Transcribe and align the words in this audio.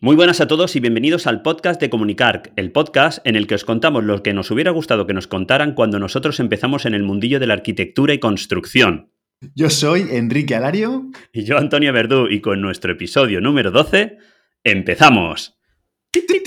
Muy 0.00 0.16
buenas 0.16 0.40
a 0.40 0.48
todos 0.48 0.74
y 0.74 0.80
bienvenidos 0.80 1.28
al 1.28 1.40
podcast 1.40 1.80
de 1.80 1.88
Comunicar, 1.88 2.52
el 2.56 2.72
podcast 2.72 3.24
en 3.24 3.36
el 3.36 3.46
que 3.46 3.54
os 3.54 3.64
contamos 3.64 4.02
lo 4.02 4.24
que 4.24 4.34
nos 4.34 4.50
hubiera 4.50 4.72
gustado 4.72 5.06
que 5.06 5.14
nos 5.14 5.28
contaran 5.28 5.72
cuando 5.74 6.00
nosotros 6.00 6.40
empezamos 6.40 6.84
en 6.84 6.94
el 6.94 7.04
mundillo 7.04 7.38
de 7.38 7.46
la 7.46 7.54
arquitectura 7.54 8.12
y 8.12 8.18
construcción. 8.18 9.12
Yo 9.54 9.70
soy 9.70 10.08
Enrique 10.10 10.56
Alario. 10.56 11.10
Y 11.32 11.44
yo 11.44 11.58
Antonio 11.58 11.92
Verdú 11.92 12.26
y 12.28 12.40
con 12.40 12.60
nuestro 12.60 12.92
episodio 12.92 13.40
número 13.40 13.70
12, 13.70 14.18
empezamos. 14.64 15.56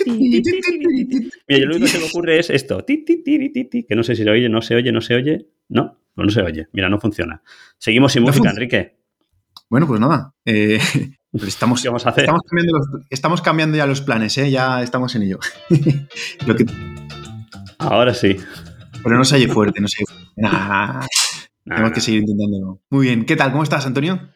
Mira, 0.05 0.41
yo 1.47 1.65
lo 1.65 1.75
único 1.75 1.85
que 1.85 1.91
se 1.91 1.99
me 1.99 2.05
ocurre 2.05 2.39
es 2.39 2.49
esto, 2.49 2.85
que 2.85 3.95
no 3.95 4.03
sé 4.03 4.15
si 4.17 4.23
se 4.23 4.29
oye, 4.29 4.49
no 4.49 4.61
se 4.61 4.75
oye, 4.75 4.91
no 4.91 4.99
se 4.99 5.15
oye. 5.15 5.47
No, 5.69 6.01
no 6.15 6.29
se 6.29 6.41
oye. 6.41 6.67
Mira, 6.73 6.89
no 6.89 6.99
funciona. 6.99 7.41
Seguimos 7.77 8.11
sin 8.11 8.23
música, 8.23 8.49
Enrique. 8.49 8.97
Bueno, 9.69 9.87
pues 9.87 10.01
nada. 10.01 10.35
Eh, 10.45 10.79
Estamos, 11.33 11.83
vamos 11.83 12.05
a 12.05 12.09
hacer? 12.09 12.29
Estamos, 13.09 13.41
cambiando 13.41 13.77
ya 13.77 13.85
los 13.85 14.01
planes, 14.01 14.37
¿eh? 14.37 14.49
ya 14.49 14.81
estamos 14.81 15.13
en 15.15 15.23
ello. 15.23 15.39
Ahora 17.79 18.13
sí. 18.13 18.37
Pero 19.03 19.17
no 19.17 19.25
se 19.25 19.35
oye 19.35 19.47
fuerte, 19.47 19.81
no 19.81 19.87
se 19.87 20.03
oye 20.03 20.05
fuerte. 20.07 21.07
Tenemos 21.65 21.91
que 21.91 22.01
seguir 22.01 22.21
intentando. 22.21 22.81
Muy 22.89 23.07
bien. 23.07 23.25
¿Qué 23.25 23.35
tal? 23.35 23.51
¿Cómo 23.51 23.63
estás, 23.63 23.85
Antonio? 23.85 24.29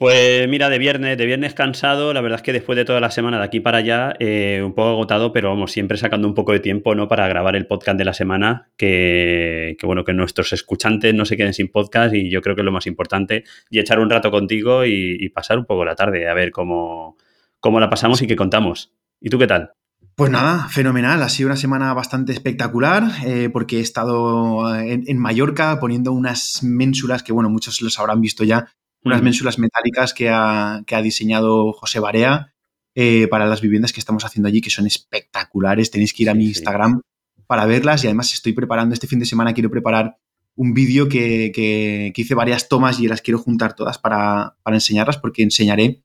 Pues 0.00 0.48
mira, 0.48 0.70
de 0.70 0.78
viernes, 0.78 1.18
de 1.18 1.26
viernes 1.26 1.52
cansado, 1.52 2.14
la 2.14 2.22
verdad 2.22 2.38
es 2.38 2.42
que 2.42 2.54
después 2.54 2.74
de 2.74 2.86
toda 2.86 3.00
la 3.00 3.10
semana 3.10 3.36
de 3.36 3.44
aquí 3.44 3.60
para 3.60 3.76
allá, 3.76 4.14
eh, 4.18 4.62
un 4.64 4.72
poco 4.72 4.88
agotado, 4.88 5.30
pero 5.30 5.50
vamos, 5.50 5.72
siempre 5.72 5.98
sacando 5.98 6.26
un 6.26 6.32
poco 6.32 6.52
de 6.52 6.60
tiempo, 6.60 6.94
¿no? 6.94 7.06
Para 7.06 7.28
grabar 7.28 7.54
el 7.54 7.66
podcast 7.66 7.98
de 7.98 8.06
la 8.06 8.14
semana, 8.14 8.70
que, 8.78 9.76
bueno, 9.82 10.02
que 10.02 10.14
nuestros 10.14 10.54
escuchantes 10.54 11.12
no 11.12 11.26
se 11.26 11.36
queden 11.36 11.52
sin 11.52 11.68
podcast 11.68 12.14
y 12.14 12.30
yo 12.30 12.40
creo 12.40 12.54
que 12.54 12.62
es 12.62 12.64
lo 12.64 12.72
más 12.72 12.86
importante, 12.86 13.44
y 13.68 13.78
echar 13.78 14.00
un 14.00 14.08
rato 14.08 14.30
contigo 14.30 14.86
y, 14.86 15.28
pasar 15.34 15.58
un 15.58 15.66
poco 15.66 15.84
la 15.84 15.96
tarde, 15.96 16.26
a 16.30 16.32
ver 16.32 16.50
cómo, 16.50 17.18
cómo 17.60 17.78
la 17.78 17.90
pasamos 17.90 18.22
y 18.22 18.26
qué 18.26 18.36
contamos. 18.36 18.94
¿Y 19.20 19.28
tú 19.28 19.38
qué 19.38 19.46
tal? 19.46 19.72
Pues 20.14 20.30
nada, 20.30 20.66
fenomenal. 20.70 21.22
Ha 21.22 21.28
sido 21.28 21.48
una 21.48 21.56
semana 21.56 21.92
bastante 21.92 22.32
espectacular 22.32 23.04
eh, 23.26 23.50
porque 23.52 23.76
he 23.76 23.80
estado 23.80 24.74
en, 24.76 25.04
en, 25.06 25.18
Mallorca 25.18 25.78
poniendo 25.78 26.12
unas 26.12 26.62
ménsulas 26.62 27.22
que, 27.22 27.32
bueno, 27.32 27.50
muchos 27.50 27.82
los 27.82 27.98
habrán 27.98 28.22
visto 28.22 28.44
ya, 28.44 28.66
unas 29.04 29.22
ménsulas 29.22 29.58
metálicas 29.58 30.14
que 30.14 30.28
ha, 30.28 31.02
diseñado 31.02 31.72
José 31.72 32.00
Barea 32.00 32.54
eh, 32.94 33.28
para 33.28 33.46
las 33.46 33.60
viviendas 33.60 33.92
que 33.92 34.00
estamos 34.00 34.24
haciendo 34.24 34.48
allí, 34.48 34.60
que 34.60 34.70
son 34.70 34.86
espectaculares. 34.86 35.90
Tenéis 35.90 36.12
que 36.12 36.24
ir 36.24 36.30
a 36.30 36.34
mi 36.34 36.46
Instagram 36.46 37.00
para 37.46 37.66
verlas 37.66 38.04
y 38.04 38.06
además 38.06 38.32
estoy 38.32 38.52
preparando, 38.52 38.94
este 38.94 39.06
fin 39.06 39.18
de 39.18 39.26
semana 39.26 39.54
quiero 39.54 39.70
preparar 39.70 40.18
un 40.56 40.74
vídeo 40.74 41.08
que, 41.08 42.12
hice 42.14 42.34
varias 42.34 42.68
tomas 42.68 43.00
y 43.00 43.08
las 43.08 43.22
quiero 43.22 43.38
juntar 43.38 43.74
todas 43.74 43.98
para, 43.98 44.56
enseñarlas 44.66 45.18
porque 45.18 45.42
enseñaré 45.42 46.02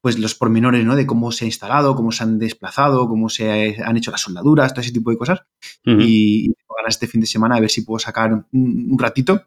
pues 0.00 0.18
los 0.18 0.34
pormenores 0.34 0.84
¿no? 0.84 0.96
de 0.96 1.06
cómo 1.06 1.30
se 1.30 1.44
ha 1.44 1.46
instalado, 1.46 1.94
cómo 1.94 2.10
se 2.10 2.24
han 2.24 2.38
desplazado, 2.38 3.08
cómo 3.08 3.28
se 3.28 3.76
han 3.84 3.96
hecho 3.96 4.10
las 4.10 4.20
soldaduras, 4.20 4.72
todo 4.72 4.80
ese 4.80 4.92
tipo 4.92 5.10
de 5.10 5.16
cosas. 5.16 5.42
Y, 5.84 6.46
y 6.46 6.54
ganas 6.76 6.94
este 6.94 7.06
fin 7.06 7.20
de 7.20 7.26
semana 7.28 7.56
a 7.56 7.60
ver 7.60 7.70
si 7.70 7.82
puedo 7.82 8.00
sacar 8.00 8.46
un 8.50 8.98
ratito 8.98 9.44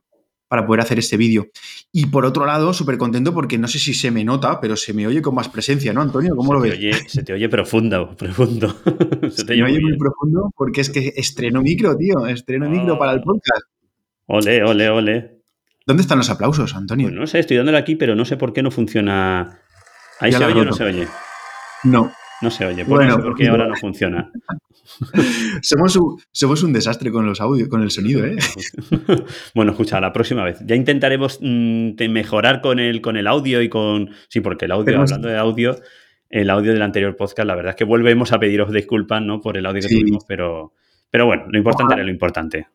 para 0.47 0.65
poder 0.65 0.81
hacer 0.81 0.99
este 0.99 1.17
vídeo. 1.17 1.47
Y 1.91 2.07
por 2.07 2.25
otro 2.25 2.45
lado, 2.45 2.73
súper 2.73 2.97
contento 2.97 3.33
porque 3.33 3.57
no 3.57 3.67
sé 3.67 3.79
si 3.79 3.93
se 3.93 4.11
me 4.11 4.23
nota, 4.23 4.59
pero 4.61 4.75
se 4.75 4.93
me 4.93 5.07
oye 5.07 5.21
con 5.21 5.35
más 5.35 5.49
presencia, 5.49 5.93
¿no, 5.93 6.01
Antonio? 6.01 6.35
¿Cómo 6.35 6.53
lo 6.53 6.61
ves? 6.61 6.79
se 7.07 7.23
te 7.23 7.33
oye 7.33 7.49
profundo, 7.49 8.15
profundo. 8.15 8.75
se, 9.29 9.45
te 9.45 9.53
oye, 9.53 9.63
muy, 9.63 9.81
muy 9.81 9.97
profundo 9.97 10.51
porque 10.55 10.81
es 10.81 10.89
que 10.89 11.13
estreno 11.15 11.61
micro, 11.61 11.95
tío, 11.97 12.25
estreno 12.27 12.69
micro 12.69 12.97
para 12.97 13.13
el 13.13 13.19
ah. 13.19 13.23
podcast. 13.23 13.63
Ole, 14.27 14.63
ole, 14.63 14.89
ole. 14.89 15.41
¿Dónde 15.85 16.01
están 16.01 16.17
los 16.17 16.29
aplausos, 16.29 16.75
Antonio? 16.75 17.07
Pues 17.07 17.19
no 17.19 17.27
sé, 17.27 17.39
estoy 17.39 17.57
dándole 17.57 17.77
aquí, 17.77 17.95
pero 17.95 18.15
no 18.15 18.25
sé 18.25 18.37
por 18.37 18.53
qué 18.53 18.63
no 18.63 18.71
funciona. 18.71 19.59
¿Ahí 20.19 20.31
se 20.31 20.43
oye 20.43 20.61
o 20.61 20.65
no 20.65 20.73
se 20.73 20.83
oye? 20.83 21.07
No. 21.83 22.11
No 22.41 22.51
se 22.51 22.65
oye, 22.65 22.85
pues 22.85 23.07
bueno, 23.07 23.21
porque 23.21 23.47
ahora 23.47 23.67
no 23.67 23.75
funciona. 23.75 24.31
somos, 25.61 25.95
un, 25.95 26.19
somos 26.31 26.63
un 26.63 26.73
desastre 26.73 27.11
con 27.11 27.25
los 27.25 27.41
audios, 27.41 27.69
con 27.69 27.81
el 27.81 27.91
sonido, 27.91 28.25
¿eh? 28.25 28.35
bueno, 29.55 29.71
escucha, 29.71 29.99
la 29.99 30.13
próxima 30.13 30.43
vez. 30.43 30.59
Ya 30.65 30.75
intentaremos 30.75 31.39
mm, 31.41 31.93
mejorar 32.09 32.61
con 32.61 32.79
el, 32.79 33.01
con 33.01 33.17
el 33.17 33.27
audio 33.27 33.61
y 33.61 33.69
con. 33.69 34.11
Sí, 34.27 34.41
porque 34.41 34.65
el 34.65 34.71
audio, 34.71 34.99
hablando 34.99 35.27
de 35.27 35.37
audio, 35.37 35.75
el 36.29 36.49
audio 36.49 36.73
del 36.73 36.81
anterior 36.81 37.15
podcast, 37.15 37.47
la 37.47 37.55
verdad 37.55 37.71
es 37.71 37.75
que 37.77 37.85
volvemos 37.85 38.31
a 38.31 38.39
pediros 38.39 38.71
disculpas, 38.71 39.21
¿no? 39.21 39.39
Por 39.41 39.57
el 39.57 39.65
audio 39.65 39.81
que 39.81 39.87
tuvimos, 39.87 40.25
pero, 40.27 40.73
pero 41.09 41.25
bueno, 41.25 41.45
lo 41.49 41.57
importante 41.57 41.93
era 41.93 42.03
lo 42.03 42.11
importante. 42.11 42.67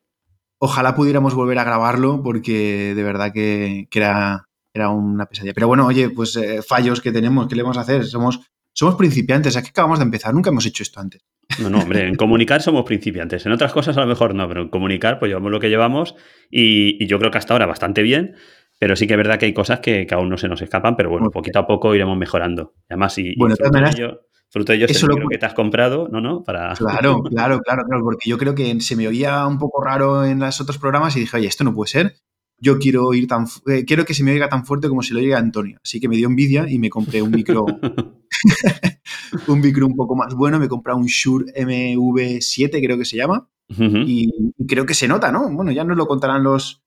Ojalá 0.58 0.94
pudiéramos 0.94 1.34
volver 1.34 1.58
a 1.58 1.64
grabarlo, 1.64 2.22
porque 2.22 2.94
de 2.94 3.02
verdad 3.02 3.32
que, 3.32 3.88
era, 3.90 4.48
era 4.74 4.90
una 4.90 5.26
pesadilla. 5.26 5.54
Pero 5.54 5.68
bueno, 5.68 5.86
oye, 5.86 6.10
pues 6.10 6.36
eh, 6.36 6.60
fallos 6.62 7.00
que 7.00 7.12
tenemos, 7.12 7.48
¿qué 7.48 7.56
le 7.56 7.62
vamos 7.62 7.78
a 7.78 7.82
hacer? 7.82 8.04
Somos 8.04 8.40
somos 8.80 8.94
principiantes, 8.94 9.58
aquí 9.58 9.68
acabamos 9.68 9.98
de 9.98 10.06
empezar, 10.06 10.32
nunca 10.32 10.48
hemos 10.48 10.64
hecho 10.64 10.82
esto 10.82 11.00
antes. 11.00 11.22
No, 11.60 11.68
no, 11.68 11.80
hombre, 11.80 12.08
en 12.08 12.14
comunicar 12.14 12.62
somos 12.62 12.84
principiantes, 12.84 13.44
en 13.44 13.52
otras 13.52 13.74
cosas 13.74 13.94
a 13.98 14.00
lo 14.00 14.06
mejor 14.06 14.34
no, 14.34 14.48
pero 14.48 14.62
en 14.62 14.70
comunicar 14.70 15.18
pues 15.18 15.28
llevamos 15.28 15.52
lo 15.52 15.60
que 15.60 15.68
llevamos 15.68 16.14
y, 16.50 17.06
yo 17.06 17.18
creo 17.18 17.30
que 17.30 17.36
hasta 17.36 17.52
ahora 17.52 17.66
bastante 17.66 18.00
bien, 18.00 18.36
pero 18.78 18.96
sí 18.96 19.06
que 19.06 19.12
es 19.12 19.18
verdad 19.18 19.38
que 19.38 19.44
hay 19.44 19.52
cosas 19.52 19.80
que, 19.80 20.06
aún 20.12 20.30
no 20.30 20.38
se 20.38 20.48
nos 20.48 20.62
escapan, 20.62 20.96
pero 20.96 21.10
bueno, 21.10 21.30
poquito 21.30 21.58
a 21.58 21.66
poco 21.66 21.94
iremos 21.94 22.16
mejorando. 22.16 22.72
Además, 22.88 23.18
y, 23.18 23.34
bueno, 23.36 23.54
fruto, 23.54 23.78
de 23.78 23.90
ello, 23.90 24.20
fruto 24.48 24.72
de 24.72 24.78
ello 24.78 24.86
es 24.88 25.02
lo 25.02 25.28
que 25.28 25.36
te 25.36 25.44
has 25.44 25.52
comprado, 25.52 26.08
¿no? 26.10 26.22
¿no? 26.22 26.42
Para... 26.42 26.72
Claro, 26.72 27.20
claro, 27.28 27.60
claro, 27.60 27.82
claro, 27.84 28.02
porque 28.02 28.30
yo 28.30 28.38
creo 28.38 28.54
que 28.54 28.80
se 28.80 28.96
me 28.96 29.06
oía 29.06 29.46
un 29.46 29.58
poco 29.58 29.84
raro 29.84 30.24
en 30.24 30.38
los 30.38 30.58
otros 30.58 30.78
programas 30.78 31.14
y 31.18 31.20
dije, 31.20 31.36
oye, 31.36 31.48
esto 31.48 31.64
no 31.64 31.74
puede 31.74 31.90
ser 31.90 32.14
yo 32.60 32.78
quiero 32.78 33.12
ir 33.14 33.26
tan 33.26 33.46
eh, 33.66 33.84
quiero 33.84 34.04
que 34.04 34.14
se 34.14 34.22
me 34.22 34.32
oiga 34.32 34.48
tan 34.48 34.64
fuerte 34.64 34.88
como 34.88 35.02
se 35.02 35.14
lo 35.14 35.20
oiga 35.20 35.36
a 35.36 35.40
Antonio. 35.40 35.78
Así 35.82 36.00
que 36.00 36.08
me 36.08 36.16
dio 36.16 36.28
envidia 36.28 36.66
y 36.68 36.78
me 36.78 36.90
compré 36.90 37.22
un 37.22 37.30
micro 37.30 37.66
un 39.48 39.60
micro 39.60 39.86
un 39.86 39.96
poco 39.96 40.14
más 40.14 40.34
bueno, 40.34 40.58
me 40.58 40.68
compré 40.68 40.94
un 40.94 41.06
Shure 41.06 41.52
MV7 41.54 42.80
creo 42.80 42.98
que 42.98 43.04
se 43.04 43.16
llama 43.16 43.48
y, 43.78 44.52
creo 44.66 44.86
que 44.86 44.94
se 44.94 45.08
nota, 45.08 45.30
¿no? 45.32 45.48
Bueno, 45.50 45.70
ya 45.70 45.84
nos 45.84 45.96
lo 45.96 46.06
contarán 46.06 46.42
los, 46.42 46.82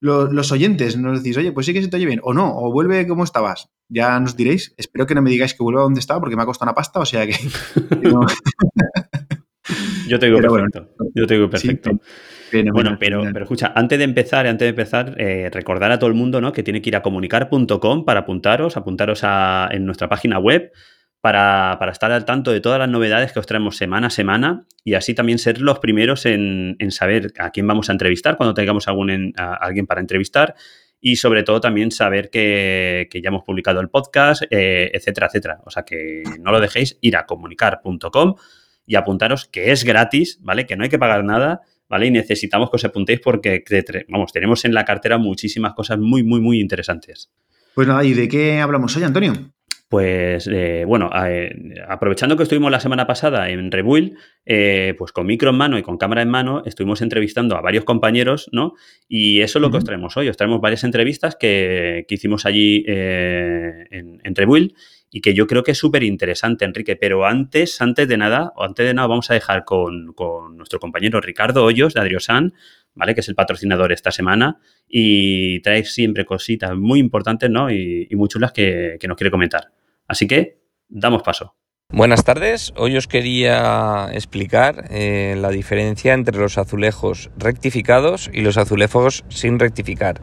los, 0.00 0.52
oyentes, 0.52 0.98
nos 0.98 1.22
decís, 1.22 1.36
oye, 1.38 1.52
pues 1.52 1.66
sí 1.66 1.72
que 1.72 1.82
se 1.82 1.88
te 1.88 1.96
oye 1.96 2.06
bien, 2.06 2.20
o 2.22 2.34
no, 2.34 2.56
o 2.56 2.70
vuelve 2.72 3.06
como 3.06 3.24
estabas. 3.24 3.70
Ya 3.88 4.18
nos 4.20 4.36
diréis, 4.36 4.74
espero 4.76 5.06
que 5.06 5.14
no 5.14 5.22
me 5.22 5.30
digáis 5.30 5.54
que 5.54 5.62
vuelva 5.62 5.82
donde 5.82 6.00
estaba 6.00 6.20
porque 6.20 6.36
me 6.36 6.42
ha 6.42 6.46
costado 6.46 6.68
una 6.68 6.74
pasta, 6.74 7.00
o 7.00 7.06
sea 7.06 7.26
que... 7.26 7.32
Yo 10.08 10.18
te 10.18 10.26
digo 10.26 10.38
perfecto. 10.38 10.88
Yo 11.14 11.26
te 11.26 11.34
digo 11.34 11.50
perfecto. 11.50 11.90
Bueno, 12.72 12.96
pero, 12.98 13.22
pero 13.32 13.44
escucha, 13.44 13.72
antes 13.74 13.98
de 13.98 14.04
empezar, 14.04 14.46
antes 14.46 14.66
de 14.66 14.70
empezar, 14.70 15.14
eh, 15.18 15.50
recordar 15.52 15.92
a 15.92 15.98
todo 15.98 16.08
el 16.08 16.14
mundo 16.14 16.40
¿no? 16.40 16.52
que 16.52 16.62
tiene 16.62 16.82
que 16.82 16.90
ir 16.90 16.96
a 16.96 17.02
comunicar.com 17.02 18.04
para 18.04 18.20
apuntaros, 18.20 18.76
apuntaros 18.76 19.20
a, 19.22 19.68
en 19.72 19.86
nuestra 19.86 20.08
página 20.08 20.38
web 20.38 20.72
para, 21.20 21.78
estar 21.90 22.12
al 22.12 22.24
tanto 22.24 22.52
de 22.52 22.60
todas 22.60 22.78
las 22.78 22.88
novedades 22.88 23.32
que 23.32 23.40
os 23.40 23.46
traemos 23.46 23.76
semana 23.76 24.08
a 24.08 24.10
semana 24.10 24.66
y 24.84 24.94
así 24.94 25.14
también 25.14 25.38
ser 25.38 25.60
los 25.60 25.80
primeros 25.80 26.24
en, 26.26 26.76
saber 26.90 27.32
a 27.38 27.50
quién 27.50 27.66
vamos 27.66 27.88
a 27.88 27.92
entrevistar 27.92 28.36
cuando 28.36 28.54
tengamos 28.54 28.86
algún 28.86 29.32
a 29.36 29.54
alguien 29.54 29.86
para 29.86 30.00
entrevistar 30.00 30.54
y 31.00 31.16
sobre 31.16 31.42
todo 31.42 31.60
también 31.60 31.90
saber 31.90 32.30
que, 32.30 33.08
ya 33.12 33.28
hemos 33.28 33.44
publicado 33.44 33.80
el 33.80 33.88
podcast, 33.88 34.44
eh, 34.50 34.90
etcétera, 34.94 35.26
etcétera. 35.26 35.60
O 35.64 35.70
sea 35.70 35.84
que 35.84 36.22
no 36.40 36.52
lo 36.52 36.60
dejéis, 36.60 36.98
ir 37.00 37.16
a 37.16 37.26
comunicar.com 37.26 38.34
y 38.86 38.94
apuntaros 38.94 39.46
que 39.46 39.72
es 39.72 39.84
gratis, 39.84 40.38
¿vale? 40.42 40.64
Que 40.66 40.76
no 40.76 40.84
hay 40.84 40.90
que 40.90 40.98
pagar 40.98 41.24
nada, 41.24 41.62
¿vale? 41.88 42.06
Y 42.06 42.10
necesitamos 42.10 42.70
que 42.70 42.76
os 42.76 42.84
apuntéis 42.84 43.20
porque, 43.20 43.64
vamos, 44.08 44.32
tenemos 44.32 44.64
en 44.64 44.74
la 44.74 44.84
cartera 44.84 45.18
muchísimas 45.18 45.74
cosas 45.74 45.98
muy, 45.98 46.22
muy, 46.22 46.40
muy 46.40 46.60
interesantes. 46.60 47.30
Pues 47.74 47.86
nada, 47.86 48.04
¿y 48.04 48.14
de 48.14 48.28
qué 48.28 48.58
hablamos 48.60 48.96
hoy, 48.96 49.02
Antonio? 49.02 49.34
Pues 49.88 50.48
eh, 50.50 50.84
bueno, 50.84 51.10
eh, 51.28 51.54
aprovechando 51.86 52.36
que 52.36 52.42
estuvimos 52.42 52.72
la 52.72 52.80
semana 52.80 53.06
pasada 53.06 53.48
en 53.50 53.70
Rebuild, 53.70 54.16
eh, 54.44 54.94
pues 54.98 55.12
con 55.12 55.26
micro 55.26 55.50
en 55.50 55.56
mano 55.56 55.78
y 55.78 55.82
con 55.82 55.96
cámara 55.96 56.22
en 56.22 56.28
mano, 56.28 56.62
estuvimos 56.66 57.02
entrevistando 57.02 57.56
a 57.56 57.60
varios 57.60 57.84
compañeros, 57.84 58.48
¿no? 58.50 58.72
Y 59.08 59.42
eso 59.42 59.58
es 59.58 59.62
lo 59.62 59.70
que 59.70 59.76
os 59.76 59.84
traemos 59.84 60.16
hoy. 60.16 60.28
Os 60.28 60.36
traemos 60.36 60.60
varias 60.60 60.82
entrevistas 60.82 61.36
que, 61.36 62.04
hicimos 62.08 62.46
allí 62.46 62.82
en, 62.86 64.20
en 64.24 64.34
Rebuild 64.34 64.72
y 65.16 65.22
que 65.22 65.32
yo 65.32 65.46
creo 65.46 65.62
que 65.62 65.70
es 65.70 65.78
súper 65.78 66.02
interesante, 66.02 66.66
Enrique. 66.66 66.94
Pero 66.94 67.24
antes, 67.24 67.80
antes 67.80 68.06
de 68.06 68.18
nada, 68.18 68.52
antes 68.54 68.84
de 68.84 68.92
nada, 68.92 69.08
vamos 69.08 69.30
a 69.30 69.34
dejar 69.34 69.64
con, 69.64 70.14
nuestro 70.54 70.78
compañero 70.78 71.22
Ricardo 71.22 71.64
Hoyos 71.64 71.94
de 71.94 72.00
Adriosan, 72.00 72.52
¿vale? 72.94 73.14
Que 73.14 73.20
es 73.20 73.28
el 73.30 73.34
patrocinador 73.34 73.92
esta 73.92 74.10
semana 74.10 74.60
y 74.86 75.62
trae 75.62 75.84
siempre 75.84 76.26
cositas 76.26 76.76
muy 76.76 77.00
importantes, 77.00 77.48
¿no? 77.48 77.70
Y, 77.70 78.06
muy 78.10 78.28
chulas 78.28 78.52
que, 78.52 78.98
nos 79.08 79.16
quiere 79.16 79.30
comentar. 79.30 79.72
Así 80.06 80.26
que, 80.26 80.60
damos 80.86 81.22
paso. 81.22 81.56
Buenas 81.88 82.22
tardes, 82.22 82.74
hoy 82.76 82.98
os 82.98 83.06
quería 83.06 84.08
explicar 84.12 84.86
eh, 84.90 85.34
la 85.40 85.48
diferencia 85.48 86.12
entre 86.12 86.36
los 86.36 86.58
azulejos 86.58 87.30
rectificados 87.38 88.28
y 88.34 88.42
los 88.42 88.58
azulejos 88.58 89.24
sin 89.28 89.58
rectificar. 89.58 90.20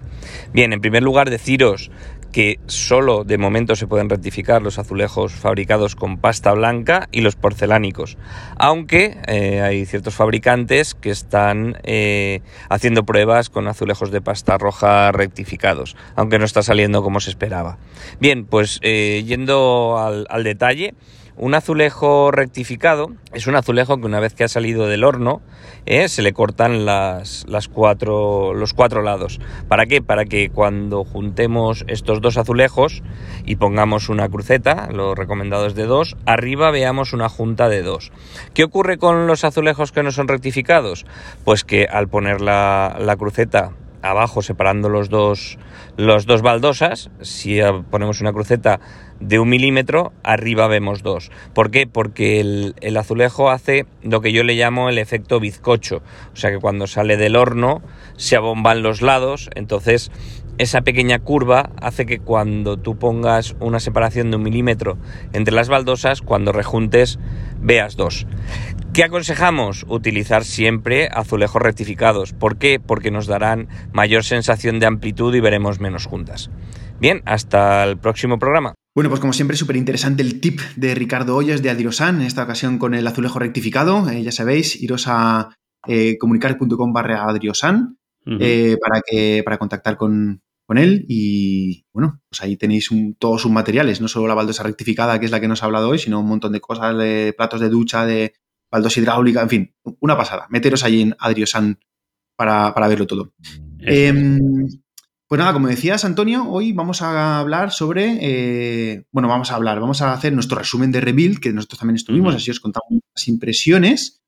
Bien, 0.53 0.71
en 0.71 0.81
primer 0.81 1.01
lugar 1.01 1.31
deciros 1.31 1.89
que 2.33 2.59
solo 2.65 3.23
de 3.23 3.37
momento 3.37 3.77
se 3.77 3.87
pueden 3.87 4.09
rectificar 4.09 4.61
los 4.61 4.79
azulejos 4.79 5.31
fabricados 5.31 5.95
con 5.95 6.17
pasta 6.17 6.51
blanca 6.51 7.07
y 7.11 7.21
los 7.21 7.37
porcelánicos, 7.37 8.17
aunque 8.57 9.17
eh, 9.27 9.61
hay 9.61 9.85
ciertos 9.85 10.15
fabricantes 10.15 10.95
que 10.95 11.11
están 11.11 11.77
eh, 11.83 12.41
haciendo 12.69 13.05
pruebas 13.05 13.49
con 13.49 13.67
azulejos 13.67 14.11
de 14.11 14.19
pasta 14.19 14.57
roja 14.57 15.11
rectificados, 15.11 15.95
aunque 16.15 16.39
no 16.39 16.45
está 16.45 16.63
saliendo 16.63 17.03
como 17.03 17.21
se 17.21 17.29
esperaba. 17.29 17.77
Bien, 18.19 18.45
pues 18.45 18.79
eh, 18.81 19.23
yendo 19.25 20.25
al 20.27 20.43
detalle, 20.43 20.95
un 21.35 21.55
azulejo 21.55 22.31
rectificado 22.31 23.11
es 23.33 23.47
un 23.47 23.55
azulejo 23.55 23.97
que 23.97 24.05
una 24.05 24.19
vez 24.19 24.33
que 24.33 24.43
ha 24.43 24.47
salido 24.47 24.87
del 24.87 25.03
horno 25.03 25.41
eh, 25.85 26.07
se 26.07 26.21
le 26.21 26.33
cortan 26.33 26.85
las, 26.85 27.45
las 27.47 27.67
cuatro, 27.67 28.53
los 28.53 28.73
cuatro 28.73 29.01
lados. 29.01 29.39
¿Para 29.67 29.85
qué? 29.85 30.01
Para 30.01 30.25
que 30.25 30.49
cuando 30.49 31.03
juntemos 31.03 31.83
estos 31.87 32.21
dos 32.21 32.37
azulejos 32.37 33.01
y 33.45 33.55
pongamos 33.55 34.09
una 34.09 34.29
cruceta, 34.29 34.89
lo 34.91 35.15
recomendado 35.15 35.65
es 35.65 35.75
de 35.75 35.85
dos, 35.85 36.15
arriba 36.25 36.71
veamos 36.71 37.13
una 37.13 37.27
junta 37.27 37.69
de 37.69 37.81
dos. 37.81 38.11
¿Qué 38.53 38.63
ocurre 38.63 38.97
con 38.97 39.27
los 39.27 39.43
azulejos 39.43 39.91
que 39.91 40.03
no 40.03 40.11
son 40.11 40.27
rectificados? 40.27 41.05
Pues 41.43 41.63
que 41.63 41.85
al 41.85 42.07
poner 42.07 42.41
la, 42.41 42.97
la 42.99 43.15
cruceta 43.15 43.71
abajo 44.03 44.41
separando 44.41 44.89
los 44.89 45.09
dos, 45.09 45.57
los 45.97 46.25
dos 46.27 46.41
baldosas, 46.41 47.09
si 47.21 47.59
ponemos 47.89 48.21
una 48.21 48.33
cruceta 48.33 48.79
de 49.19 49.39
un 49.39 49.49
milímetro, 49.49 50.11
arriba 50.23 50.67
vemos 50.67 51.01
dos. 51.01 51.31
¿Por 51.53 51.71
qué? 51.71 51.87
Porque 51.87 52.41
el, 52.41 52.97
azulejo 52.97 53.49
hace 53.49 53.85
lo 54.03 54.21
que 54.21 54.33
yo 54.33 54.43
le 54.43 54.55
llamo 54.55 54.89
el 54.89 54.97
efecto 54.97 55.39
bizcocho. 55.39 56.03
O 56.33 56.35
sea 56.35 56.51
que 56.51 56.59
cuando 56.59 56.85
sale 56.85 57.15
del 57.17 57.37
horno 57.37 57.81
se 58.17 58.35
abomban 58.35 58.83
los 58.83 59.01
lados, 59.01 59.49
entonces 59.55 60.11
esa 60.57 60.81
pequeña 60.81 61.19
curva 61.19 61.71
hace 61.81 62.05
que 62.05 62.19
cuando 62.19 62.77
tú 62.77 62.97
pongas 62.97 63.55
una 63.59 63.79
separación 63.79 64.29
de 64.29 64.37
un 64.37 64.43
milímetro 64.43 64.97
entre 65.31 65.55
las 65.55 65.69
baldosas, 65.69 66.21
cuando 66.21 66.51
rejuntes 66.51 67.17
veas 67.59 67.95
dos. 67.95 68.27
¿Qué 68.93 69.03
aconsejamos? 69.03 69.87
Utilizar 69.89 70.43
siempre 70.43 71.07
azulejos 71.11 71.59
rectificados. 71.59 72.31
¿Por 72.31 72.57
qué? 72.57 72.79
Porque 72.79 73.09
nos 73.09 73.25
darán 73.25 73.67
mayor 73.91 74.23
sensación 74.23 74.79
de 74.79 74.85
amplitud 74.85 75.33
y 75.33 75.39
veremos 75.39 75.79
menos 75.79 76.05
juntas. 76.05 76.51
Bien, 76.99 77.23
hasta 77.25 77.83
el 77.85 77.97
próximo 77.97 78.37
programa. 78.37 78.75
Bueno, 78.93 79.09
pues 79.09 79.19
como 79.19 79.33
siempre, 79.33 79.57
súper 79.57 79.77
interesante 79.77 80.21
el 80.21 80.39
tip 80.39 80.59
de 80.75 80.93
Ricardo 80.93 81.35
Hoyos 81.35 81.63
de 81.63 81.71
Adiosan, 81.71 82.21
en 82.21 82.27
esta 82.27 82.43
ocasión 82.43 82.77
con 82.77 82.93
el 82.93 83.07
azulejo 83.07 83.39
rectificado. 83.39 84.07
Eh, 84.11 84.21
ya 84.21 84.31
sabéis, 84.31 84.79
iros 84.79 85.05
a 85.07 85.55
eh, 85.87 86.19
comunicar.com 86.19 86.93
barra 86.93 87.23
Adriosan 87.23 87.97
eh, 88.39 88.77
para, 88.79 89.01
que, 89.03 89.41
para 89.43 89.57
contactar 89.57 89.97
con, 89.97 90.43
él 90.75 91.05
y 91.07 91.85
bueno, 91.93 92.21
pues 92.29 92.41
ahí 92.41 92.57
tenéis 92.57 92.89
todos 93.19 93.41
sus 93.43 93.51
materiales, 93.51 94.01
no 94.01 94.07
solo 94.07 94.27
la 94.27 94.33
baldosa 94.33 94.63
rectificada, 94.63 95.19
que 95.19 95.25
es 95.25 95.31
la 95.31 95.39
que 95.39 95.47
nos 95.47 95.61
ha 95.61 95.67
hablado 95.67 95.89
hoy, 95.89 95.99
sino 95.99 96.19
un 96.19 96.27
montón 96.27 96.51
de 96.51 96.61
cosas, 96.61 96.97
de 96.97 97.33
platos 97.37 97.59
de 97.59 97.69
ducha, 97.69 98.07
de 98.07 98.33
baldosa 98.73 98.99
hidráulica, 98.99 99.41
en 99.43 99.49
fin, 99.49 99.75
una 99.99 100.17
pasada. 100.17 100.47
Meteros 100.49 100.83
ahí 100.83 101.01
en 101.01 101.15
Adriosan 101.19 101.79
para, 102.35 102.73
para 102.73 102.87
verlo 102.87 103.05
todo. 103.05 103.31
Pues 105.27 105.39
nada, 105.39 105.53
como 105.53 105.67
decías, 105.67 106.03
Antonio, 106.05 106.49
hoy 106.49 106.73
vamos 106.73 107.03
a 107.03 107.39
hablar 107.39 107.71
sobre. 107.71 108.17
Eh, 108.19 109.05
bueno, 109.11 109.29
vamos 109.29 109.51
a 109.51 109.55
hablar, 109.55 109.79
vamos 109.79 110.01
a 110.01 110.11
hacer 110.11 110.33
nuestro 110.33 110.57
resumen 110.57 110.91
de 110.91 111.01
Rebuild, 111.01 111.39
que 111.39 111.53
nosotros 111.53 111.79
también 111.79 111.97
estuvimos, 111.97 112.33
así 112.33 112.49
os 112.49 112.59
contamos 112.59 112.99
las 113.15 113.27
impresiones. 113.27 114.23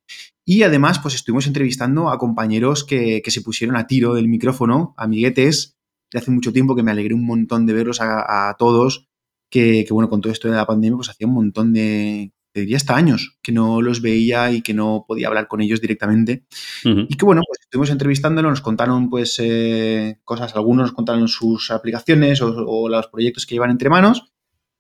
Y 0.46 0.62
además, 0.62 1.00
pues 1.00 1.16
estuvimos 1.16 1.48
entrevistando 1.48 2.10
a 2.10 2.20
compañeros 2.20 2.84
que, 2.84 3.24
se 3.26 3.42
pusieron 3.42 3.76
a 3.78 3.88
tiro 3.88 4.14
del 4.14 4.28
micrófono, 4.28 4.94
amiguetes, 4.96 5.76
de 6.12 6.20
hace 6.20 6.30
mucho 6.30 6.54
tiempo 6.54 6.76
que 6.76 6.84
me 6.84 6.92
alegré 6.92 7.16
un 7.16 7.26
montón 7.26 7.66
de 7.66 7.74
verlos 7.74 8.00
a, 8.00 8.56
todos. 8.60 9.08
Que, 9.50 9.86
que, 9.86 9.94
bueno, 9.94 10.08
con 10.10 10.22
todo 10.22 10.32
esto 10.32 10.50
de 10.50 10.56
la 10.56 10.68
pandemia, 10.68 10.98
pues 10.98 11.10
hacía 11.10 11.28
un 11.28 11.34
montón 11.34 11.74
de, 11.74 12.35
te 12.56 12.62
diría 12.62 12.78
hasta 12.78 12.96
años, 12.96 13.38
que 13.42 13.52
no 13.52 13.82
los 13.82 14.02
veía 14.02 14.50
y 14.50 14.62
que 14.62 14.74
no 14.74 15.04
podía 15.06 15.28
hablar 15.28 15.50
con 15.50 15.60
ellos 15.60 15.82
directamente. 15.82 16.46
Y 16.86 17.18
que 17.18 17.26
bueno, 17.26 17.42
pues 17.46 17.60
estuvimos 17.60 17.90
entrevistándolo, 17.90 18.50
nos 18.50 18.62
contaron 18.62 19.10
pues 19.10 19.36
eh, 19.44 20.22
cosas, 20.24 20.56
algunos 20.56 20.86
nos 20.86 20.94
contaron 20.94 21.28
sus 21.28 21.70
aplicaciones 21.70 22.42
o, 22.42 22.88
los 22.88 23.08
proyectos 23.08 23.46
que 23.46 23.56
llevan 23.56 23.72
entre 23.72 23.90
manos. 23.90 24.32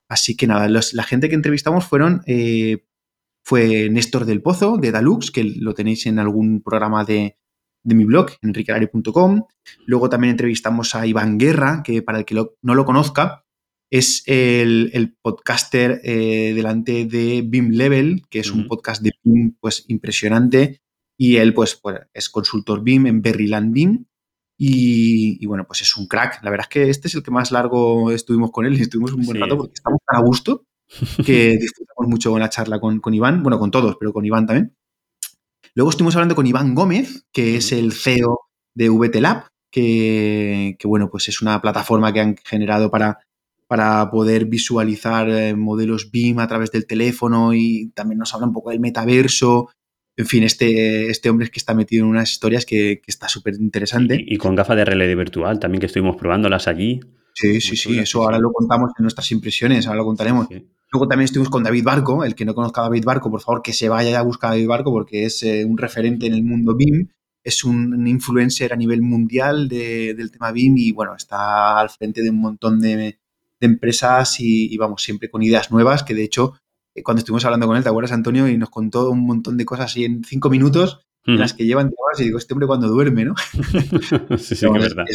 Así 0.07 0.37
que 0.37 0.47
nada, 0.47 0.69
la 0.69 1.03
gente 1.03 1.27
que 1.27 1.35
entrevistamos 1.35 1.83
fueron, 1.83 2.21
eh, 2.27 2.85
fue 3.43 3.89
Néstor 3.89 4.23
del 4.23 4.41
Pozo, 4.41 4.77
de 4.77 4.91
Dalux, 4.91 5.29
que 5.29 5.43
lo 5.43 5.73
tenéis 5.73 6.05
en 6.05 6.17
algún 6.17 6.61
programa 6.61 7.03
de, 7.03 7.35
mi 7.83 8.05
blog, 8.05 8.31
enriquelari.com. 8.41 9.43
Luego 9.85 10.09
también 10.09 10.31
entrevistamos 10.31 10.95
a 10.95 11.05
Iván 11.05 11.37
Guerra, 11.37 11.83
que 11.83 12.01
para 12.01 12.19
el 12.19 12.25
que 12.25 12.35
no 12.35 12.73
lo 12.73 12.85
conozca, 12.85 13.44
es 13.89 14.23
el, 14.25 15.15
podcaster 15.21 16.01
eh, 16.03 16.53
delante 16.55 17.05
de 17.05 17.43
BIM 17.45 17.71
Level, 17.71 18.23
que 18.29 18.39
es 18.39 18.51
un 18.51 18.67
podcast 18.67 19.01
de 19.01 19.13
BIM 19.23 19.57
pues, 19.59 19.85
impresionante. 19.87 20.81
Y 21.17 21.37
él 21.37 21.53
pues, 21.53 21.75
pues, 21.75 21.99
es 22.13 22.29
consultor 22.29 22.83
BIM 22.83 23.07
en 23.07 23.21
Berryland 23.21 23.73
BIM. 23.73 24.05
Y, 24.57 25.45
bueno, 25.45 25.65
pues 25.67 25.81
es 25.81 25.95
un 25.97 26.07
crack. 26.07 26.41
La 26.43 26.49
verdad 26.49 26.67
es 26.69 26.73
que 26.73 26.89
este 26.89 27.07
es 27.07 27.15
el 27.15 27.23
que 27.23 27.31
más 27.31 27.51
largo 27.51 28.11
estuvimos 28.11 28.51
con 28.51 28.65
él 28.65 28.77
y 28.77 28.81
estuvimos 28.81 29.13
un 29.13 29.25
buen 29.25 29.39
rato 29.39 29.57
porque 29.57 29.73
estamos 29.75 29.99
tan 30.05 30.21
a 30.21 30.25
gusto 30.25 30.65
que 31.25 31.57
disfrutamos 31.59 32.07
mucho 32.07 32.31
con 32.31 32.39
la 32.39 32.49
charla 32.49 32.79
con, 32.79 33.13
Iván, 33.13 33.43
bueno, 33.43 33.59
con 33.59 33.71
todos, 33.71 33.97
pero 33.99 34.13
con 34.13 34.25
Iván 34.25 34.45
también. 34.45 34.75
Luego 35.73 35.89
estuvimos 35.89 36.15
hablando 36.15 36.35
con 36.35 36.47
Iván 36.47 36.73
Gómez, 36.73 37.25
que 37.33 37.57
es 37.57 37.73
el 37.73 37.91
CEO 37.91 38.39
de 38.73 38.89
VT 38.89 39.19
Lab, 39.19 39.47
que, 39.69 40.77
que, 40.79 40.87
bueno, 40.87 41.09
pues 41.09 41.27
es 41.27 41.41
una 41.41 41.61
plataforma 41.61 42.13
que 42.13 42.21
han 42.21 42.37
generado 42.45 42.89
para 42.89 43.24
para 43.67 44.09
poder 44.11 44.45
visualizar 44.45 45.29
eh, 45.29 45.55
modelos 45.55 46.11
BIM 46.11 46.39
a 46.39 46.47
través 46.47 46.71
del 46.71 46.85
teléfono 46.85 47.53
y 47.53 47.91
también 47.95 48.19
nos 48.19 48.33
habla 48.33 48.47
un 48.47 48.53
poco 48.53 48.69
del 48.69 48.79
metaverso. 48.79 49.69
En 50.17 50.27
fin, 50.27 50.43
este, 50.43 51.09
este 51.09 51.29
hombre 51.29 51.45
es 51.45 51.51
que 51.51 51.59
está 51.59 51.73
metido 51.73 52.05
en 52.05 52.11
unas 52.11 52.31
historias 52.31 52.65
que, 52.65 53.01
está 53.05 53.27
súper 53.27 53.55
interesante. 53.55 54.23
Y, 54.25 54.37
con 54.37 54.55
gafas 54.55 54.77
de 54.77 54.85
realidad 54.85 55.17
virtual 55.17 55.59
también, 55.59 55.79
que 55.79 55.87
estuvimos 55.87 56.15
probándolas 56.15 56.67
allí. 56.67 57.01
Sí, 57.33 57.59
sí, 57.59 57.75
sí, 57.75 57.99
eso 57.99 58.23
ahora 58.23 58.39
lo 58.39 58.53
contamos 58.53 58.91
en 58.97 59.03
nuestras 59.03 59.29
impresiones, 59.31 59.87
ahora 59.87 59.97
lo 59.97 60.05
contaremos. 60.05 60.47
Luego 60.49 61.07
también 61.09 61.25
estuvimos 61.25 61.49
con 61.49 61.63
David 61.63 61.83
Barco, 61.83 62.23
el 62.23 62.33
que 62.33 62.45
no 62.45 62.55
conozca 62.55 62.79
a 62.79 62.83
David 62.85 63.03
Barco, 63.03 63.29
por 63.29 63.41
favor, 63.41 63.61
que 63.61 63.73
se 63.73 63.89
vaya 63.89 64.17
a 64.17 64.21
buscar 64.21 64.51
a 64.51 64.53
David 64.53 64.67
Barco 64.67 64.91
porque 64.91 65.25
es 65.25 65.43
eh, 65.43 65.65
un 65.65 65.77
referente 65.77 66.27
en 66.27 66.33
el 66.33 66.43
mundo 66.43 66.75
BIM, 66.77 67.09
es 67.43 67.65
un 67.65 68.07
influencer 68.07 68.71
a 68.71 68.77
nivel 68.77 69.01
mundial 69.01 69.67
del 69.67 70.31
tema 70.31 70.53
BIM 70.53 70.77
y 70.77 70.91
bueno, 70.93 71.13
está 71.15 71.77
al 71.77 71.89
frente 71.89 72.21
de 72.21 72.29
un 72.29 72.39
montón 72.39 72.79
de, 72.79 73.19
de 73.65 73.73
empresas 73.73 74.37
y, 74.39 74.75
vamos, 74.77 75.03
siempre 75.03 75.29
con 75.29 75.43
ideas 75.43 75.71
nuevas, 75.71 76.03
que 76.03 76.13
de 76.13 76.23
hecho, 76.23 76.53
eh, 76.93 77.03
cuando 77.03 77.19
estuvimos 77.19 77.45
hablando 77.45 77.67
con 77.67 77.77
él, 77.77 77.83
¿te 77.83 77.89
acuerdas, 77.89 78.11
Antonio? 78.11 78.47
Y 78.47 78.57
nos 78.57 78.69
contó 78.69 79.09
un 79.09 79.25
montón 79.25 79.57
de 79.57 79.65
cosas 79.65 79.87
así 79.87 80.05
en 80.05 80.23
cinco 80.23 80.49
minutos, 80.49 81.01
en 81.27 81.39
las 81.39 81.53
que 81.53 81.65
llevan 81.65 81.87
horas 81.87 82.21
y 82.21 82.25
digo, 82.25 82.37
este 82.37 82.53
hombre 82.53 82.67
cuando 82.67 82.87
duerme, 82.87 83.25
¿no? 83.25 83.33
sí, 84.37 84.55
sí, 84.55 84.67
verdad. 84.69 85.05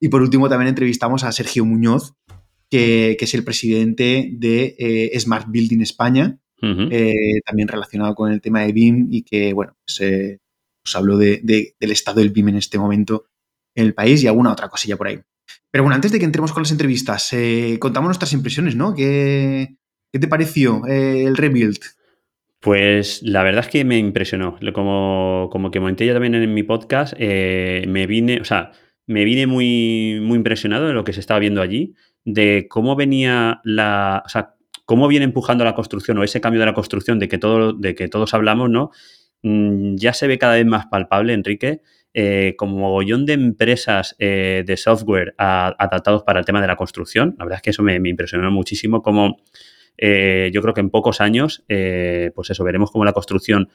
y 0.00 0.08
por 0.08 0.22
último, 0.22 0.48
también 0.48 0.68
entrevistamos 0.68 1.22
a 1.22 1.32
Sergio 1.32 1.66
Muñoz, 1.66 2.14
que, 2.70 3.18
es 3.20 3.34
el 3.34 3.44
presidente 3.44 4.30
de 4.32 4.74
eh, 4.78 5.20
Smart 5.20 5.48
Building 5.50 5.82
España, 5.82 6.38
eh, 6.62 7.40
también 7.44 7.68
relacionado 7.68 8.14
con 8.14 8.32
el 8.32 8.40
tema 8.40 8.62
de 8.62 8.72
BIM 8.72 9.08
y 9.10 9.22
que, 9.22 9.52
bueno, 9.52 9.76
pues, 9.84 10.00
os 10.84 10.96
habló 10.96 11.18
de, 11.18 11.42
del 11.42 11.90
estado 11.90 12.20
del 12.20 12.30
BIM 12.30 12.48
en 12.48 12.56
este 12.56 12.78
momento 12.78 13.26
en 13.74 13.86
el 13.86 13.94
país 13.94 14.22
y 14.22 14.26
alguna 14.26 14.52
otra 14.52 14.68
cosilla 14.68 14.96
por 14.96 15.08
ahí. 15.08 15.20
Pero 15.72 15.84
bueno, 15.84 15.94
antes 15.94 16.12
de 16.12 16.18
que 16.18 16.26
entremos 16.26 16.52
con 16.52 16.62
las 16.62 16.70
entrevistas, 16.70 17.32
eh, 17.32 17.78
contamos 17.80 18.08
nuestras 18.08 18.34
impresiones, 18.34 18.76
¿no? 18.76 18.94
¿Qué, 18.94 19.74
te 20.12 20.28
pareció 20.28 20.86
eh, 20.86 21.24
el 21.24 21.34
rebuild? 21.34 21.78
Pues 22.60 23.22
la 23.22 23.42
verdad 23.42 23.64
es 23.64 23.70
que 23.70 23.82
me 23.82 23.96
impresionó. 23.96 24.58
Como, 24.74 25.48
como 25.50 25.70
que 25.70 25.78
comenté 25.78 26.04
ya 26.04 26.12
también 26.12 26.34
en 26.34 26.52
mi 26.52 26.62
podcast, 26.62 27.14
eh, 27.16 27.86
me 27.88 28.06
vine, 28.06 28.38
o 28.42 28.44
sea, 28.44 28.72
me 29.06 29.24
vine 29.24 29.46
muy, 29.46 30.20
muy 30.22 30.36
impresionado 30.36 30.86
de 30.86 30.92
lo 30.92 31.04
que 31.04 31.14
se 31.14 31.20
estaba 31.20 31.40
viendo 31.40 31.62
allí, 31.62 31.94
de 32.26 32.66
cómo 32.68 32.94
venía 32.94 33.62
la, 33.64 34.22
o 34.26 34.28
sea, 34.28 34.54
cómo 34.84 35.08
viene 35.08 35.24
empujando 35.24 35.64
la 35.64 35.74
construcción 35.74 36.18
o 36.18 36.22
ese 36.22 36.42
cambio 36.42 36.60
de 36.60 36.66
la 36.66 36.74
construcción 36.74 37.18
de 37.18 37.28
que, 37.28 37.38
todo, 37.38 37.72
de 37.72 37.94
que 37.94 38.08
todos 38.08 38.34
hablamos, 38.34 38.68
¿no? 38.68 38.90
Mm, 39.42 39.96
ya 39.96 40.12
se 40.12 40.26
ve 40.26 40.36
cada 40.38 40.54
vez 40.54 40.66
más 40.66 40.84
palpable, 40.86 41.32
Enrique, 41.32 41.80
eh, 42.14 42.54
como 42.58 42.76
mogollón 42.76 43.24
de 43.24 43.32
empresas 43.32 44.14
eh, 44.18 44.64
de 44.66 44.76
software 44.76 45.34
adaptados 45.38 46.22
para 46.24 46.40
el 46.40 46.44
tema 46.44 46.60
de 46.60 46.66
la 46.66 46.76
construcción. 46.76 47.34
La 47.38 47.46
verdad 47.46 47.56
es 47.56 47.62
que 47.62 47.70
eso 47.70 47.82
me, 47.82 47.96
impresionó 47.96 48.50
muchísimo, 48.50 49.00
como 49.00 49.38
eh, 49.96 50.50
yo 50.52 50.60
creo 50.60 50.74
que 50.74 50.82
en 50.82 50.90
pocos 50.90 51.22
años, 51.22 51.64
pues 51.66 52.50
eso, 52.50 52.64
veremos 52.64 52.90
cómo 52.90 53.06
la 53.06 53.14
construcción, 53.14 53.70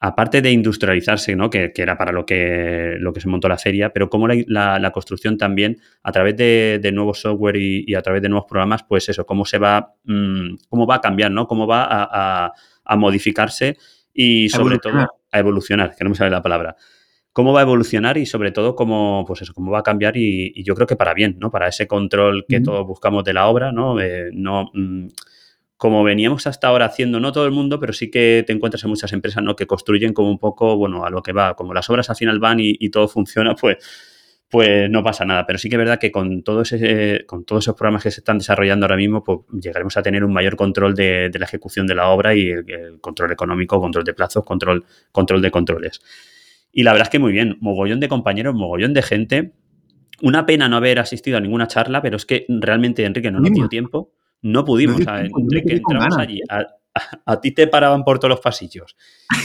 aparte 0.00 0.42
de 0.42 0.50
industrializarse, 0.50 1.36
¿no? 1.36 1.50
que, 1.50 1.72
era 1.76 1.96
para 1.96 2.10
lo 2.10 2.26
que, 2.26 2.96
lo 2.98 3.12
que 3.12 3.20
se 3.20 3.28
montó 3.28 3.48
la 3.48 3.58
feria, 3.58 3.92
pero 3.92 4.10
cómo 4.10 4.26
la, 4.26 4.90
construcción 4.92 5.38
también, 5.38 5.78
a 6.02 6.10
través 6.10 6.36
de, 6.36 6.90
nuevos 6.92 7.20
software 7.20 7.58
y, 7.58 7.94
a 7.94 8.02
través 8.02 8.22
de 8.22 8.28
nuevos 8.28 8.48
programas, 8.48 8.82
pues 8.82 9.08
eso, 9.08 9.24
cómo 9.24 9.44
se 9.44 9.58
va, 9.58 9.94
mm, 10.02 10.56
cómo 10.68 10.84
va 10.84 10.96
a 10.96 11.00
cambiar, 11.00 11.30
¿no? 11.30 11.46
Cómo 11.46 11.68
va 11.68 11.86
a, 11.88 12.52
modificarse 12.96 13.76
y 14.12 14.48
sobre 14.48 14.78
todo 14.78 15.06
a 15.30 15.38
evolucionar, 15.38 15.94
que 15.94 16.02
no 16.02 16.10
me 16.10 16.16
sale 16.16 16.30
la 16.30 16.42
palabra. 16.42 16.74
Cómo 17.32 17.52
va 17.52 17.60
a 17.60 17.62
evolucionar 17.62 18.18
y 18.18 18.26
sobre 18.26 18.52
todo 18.52 18.74
cómo, 18.74 19.24
pues 19.26 19.42
eso, 19.42 19.52
cómo 19.54 19.70
va 19.70 19.80
a 19.80 19.82
cambiar 19.82 20.16
y, 20.16 20.62
yo 20.64 20.74
creo 20.74 20.86
que 20.86 20.96
para 20.96 21.14
bien, 21.14 21.36
¿no? 21.38 21.50
Para 21.50 21.68
ese 21.68 21.86
control 21.86 22.46
que 22.48 22.60
todos 22.60 22.86
buscamos 22.86 23.24
de 23.24 23.32
la 23.32 23.46
obra, 23.46 23.72
¿no? 23.72 24.00
Eh, 24.00 24.30
no 24.32 24.70
mm, 24.74 25.06
como 25.76 26.02
veníamos 26.02 26.46
hasta 26.48 26.68
ahora 26.68 26.86
haciendo, 26.86 27.20
no 27.20 27.30
todo 27.30 27.46
el 27.46 27.52
mundo, 27.52 27.78
pero 27.78 27.92
sí 27.92 28.10
que 28.10 28.42
te 28.46 28.52
encuentras 28.52 28.82
en 28.82 28.90
muchas 28.90 29.12
empresas, 29.12 29.42
¿no? 29.44 29.54
Que 29.54 29.66
construyen 29.66 30.12
como 30.12 30.30
un 30.30 30.38
poco, 30.38 30.76
bueno, 30.76 31.04
a 31.04 31.10
lo 31.10 31.22
que 31.22 31.32
va, 31.32 31.54
como 31.54 31.72
las 31.72 31.88
obras 31.88 32.10
al 32.10 32.16
final 32.16 32.40
van 32.40 32.60
y, 32.60 32.74
y 32.80 32.90
todo 32.90 33.06
funciona, 33.06 33.54
pues 33.54 33.78
pues 34.50 34.88
no 34.90 35.02
pasa 35.02 35.24
nada. 35.24 35.46
Pero 35.46 35.58
sí 35.58 35.68
que 35.68 35.76
es 35.76 35.78
verdad 35.78 35.98
que 35.98 36.10
con, 36.10 36.42
todo 36.42 36.62
ese, 36.62 37.24
con 37.26 37.44
todos 37.44 37.64
esos 37.64 37.74
programas 37.74 38.02
que 38.02 38.10
se 38.10 38.20
están 38.20 38.38
desarrollando 38.38 38.86
ahora 38.86 38.96
mismo, 38.96 39.22
pues 39.22 39.40
llegaremos 39.52 39.96
a 39.96 40.02
tener 40.02 40.24
un 40.24 40.32
mayor 40.32 40.56
control 40.56 40.94
de, 40.94 41.30
la 41.32 41.44
ejecución 41.44 41.86
de 41.86 41.94
la 41.94 42.08
obra 42.08 42.34
y 42.34 42.48
el, 42.50 42.98
control 43.00 43.32
económico, 43.32 43.80
control 43.80 44.04
de 44.04 44.14
plazos, 44.14 44.44
control, 44.44 44.84
control 45.12 45.42
de 45.42 45.50
controles. 45.50 46.00
Y 46.72 46.82
la 46.82 46.92
verdad 46.92 47.06
es 47.06 47.10
que 47.10 47.18
muy 47.18 47.32
bien, 47.32 47.56
mogollón 47.60 48.00
de 48.00 48.08
compañeros, 48.08 48.54
mogollón 48.54 48.94
de 48.94 49.02
gente. 49.02 49.52
Una 50.20 50.46
pena 50.46 50.68
no 50.68 50.76
haber 50.76 50.98
asistido 50.98 51.36
a 51.38 51.40
ninguna 51.40 51.66
charla, 51.66 52.02
pero 52.02 52.16
es 52.16 52.26
que 52.26 52.44
realmente, 52.48 53.04
Enrique, 53.04 53.30
no 53.30 53.40
nos 53.40 53.52
dio 53.52 53.68
tiempo. 53.68 54.12
No 54.42 54.64
pudimos. 54.64 55.00
entre 55.00 55.62
que 55.62 55.74
entramos 55.74 56.16
allí, 56.16 56.40
a, 57.24 57.40
ti 57.40 57.52
te 57.52 57.66
paraban 57.66 58.04
por 58.04 58.18
todos 58.18 58.30
los 58.30 58.40
pasillos. 58.40 58.96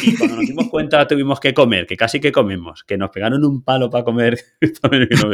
Y 0.03 0.15
cuando 0.15 0.38
nos 0.38 0.46
dimos 0.46 0.70
cuenta 0.70 1.08
tuvimos 1.08 1.39
que 1.39 1.53
comer, 1.53 1.86
que 1.86 1.98
casi 1.98 2.20
que 2.20 2.32
comemos, 2.32 2.84
que 2.84 2.98
nos 2.98 3.10
pegaron 3.10 3.44
un 3.46 3.63
palo 3.63 3.89
para 3.89 4.03
comer, 4.03 4.38
que 4.60 4.72
no 4.82 5.32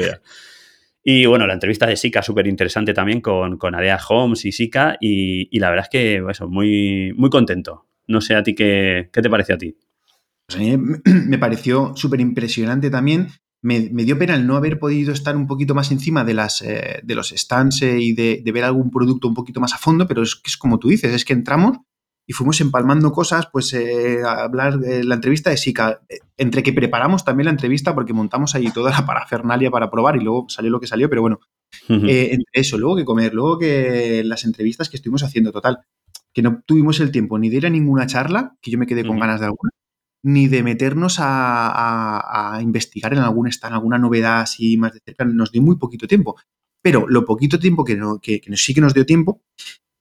Y 1.03 1.25
bueno, 1.25 1.47
la 1.47 1.53
entrevista 1.53 1.85
de 1.85 1.95
Sika 1.95 2.21
súper 2.21 2.47
interesante 2.47 2.93
también 2.93 3.21
con, 3.21 3.57
con 3.57 3.75
Adea 3.75 3.99
Holmes 4.07 4.45
y 4.45 4.51
Sika 4.51 4.97
y, 4.99 5.57
la 5.59 5.69
verdad 5.69 5.85
es 5.85 5.89
que 5.89 6.23
eso, 6.29 6.47
muy, 6.47 7.13
muy 7.15 7.29
contento. 7.29 7.85
No 8.07 8.21
sé 8.21 8.35
a 8.35 8.43
ti 8.43 8.55
qué, 8.55 9.09
qué 9.13 9.21
te 9.21 9.29
parece 9.29 9.53
a 9.53 9.57
ti. 9.57 9.75
Pues 10.49 10.55
a 10.55 10.59
mí 10.59 10.77
me 11.05 11.37
pareció 11.39 11.93
súper 11.95 12.19
impresionante 12.21 12.89
también. 12.89 13.27
Me, 13.61 13.79
dio 13.79 14.17
pena 14.17 14.35
el 14.35 14.47
no 14.47 14.55
haber 14.55 14.79
podido 14.79 15.11
estar 15.11 15.35
un 15.35 15.45
poquito 15.45 15.75
más 15.75 15.91
encima 15.91 16.23
de, 16.23 16.33
las, 16.33 16.61
eh, 16.61 17.01
de 17.03 17.15
los 17.15 17.29
stands 17.29 17.81
eh, 17.81 17.99
y 17.99 18.13
de, 18.13 18.41
de, 18.43 18.51
ver 18.53 18.63
algún 18.63 18.89
producto 18.89 19.27
un 19.27 19.33
poquito 19.33 19.59
más 19.59 19.73
a 19.73 19.77
fondo, 19.77 20.07
pero 20.07 20.23
es 20.23 20.35
que 20.35 20.47
es 20.47 20.57
como 20.57 20.79
tú 20.79 20.87
dices, 20.87 21.13
es 21.13 21.25
que 21.25 21.33
entramos 21.33 21.77
y 22.25 22.31
fuimos 22.31 22.61
empalmando 22.61 23.11
cosas, 23.11 23.49
pues 23.51 23.73
eh, 23.73 24.21
a 24.23 24.43
hablar 24.43 24.79
de 24.79 25.03
la 25.03 25.15
entrevista 25.15 25.49
de 25.49 25.57
Sika, 25.57 26.01
entre 26.37 26.63
que 26.63 26.71
preparamos 26.71 27.25
también 27.25 27.45
la 27.45 27.51
entrevista 27.51 27.93
porque 27.93 28.13
montamos 28.13 28.55
ahí 28.55 28.71
toda 28.71 28.91
la 28.91 29.05
parafernalia 29.05 29.69
para 29.69 29.91
probar 29.91 30.15
y 30.15 30.21
luego 30.21 30.45
salió 30.47 30.71
lo 30.71 30.79
que 30.79 30.87
salió, 30.87 31.09
pero 31.09 31.21
bueno, 31.21 31.39
entre 31.89 32.45
eso, 32.53 32.77
luego 32.77 32.95
que 32.95 33.05
comer, 33.05 33.33
luego 33.33 33.59
que 33.59 34.23
las 34.23 34.45
entrevistas 34.45 34.89
que 34.89 34.95
estuvimos 34.95 35.23
haciendo, 35.23 35.51
total, 35.51 35.79
que 36.33 36.41
no 36.41 36.63
tuvimos 36.65 36.99
el 37.01 37.11
tiempo 37.11 37.37
ni 37.37 37.49
de 37.49 37.57
ir 37.57 37.65
a 37.65 37.69
ninguna 37.69 38.07
charla, 38.07 38.55
que 38.61 38.71
yo 38.71 38.77
me 38.77 38.87
quedé 38.87 39.05
con 39.05 39.19
ganas 39.19 39.39
de 39.39 39.47
alguna, 39.47 39.71
ni 40.23 40.47
de 40.47 40.63
meternos 40.63 41.17
a, 41.19 42.59
investigar 42.61 43.13
en 43.13 43.19
algún 43.19 43.47
stand, 43.47 43.73
alguna 43.73 43.97
novedad 43.97 44.41
así 44.41 44.77
más 44.77 44.93
de 44.93 44.99
cerca, 44.99 45.25
nos 45.25 45.51
dio 45.51 45.61
muy 45.61 45.77
poquito 45.77 46.07
tiempo. 46.07 46.35
Pero 46.81 47.07
lo 47.07 47.25
poquito 47.25 47.59
tiempo 47.59 47.83
que, 47.83 47.95
no, 47.95 48.19
que, 48.19 48.41
sí 48.55 48.73
que 48.73 48.81
nos 48.81 48.93
dio 48.93 49.05
tiempo, 49.05 49.41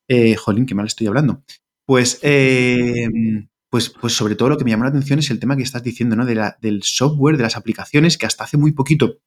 eh, 0.09 0.37
jolín, 0.37 0.67
qué 0.67 0.75
mal 0.75 0.87
estoy 0.87 1.07
hablando, 1.07 1.43
pues, 1.87 2.19
em, 2.23 3.49
pues, 3.71 3.91
pues 3.91 4.13
sobre 4.13 4.35
todo 4.37 4.49
lo 4.49 4.59
que 4.59 4.65
me 4.65 4.71
llamó 4.71 4.85
la 4.85 4.91
atención 4.91 5.19
es 5.19 5.31
el 5.31 5.41
tema 5.41 5.57
que 5.57 5.63
estás 5.63 5.83
diciendo, 5.83 6.17
¿no? 6.17 6.25
del 6.25 6.83
software, 6.83 7.37
de 7.37 7.43
las 7.43 7.57
aplicaciones, 7.57 8.17
que 8.17 8.27
hasta 8.27 8.45
hace 8.45 8.57
muy 8.57 8.73
poquito 8.73 9.19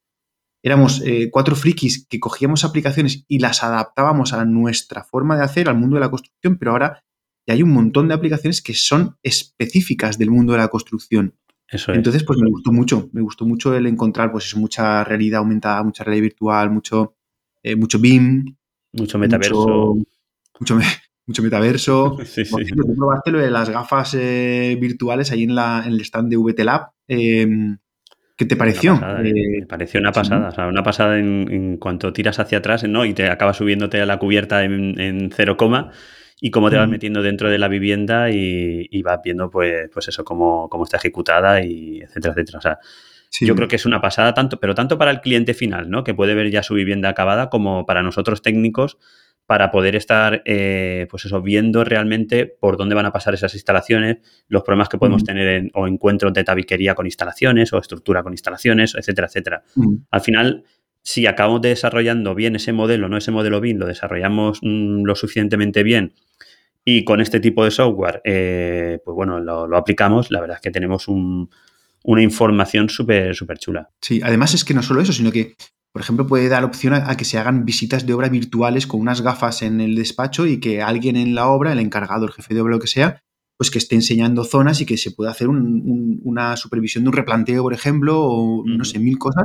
éramos 0.62 1.02
eh, 1.04 1.28
cuatro 1.30 1.56
frikis 1.56 2.06
que 2.06 2.20
cogíamos 2.20 2.64
aplicaciones 2.64 3.24
y 3.26 3.40
las 3.40 3.64
adaptábamos 3.64 4.32
a 4.32 4.44
nuestra 4.44 5.04
forma 5.04 5.36
de 5.36 5.44
hacer, 5.44 5.68
al 5.68 5.76
mundo 5.76 5.96
de 5.96 6.00
la 6.00 6.10
construcción, 6.10 6.56
pero 6.56 6.70
ahora 6.70 7.02
ya 7.46 7.54
hay 7.54 7.62
un 7.62 7.70
montón 7.70 8.08
de 8.08 8.14
aplicaciones 8.14 8.62
que 8.62 8.74
son 8.74 9.16
específicas 9.22 10.18
del 10.18 10.30
mundo 10.30 10.52
de 10.52 10.58
la 10.58 10.68
construcción. 10.68 11.34
Eso 11.68 11.92
Entonces, 11.92 12.22
pues 12.24 12.38
me 12.38 12.50
gustó 12.50 12.70
mucho, 12.70 13.08
me 13.12 13.22
gustó 13.22 13.46
mucho 13.46 13.74
el 13.74 13.86
encontrar, 13.86 14.30
pues 14.30 14.54
mucha 14.56 15.04
realidad 15.04 15.38
aumentada, 15.38 15.82
mucha 15.82 16.04
realidad 16.04 16.24
virtual, 16.24 16.70
mucho, 16.70 17.16
eh, 17.62 17.76
mucho 17.76 17.98
BIM. 17.98 18.56
Mucho 18.92 19.18
metaverso. 19.18 19.96
mucho, 20.60 20.78
mucho 21.26 21.42
metaverso. 21.42 22.18
Sí, 22.24 22.44
sí. 22.44 22.66
Tú 22.76 22.94
probaste 22.94 23.30
lo 23.30 23.38
de 23.38 23.50
las 23.50 23.70
gafas 23.70 24.14
eh, 24.14 24.76
virtuales 24.78 25.32
ahí 25.32 25.44
en, 25.44 25.54
la, 25.54 25.82
en 25.86 25.94
el 25.94 26.00
stand 26.02 26.28
de 26.30 26.36
VT 26.36 26.62
Lab. 26.62 26.90
Em, 27.08 27.78
¿Qué 28.36 28.44
te 28.44 28.56
pareció? 28.56 28.94
Eh, 29.24 29.60
me 29.60 29.66
pareció 29.66 30.00
una 30.00 30.12
pasada, 30.12 30.48
o 30.48 30.52
sea, 30.52 30.66
una 30.66 30.82
pasada 30.82 31.18
en, 31.18 31.76
cuanto 31.76 32.12
tiras 32.12 32.38
hacia 32.38 32.58
atrás 32.58 32.84
¿no? 32.84 33.04
y 33.04 33.14
te 33.14 33.28
acabas 33.30 33.58
subiéndote 33.58 34.00
a 34.00 34.06
la 34.06 34.18
cubierta 34.18 34.64
en, 34.64 35.30
cero 35.34 35.56
coma 35.56 35.92
y 36.44 36.50
cómo 36.50 36.70
te 36.70 36.76
vas 36.76 36.88
metiendo 36.88 37.22
dentro 37.22 37.48
de 37.48 37.56
la 37.56 37.68
vivienda 37.68 38.28
y, 38.28 39.00
vas 39.02 39.20
viendo 39.22 39.48
pues, 39.48 39.88
pues 39.94 40.08
eso, 40.08 40.24
cómo, 40.24 40.68
cómo, 40.68 40.82
está 40.82 40.96
ejecutada 40.96 41.62
y 41.62 42.00
etcétera, 42.00 42.34
etcétera. 42.34 42.58
O 42.58 42.60
sea, 42.60 42.78
yo 43.40 43.54
creo 43.54 43.68
que 43.68 43.76
es 43.76 43.86
una 43.86 44.00
pasada 44.00 44.34
tanto, 44.34 44.58
pero 44.58 44.74
tanto 44.74 44.98
para 44.98 45.12
el 45.12 45.20
cliente 45.20 45.54
final, 45.54 45.88
¿no? 45.88 46.02
Que 46.02 46.14
puede 46.14 46.34
ver 46.34 46.50
ya 46.50 46.64
su 46.64 46.74
vivienda 46.74 47.08
acabada, 47.08 47.48
como 47.48 47.86
para 47.86 48.02
nosotros 48.02 48.42
técnicos 48.42 48.98
para 49.46 49.70
poder 49.70 49.94
estar, 49.94 50.42
eh, 50.44 51.06
pues 51.10 51.26
eso, 51.26 51.42
viendo 51.42 51.84
realmente 51.84 52.46
por 52.46 52.76
dónde 52.76 52.96
van 52.96 53.06
a 53.06 53.12
pasar 53.12 53.34
esas 53.34 53.54
instalaciones, 53.54 54.18
los 54.48 54.64
problemas 54.64 54.88
que 54.88 54.98
podemos 54.98 55.22
tener 55.22 55.46
en, 55.46 55.70
o 55.74 55.86
encuentros 55.86 56.32
de 56.32 56.42
tabiquería 56.42 56.96
con 56.96 57.06
instalaciones 57.06 57.72
o 57.72 57.78
estructura 57.78 58.24
con 58.24 58.32
instalaciones, 58.32 58.96
etcétera, 58.96 59.28
etcétera. 59.28 59.62
Al 60.10 60.20
final, 60.20 60.64
si 61.02 61.26
acabamos 61.26 61.60
desarrollando 61.62 62.34
bien 62.34 62.56
ese 62.56 62.72
modelo, 62.72 63.08
no 63.08 63.16
ese 63.16 63.30
modelo 63.30 63.60
BIM, 63.60 63.78
lo 63.78 63.86
desarrollamos 63.86 64.58
mm, 64.62 65.04
lo 65.04 65.14
suficientemente 65.14 65.82
bien 65.82 66.14
y 66.84 67.04
con 67.04 67.20
este 67.20 67.40
tipo 67.40 67.64
de 67.64 67.70
software, 67.70 68.20
eh, 68.24 68.98
pues 69.04 69.14
bueno, 69.14 69.40
lo, 69.40 69.76
aplicamos, 69.76 70.30
la 70.30 70.40
verdad 70.40 70.56
es 70.56 70.62
que 70.62 70.70
tenemos 70.70 71.06
una 71.08 72.22
información 72.22 72.88
súper, 72.88 73.34
súper 73.34 73.58
chula. 73.58 73.90
Sí, 74.00 74.20
además 74.22 74.54
es 74.54 74.64
que 74.64 74.74
no 74.74 74.82
solo 74.82 75.00
eso, 75.00 75.12
sino 75.12 75.30
que 75.30 75.54
por 75.92 76.00
ejemplo, 76.00 76.26
puede 76.26 76.48
dar 76.48 76.64
opción 76.64 76.94
a, 76.94 77.16
que 77.18 77.26
se 77.26 77.38
hagan 77.38 77.66
visitas 77.66 78.06
de 78.06 78.14
obra 78.14 78.30
virtuales 78.30 78.86
con 78.86 79.00
unas 79.00 79.20
gafas 79.20 79.60
en 79.60 79.80
el 79.82 79.94
despacho 79.94 80.46
y 80.46 80.58
que 80.58 80.80
alguien 80.80 81.16
en 81.16 81.34
la 81.34 81.48
obra, 81.48 81.72
el 81.72 81.78
encargado, 81.80 82.24
el 82.24 82.32
jefe 82.32 82.54
de 82.54 82.62
obra, 82.62 82.72
lo 82.72 82.80
que 82.80 82.86
sea, 82.86 83.22
pues 83.58 83.70
que 83.70 83.76
esté 83.76 83.94
enseñando 83.94 84.44
zonas 84.44 84.80
y 84.80 84.86
que 84.86 84.96
se 84.96 85.10
pueda 85.10 85.30
hacer 85.30 85.48
una 85.48 86.56
supervisión 86.56 87.04
de 87.04 87.10
un 87.10 87.16
replanteo, 87.16 87.62
por 87.62 87.74
ejemplo, 87.74 88.22
o 88.22 88.64
no 88.66 88.84
sé, 88.86 88.98
mil 89.00 89.18
cosas 89.18 89.44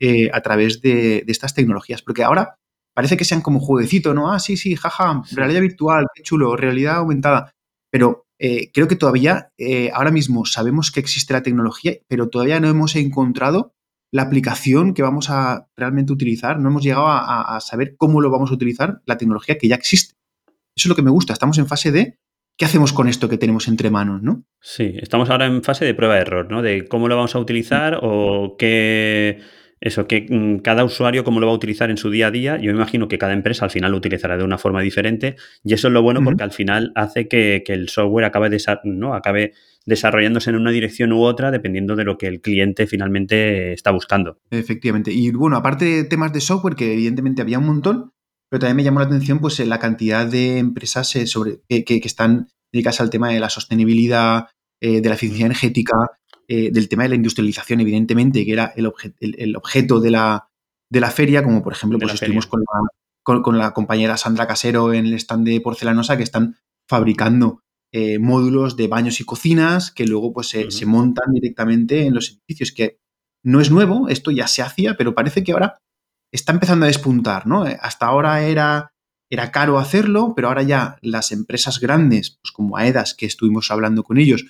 eh, 0.00 0.30
a 0.32 0.40
través 0.40 0.80
de, 0.80 1.22
estas 1.26 1.54
tecnologías. 1.54 2.00
Porque 2.00 2.24
ahora 2.24 2.56
parece 2.94 3.16
que 3.16 3.24
sean 3.24 3.42
como 3.42 3.60
jueguecito, 3.60 4.14
¿no? 4.14 4.32
Ah, 4.32 4.38
sí, 4.38 4.56
sí, 4.56 4.76
jaja, 4.76 5.22
realidad 5.32 5.60
virtual, 5.60 6.06
qué 6.14 6.22
chulo, 6.22 6.56
realidad 6.56 6.96
aumentada. 6.96 7.50
Pero 7.90 8.26
eh, 8.38 8.70
creo 8.72 8.88
que 8.88 8.96
todavía, 8.96 9.50
eh, 9.58 9.90
ahora 9.92 10.10
mismo 10.10 10.46
sabemos 10.46 10.90
que 10.90 11.00
existe 11.00 11.32
la 11.32 11.42
tecnología, 11.42 11.94
pero 12.08 12.28
todavía 12.28 12.60
no 12.60 12.68
hemos 12.68 12.96
encontrado 12.96 13.72
la 14.12 14.22
aplicación 14.22 14.94
que 14.94 15.02
vamos 15.02 15.28
a 15.28 15.66
realmente 15.76 16.12
utilizar, 16.12 16.60
no 16.60 16.68
hemos 16.68 16.84
llegado 16.84 17.06
a, 17.08 17.58
saber 17.60 17.96
cómo 17.96 18.20
lo 18.20 18.30
vamos 18.30 18.50
a 18.52 18.54
utilizar, 18.54 19.02
la 19.06 19.18
tecnología 19.18 19.58
que 19.58 19.66
ya 19.66 19.74
existe. 19.74 20.14
Eso 20.76 20.86
es 20.86 20.88
lo 20.88 20.94
que 20.94 21.02
me 21.02 21.10
gusta, 21.10 21.32
estamos 21.32 21.58
en 21.58 21.66
fase 21.66 21.90
de 21.90 22.18
qué 22.56 22.64
hacemos 22.64 22.92
con 22.92 23.08
esto 23.08 23.28
que 23.28 23.38
tenemos 23.38 23.66
entre 23.66 23.90
manos, 23.90 24.22
¿no? 24.22 24.44
Sí, 24.60 24.94
estamos 25.00 25.30
ahora 25.30 25.46
en 25.46 25.64
fase 25.64 25.84
de 25.84 25.94
prueba 25.94 26.14
de 26.14 26.20
error, 26.20 26.48
¿no? 26.48 26.62
De 26.62 26.86
cómo 26.86 27.08
lo 27.08 27.16
vamos 27.16 27.34
a 27.34 27.40
utilizar 27.40 27.98
o 28.02 28.56
qué 28.56 29.40
eso, 29.84 30.08
que 30.08 30.26
mm, 30.28 30.60
cada 30.60 30.82
usuario 30.82 31.24
cómo 31.24 31.40
lo 31.40 31.46
va 31.46 31.52
a 31.52 31.56
utilizar 31.56 31.90
en 31.90 31.98
su 31.98 32.10
día 32.10 32.28
a 32.28 32.30
día. 32.30 32.56
Yo 32.56 32.70
imagino 32.70 33.06
que 33.06 33.18
cada 33.18 33.34
empresa 33.34 33.66
al 33.66 33.70
final 33.70 33.92
lo 33.92 33.98
utilizará 33.98 34.38
de 34.38 34.42
una 34.42 34.56
forma 34.56 34.80
diferente 34.80 35.36
y 35.62 35.74
eso 35.74 35.88
es 35.88 35.92
lo 35.92 36.02
bueno 36.02 36.24
porque 36.24 36.42
al 36.42 36.52
final 36.52 36.90
hace 36.94 37.28
que, 37.28 37.62
el 37.66 37.90
software 37.90 38.24
acabe, 38.24 38.56
¿no? 38.84 39.14
acabe 39.14 39.52
desarrollándose 39.84 40.48
en 40.48 40.56
una 40.56 40.70
dirección 40.70 41.12
u 41.12 41.22
otra 41.22 41.50
dependiendo 41.50 41.96
de 41.96 42.04
lo 42.04 42.16
que 42.16 42.28
el 42.28 42.40
cliente 42.40 42.86
finalmente 42.86 43.74
está 43.74 43.90
buscando. 43.90 44.38
Efectivamente. 44.50 45.12
Y 45.12 45.30
bueno, 45.32 45.56
aparte 45.56 45.84
de 45.84 46.04
temas 46.04 46.32
de 46.32 46.40
software, 46.40 46.76
que 46.76 46.94
evidentemente 46.94 47.42
había 47.42 47.58
un 47.58 47.66
montón, 47.66 48.12
pero 48.48 48.60
también 48.60 48.76
me 48.76 48.84
llamó 48.84 49.00
la 49.00 49.06
atención 49.06 49.38
pues 49.38 49.58
la 49.60 49.78
cantidad 49.78 50.26
de 50.26 50.58
empresas 50.58 51.14
eh, 51.14 51.84
que, 51.84 52.00
están 52.04 52.48
dedicadas 52.72 53.02
al 53.02 53.10
tema 53.10 53.28
de 53.28 53.40
la 53.40 53.50
sostenibilidad, 53.50 54.46
eh, 54.80 55.02
de 55.02 55.08
la 55.10 55.14
eficiencia 55.16 55.44
energética, 55.44 55.94
eh, 56.48 56.70
del 56.70 56.88
tema 56.88 57.04
de 57.04 57.10
la 57.10 57.14
industrialización, 57.14 57.80
evidentemente, 57.80 58.44
que 58.44 58.52
era 58.52 58.72
el, 58.76 58.92
el, 59.20 59.56
objeto 59.56 60.00
de 60.00 60.10
la, 60.10 60.48
de 60.90 61.00
la, 61.00 61.10
feria, 61.10 61.42
como 61.42 61.62
por 61.62 61.72
ejemplo, 61.72 61.98
pues 61.98 62.14
estuvimos 62.14 62.46
con 62.46 62.60
la, 62.60 63.42
con 63.42 63.58
la 63.58 63.72
compañera 63.72 64.16
Sandra 64.16 64.46
Casero 64.46 64.92
en 64.92 65.06
el 65.06 65.14
stand 65.14 65.46
de 65.46 65.60
porcelanosa 65.60 66.16
que 66.16 66.22
están 66.22 66.56
fabricando 66.88 67.60
eh, 67.96 68.18
módulos 68.18 68.76
de 68.76 68.88
baños 68.88 69.20
y 69.20 69.24
cocinas 69.24 69.92
que 69.92 70.04
luego 70.04 70.32
pues 70.32 70.48
se, 70.48 70.86
montan 70.86 71.32
directamente 71.32 72.06
en 72.06 72.14
los 72.14 72.30
edificios, 72.30 72.72
que 72.72 72.98
no 73.44 73.60
es 73.60 73.70
nuevo, 73.70 74.08
esto 74.08 74.32
ya 74.32 74.48
se 74.48 74.62
hacía, 74.62 74.96
pero 74.96 75.14
parece 75.14 75.44
que 75.44 75.52
ahora 75.52 75.78
está 76.32 76.52
empezando 76.52 76.86
a 76.86 76.88
despuntar, 76.88 77.46
¿no? 77.46 77.68
Eh, 77.68 77.78
hasta 77.80 78.06
ahora 78.06 78.42
era, 78.42 78.92
era 79.30 79.52
caro 79.52 79.78
hacerlo, 79.78 80.32
pero 80.34 80.48
ahora 80.48 80.64
ya 80.64 80.98
las 81.02 81.30
empresas 81.30 81.78
grandes, 81.78 82.40
pues 82.42 82.50
como 82.50 82.76
AEDAS, 82.76 83.14
que 83.14 83.26
estuvimos 83.26 83.70
hablando 83.70 84.02
con 84.02 84.18
ellos, 84.18 84.44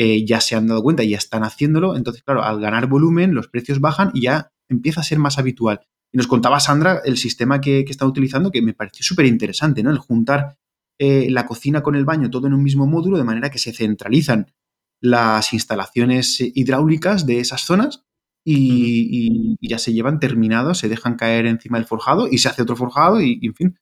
eh, 0.00 0.24
ya 0.24 0.40
se 0.40 0.54
han 0.54 0.68
dado 0.68 0.80
cuenta 0.80 1.02
y 1.02 1.10
ya 1.10 1.18
están 1.18 1.42
haciéndolo. 1.42 1.96
Entonces, 1.96 2.22
claro, 2.22 2.44
al 2.44 2.60
ganar 2.60 2.86
volumen, 2.86 3.34
los 3.34 3.48
precios 3.48 3.80
bajan 3.80 4.12
y 4.14 4.22
ya 4.22 4.52
empieza 4.68 5.00
a 5.00 5.04
ser 5.04 5.18
más 5.18 5.38
habitual. 5.38 5.80
Y 6.12 6.18
nos 6.18 6.28
contaba 6.28 6.60
Sandra 6.60 7.02
el 7.04 7.16
sistema 7.16 7.60
que, 7.60 7.84
que 7.84 7.90
está 7.90 8.06
utilizando, 8.06 8.52
que 8.52 8.62
me 8.62 8.74
pareció 8.74 9.04
súper 9.04 9.26
interesante, 9.26 9.82
¿no? 9.82 9.90
El 9.90 9.98
juntar 9.98 10.56
eh, 11.00 11.28
la 11.30 11.46
cocina 11.46 11.82
con 11.82 11.96
el 11.96 12.04
baño 12.04 12.30
todo 12.30 12.46
en 12.46 12.54
un 12.54 12.62
mismo 12.62 12.86
módulo, 12.86 13.18
de 13.18 13.24
manera 13.24 13.50
que 13.50 13.58
se 13.58 13.72
centralizan 13.72 14.52
las 15.00 15.52
instalaciones 15.52 16.40
hidráulicas 16.40 17.26
de 17.26 17.40
esas 17.40 17.62
zonas 17.62 18.04
y, 18.44 19.56
ya 19.60 19.78
se 19.78 19.92
llevan 19.92 20.20
terminados, 20.20 20.78
se 20.78 20.88
dejan 20.88 21.16
caer 21.16 21.46
encima 21.46 21.78
del 21.78 21.86
forjado 21.86 22.28
y 22.30 22.38
se 22.38 22.48
hace 22.48 22.62
otro 22.62 22.76
forjado 22.76 23.20
y, 23.20 23.40
en 23.42 23.54
fin, 23.54 23.78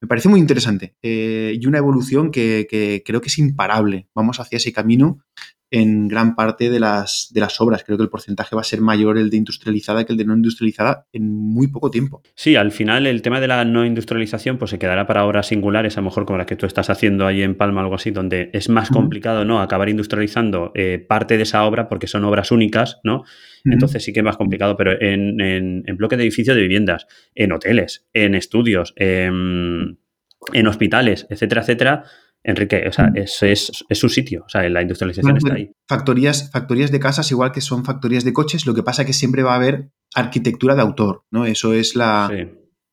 me 0.00 0.08
parece 0.08 0.30
muy 0.30 0.40
interesante 0.40 0.96
eh, 1.02 1.58
y 1.60 1.66
una 1.66 1.78
evolución 1.78 2.30
que, 2.30 2.66
que, 2.70 3.02
creo 3.04 3.20
que 3.20 3.28
es 3.28 3.38
imparable. 3.38 4.08
Vamos 4.14 4.40
hacia 4.40 4.56
ese 4.56 4.72
camino 4.72 5.20
en 5.70 6.08
gran 6.08 6.34
parte 6.34 6.70
de 6.70 6.80
las, 6.80 7.28
de 7.32 7.40
las 7.40 7.60
obras. 7.60 7.84
Creo 7.84 7.98
que 7.98 8.04
el 8.04 8.10
porcentaje 8.10 8.54
va 8.56 8.62
a 8.62 8.64
ser 8.64 8.80
mayor 8.80 9.18
el 9.18 9.30
de 9.30 9.36
industrializada 9.36 10.04
que 10.04 10.12
el 10.12 10.18
de 10.18 10.24
no 10.24 10.34
industrializada 10.34 11.06
en 11.12 11.28
muy 11.28 11.68
poco 11.68 11.90
tiempo. 11.90 12.22
Sí, 12.34 12.56
al 12.56 12.72
final 12.72 13.06
el 13.06 13.22
tema 13.22 13.40
de 13.40 13.48
la 13.48 13.64
no 13.64 13.84
industrialización 13.84 14.58
pues 14.58 14.70
se 14.70 14.78
quedará 14.78 15.06
para 15.06 15.24
obras 15.24 15.48
singulares, 15.48 15.96
a 15.96 16.00
lo 16.00 16.06
mejor 16.06 16.24
como 16.26 16.38
las 16.38 16.46
que 16.46 16.56
tú 16.56 16.66
estás 16.66 16.90
haciendo 16.90 17.26
ahí 17.26 17.42
en 17.42 17.54
Palma, 17.54 17.82
algo 17.82 17.94
así, 17.94 18.10
donde 18.10 18.50
es 18.52 18.68
más 18.68 18.90
complicado 18.90 19.44
no 19.44 19.60
acabar 19.60 19.88
industrializando 19.88 20.72
eh, 20.74 21.04
parte 21.06 21.36
de 21.36 21.42
esa 21.42 21.64
obra 21.64 21.88
porque 21.88 22.06
son 22.06 22.24
obras 22.24 22.50
únicas, 22.50 23.00
¿no? 23.04 23.24
Entonces 23.64 24.02
sí 24.02 24.12
que 24.12 24.20
es 24.20 24.24
más 24.24 24.36
complicado, 24.36 24.76
pero 24.76 24.92
en, 24.92 25.40
en, 25.40 25.82
en 25.86 25.96
bloques 25.96 26.16
de 26.16 26.24
edificios 26.24 26.56
de 26.56 26.62
viviendas, 26.62 27.06
en 27.34 27.52
hoteles, 27.52 28.06
en 28.14 28.34
estudios, 28.34 28.94
en, 28.96 29.98
en 30.52 30.66
hospitales, 30.66 31.26
etcétera, 31.28 31.62
etcétera, 31.62 32.04
Enrique, 32.44 32.84
o 32.88 32.92
sea, 32.92 33.08
mm. 33.08 33.16
es, 33.16 33.42
es, 33.42 33.84
su 33.98 34.08
sitio, 34.08 34.44
o 34.46 34.48
sea, 34.48 34.68
la 34.68 34.82
industrialización 34.82 35.36
está 35.36 35.54
ahí. 35.54 35.72
Factorías, 35.88 36.50
factorías 36.50 36.90
de 36.90 37.00
casas, 37.00 37.30
igual 37.30 37.52
que 37.52 37.60
son 37.60 37.84
factorías 37.84 38.24
de 38.24 38.32
coches, 38.32 38.66
lo 38.66 38.74
que 38.74 38.82
pasa 38.82 39.02
es 39.02 39.06
que 39.06 39.12
siempre 39.12 39.42
va 39.42 39.52
a 39.52 39.56
haber 39.56 39.90
arquitectura 40.14 40.74
de 40.74 40.82
autor, 40.82 41.24
¿no? 41.30 41.44
Eso 41.44 41.72
es 41.72 41.94
la... 41.96 42.30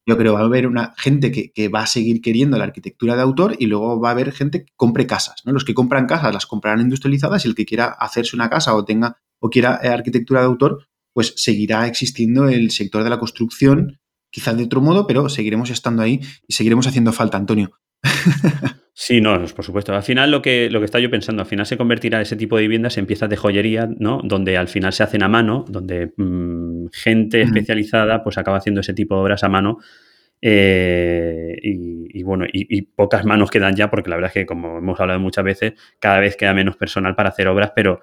Yo 0.07 0.17
creo, 0.17 0.33
va 0.33 0.41
a 0.41 0.43
haber 0.43 0.67
una 0.67 0.93
gente 0.97 1.31
que, 1.31 1.67
va 1.69 1.81
a 1.81 1.87
seguir 1.87 2.21
queriendo 2.21 2.59
la 2.59 2.65
arquitectura 2.65 3.15
de 3.15 3.23
autor 3.23 3.55
y 3.57 3.65
luego 3.65 3.99
va 3.99 4.09
a 4.09 4.11
haber 4.11 4.31
gente 4.31 4.65
que 4.65 4.71
compre 4.75 5.07
casas, 5.07 5.41
¿no? 5.45 5.51
Los 5.51 5.65
que 5.65 5.73
compran 5.73 6.05
casas 6.05 6.31
las 6.31 6.45
comprarán 6.45 6.81
industrializadas 6.81 7.43
y 7.43 7.47
el 7.47 7.55
que 7.55 7.65
quiera 7.65 7.85
hacerse 7.87 8.35
una 8.35 8.49
casa 8.49 8.75
o 8.75 8.85
tenga 8.85 9.17
o 9.39 9.49
quiera 9.49 9.79
eh, 9.81 9.87
arquitectura 9.87 10.41
de 10.41 10.45
autor, 10.45 10.85
pues 11.11 11.33
seguirá 11.37 11.87
existiendo 11.87 12.49
el 12.49 12.69
sector 12.69 13.03
de 13.03 13.09
la 13.09 13.17
construcción, 13.17 13.99
quizás 14.31 14.55
de 14.55 14.65
otro 14.65 14.81
modo, 14.81 15.07
pero 15.07 15.27
seguiremos 15.27 15.71
estando 15.71 16.03
ahí 16.03 16.19
y 16.47 16.53
seguiremos 16.53 16.85
haciendo 16.85 17.11
falta, 17.11 17.37
Antonio. 17.37 17.71
Sí, 18.97 19.19
no, 19.19 19.37
por 19.53 19.65
supuesto. 19.65 19.93
Al 19.93 20.03
final 20.03 20.31
lo 20.31 20.41
que, 20.41 20.69
lo 20.69 20.79
que 20.79 20.85
está 20.85 20.99
yo 20.99 21.09
pensando, 21.11 21.41
al 21.41 21.47
final 21.49 21.65
se 21.65 21.75
convertirá 21.75 22.21
ese 22.21 22.37
tipo 22.37 22.55
de 22.55 22.61
viviendas 22.61 22.97
en 22.97 23.05
piezas 23.05 23.29
de 23.29 23.35
joyería, 23.35 23.89
¿no? 23.99 24.21
Donde 24.23 24.55
al 24.55 24.69
final 24.69 24.93
se 24.93 25.03
hacen 25.03 25.21
a 25.21 25.27
mano, 25.27 25.65
donde 25.67 26.13
mm, 26.15 26.87
gente 26.93 27.41
especializada 27.41 28.23
pues 28.23 28.37
acaba 28.37 28.57
haciendo 28.57 28.79
ese 28.79 28.93
tipo 28.93 29.15
de 29.15 29.21
obras 29.21 29.43
a 29.43 29.49
mano. 29.49 29.79
Eh, 30.41 31.57
y, 31.61 32.23
bueno, 32.23 32.45
y, 32.51 32.83
pocas 32.83 33.25
manos 33.25 33.51
quedan 33.51 33.75
ya, 33.75 33.89
porque 33.89 34.09
la 34.09 34.15
verdad 34.15 34.29
es 34.29 34.33
que, 34.33 34.45
como 34.45 34.77
hemos 34.77 34.97
hablado 34.97 35.19
muchas 35.19 35.43
veces, 35.43 35.73
cada 35.99 36.19
vez 36.19 36.37
queda 36.37 36.53
menos 36.53 36.77
personal 36.77 37.15
para 37.15 37.29
hacer 37.29 37.49
obras, 37.49 37.73
pero, 37.75 37.99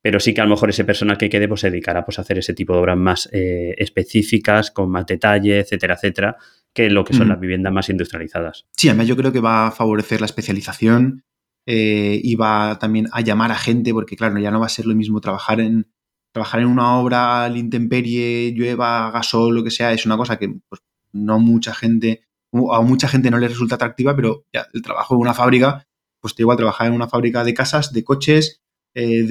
pero 0.00 0.18
sí 0.18 0.32
que 0.32 0.40
a 0.40 0.44
lo 0.44 0.50
mejor 0.50 0.70
ese 0.70 0.84
personal 0.84 1.18
que 1.18 1.28
quede 1.28 1.46
pues 1.46 1.60
se 1.60 1.70
dedicará 1.70 2.04
pues, 2.06 2.18
a 2.18 2.22
hacer 2.22 2.38
ese 2.38 2.54
tipo 2.54 2.72
de 2.72 2.78
obras 2.78 2.96
más 2.96 3.28
eh, 3.32 3.74
específicas, 3.76 4.70
con 4.70 4.90
más 4.90 5.04
detalle, 5.04 5.58
etcétera, 5.58 5.94
etcétera, 5.94 6.36
que 6.74 6.88
lo 6.90 7.04
que 7.04 7.14
son 7.14 7.28
las 7.28 7.38
viviendas 7.38 7.72
más 7.72 7.88
industrializadas. 7.88 8.66
Sí, 8.72 8.88
además 8.88 9.06
yo 9.06 9.16
creo 9.16 9.32
que 9.32 9.40
va 9.40 9.66
a 9.66 9.70
favorecer 9.70 10.20
la 10.20 10.26
especialización 10.26 11.24
eh, 11.66 12.20
y 12.22 12.34
va 12.34 12.78
también 12.78 13.08
a 13.12 13.20
llamar 13.20 13.52
a 13.52 13.56
gente, 13.56 13.92
porque 13.92 14.16
claro, 14.16 14.38
ya 14.38 14.50
no 14.50 14.60
va 14.60 14.66
a 14.66 14.70
ser 14.70 14.86
lo 14.86 14.94
mismo 14.94 15.20
trabajar 15.20 15.60
en, 15.60 15.92
trabajar 16.32 16.60
en 16.60 16.66
una 16.66 16.96
obra 16.98 17.44
al 17.44 17.56
intemperie, 17.56 18.52
llueva, 18.52 19.10
gasol, 19.10 19.54
lo 19.54 19.62
que 19.62 19.70
sea, 19.70 19.92
es 19.92 20.06
una 20.06 20.16
cosa 20.16 20.38
que 20.38 20.48
pues, 20.68 20.82
no 21.12 21.38
mucha 21.38 21.74
gente, 21.74 22.24
a 22.52 22.80
mucha 22.80 23.08
gente 23.08 23.30
no 23.30 23.38
le 23.38 23.48
resulta 23.48 23.74
atractiva, 23.74 24.16
pero 24.16 24.46
ya 24.52 24.66
el 24.72 24.82
trabajo 24.82 25.14
en 25.14 25.20
una 25.20 25.34
fábrica, 25.34 25.86
pues 26.20 26.34
te 26.34 26.42
igual 26.42 26.56
trabajar 26.56 26.86
en 26.86 26.94
una 26.94 27.08
fábrica 27.08 27.44
de 27.44 27.54
casas, 27.54 27.92
de 27.92 28.02
coches, 28.02 28.62
eh, 28.94 29.22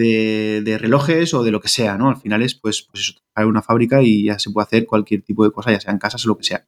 de, 0.64 0.78
relojes 0.78 1.34
o 1.34 1.44
de 1.44 1.52
lo 1.52 1.60
que 1.60 1.68
sea, 1.68 1.98
¿no? 1.98 2.10
Al 2.10 2.18
final 2.18 2.42
es, 2.42 2.56
pues, 2.56 2.88
pues 2.90 3.04
eso, 3.04 3.14
trabajar 3.14 3.44
en 3.44 3.50
una 3.50 3.62
fábrica 3.62 4.02
y 4.02 4.26
ya 4.26 4.40
se 4.40 4.50
puede 4.52 4.66
hacer 4.66 4.86
cualquier 4.86 5.22
tipo 5.22 5.44
de 5.44 5.52
cosa, 5.52 5.72
ya 5.72 5.80
sea 5.80 5.92
en 5.92 6.00
casas 6.00 6.26
o 6.26 6.30
lo 6.30 6.38
que 6.38 6.44
sea. 6.44 6.68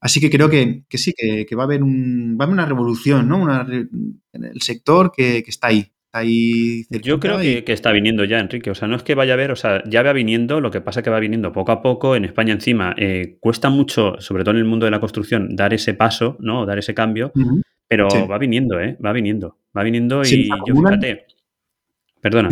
Así 0.00 0.20
que 0.20 0.30
creo 0.30 0.48
que, 0.48 0.84
sí, 0.92 1.12
que, 1.12 1.56
va, 1.56 1.64
a 1.64 1.66
haber 1.66 1.82
un, 1.82 2.36
va 2.38 2.44
a 2.44 2.46
haber 2.46 2.54
una 2.54 2.66
revolución, 2.66 3.28
¿no? 3.28 3.38
Una, 3.38 3.66
en 3.68 4.44
el 4.44 4.62
sector 4.62 5.10
que, 5.10 5.38
está 5.38 5.68
ahí. 5.68 5.92
Está 6.04 6.20
ahí 6.20 6.86
Yo 7.02 7.18
creo 7.18 7.38
que, 7.38 7.72
está 7.72 7.90
viniendo 7.90 8.24
ya, 8.24 8.38
Enrique. 8.38 8.70
O 8.70 8.76
sea, 8.76 8.86
no 8.86 8.94
es 8.94 9.02
que 9.02 9.16
vaya 9.16 9.34
a 9.34 9.36
ver, 9.36 9.50
o 9.50 9.56
sea, 9.56 9.82
ya 9.86 10.02
va 10.02 10.12
viniendo, 10.12 10.60
lo 10.60 10.70
que 10.70 10.80
pasa 10.80 11.00
es 11.00 11.04
que 11.04 11.10
va 11.10 11.18
viniendo 11.18 11.50
poco 11.50 11.72
a 11.72 11.82
poco. 11.82 12.14
En 12.14 12.24
España 12.24 12.52
encima 12.52 12.94
eh, 12.96 13.38
cuesta 13.40 13.70
mucho, 13.70 14.20
sobre 14.20 14.44
todo 14.44 14.52
en 14.52 14.58
el 14.58 14.66
mundo 14.66 14.84
de 14.84 14.92
la 14.92 15.00
construcción, 15.00 15.56
dar 15.56 15.74
ese 15.74 15.94
paso, 15.94 16.36
¿no? 16.38 16.64
Dar 16.64 16.78
ese 16.78 16.94
cambio. 16.94 17.32
Pero 17.88 18.08
va 18.28 18.38
viniendo, 18.38 18.78
¿eh? 18.78 18.96
Va 19.04 19.12
viniendo. 19.12 19.58
Va 19.76 19.82
viniendo 19.82 20.22
y 20.22 20.48
yo 20.48 20.76
fíjate. 20.76 21.26
Perdona. 22.20 22.48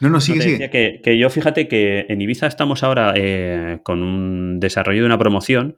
No, 0.00 0.08
no, 0.08 0.20
sigue, 0.20 0.40
sigue. 0.40 0.70
Que, 0.70 1.00
que, 1.02 1.16
yo 1.16 1.30
fíjate 1.30 1.68
que 1.68 2.06
en 2.08 2.20
Ibiza 2.20 2.46
estamos 2.46 2.82
ahora 2.82 3.12
eh, 3.14 3.78
con 3.84 4.02
un 4.02 4.58
desarrollo 4.58 5.00
de 5.00 5.06
una 5.06 5.18
promoción 5.18 5.76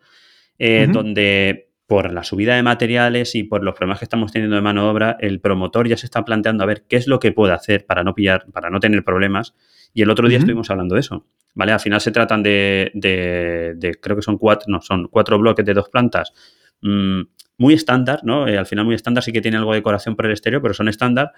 eh, 0.59 0.89
donde 0.91 1.69
por 1.87 2.13
la 2.13 2.25
subida 2.25 2.57
de 2.57 2.63
materiales 2.63 3.35
y 3.35 3.45
por 3.45 3.63
los 3.63 3.75
problemas 3.75 3.99
que 3.99 4.07
estamos 4.07 4.33
teniendo 4.33 4.57
de 4.57 4.63
mano 4.63 4.85
de 4.85 4.89
obra, 4.89 5.17
el 5.21 5.41
promotor 5.41 5.87
ya 5.87 5.97
se 5.97 6.07
está 6.07 6.25
planteando 6.25 6.65
a 6.65 6.67
ver 6.67 6.85
qué 6.89 6.97
es 6.97 7.07
lo 7.07 7.19
que 7.19 7.33
puede 7.33 7.53
hacer 7.53 7.85
para 7.85 8.03
no 8.03 8.15
pillar, 8.15 8.47
para 8.53 8.71
no 8.71 8.81
tener 8.81 9.05
problemas. 9.05 9.55
Y 9.93 10.03
el 10.03 10.11
otro 10.11 10.29
día 10.29 10.39
estuvimos 10.39 10.71
hablando 10.71 10.95
de 10.95 11.03
eso. 11.03 11.27
¿Vale? 11.55 11.71
Al 11.71 11.81
final 11.81 12.01
se 12.01 12.11
tratan 12.11 12.43
de, 12.43 12.91
de, 12.95 13.95
creo 14.01 14.17
que 14.17 14.23
son 14.23 14.39
cuatro, 14.39 14.67
no, 14.69 14.81
son 14.81 15.07
cuatro 15.09 15.39
bloques 15.39 15.65
de 15.65 15.73
dos 15.73 15.89
plantas. 15.89 16.33
Mm, 16.81 17.23
muy 17.59 17.75
estándar, 17.75 18.21
¿no? 18.25 18.49
Eh, 18.49 18.59
al 18.59 18.67
final 18.67 18.85
muy 18.85 18.97
estándar, 18.97 19.23
sí 19.23 19.31
que 19.31 19.41
tiene 19.41 19.59
algo 19.59 19.71
de 19.71 19.79
decoración 19.79 20.17
por 20.17 20.27
el 20.27 20.33
exterior, 20.33 20.61
pero 20.61 20.75
son 20.75 20.89
estándar. 20.89 21.33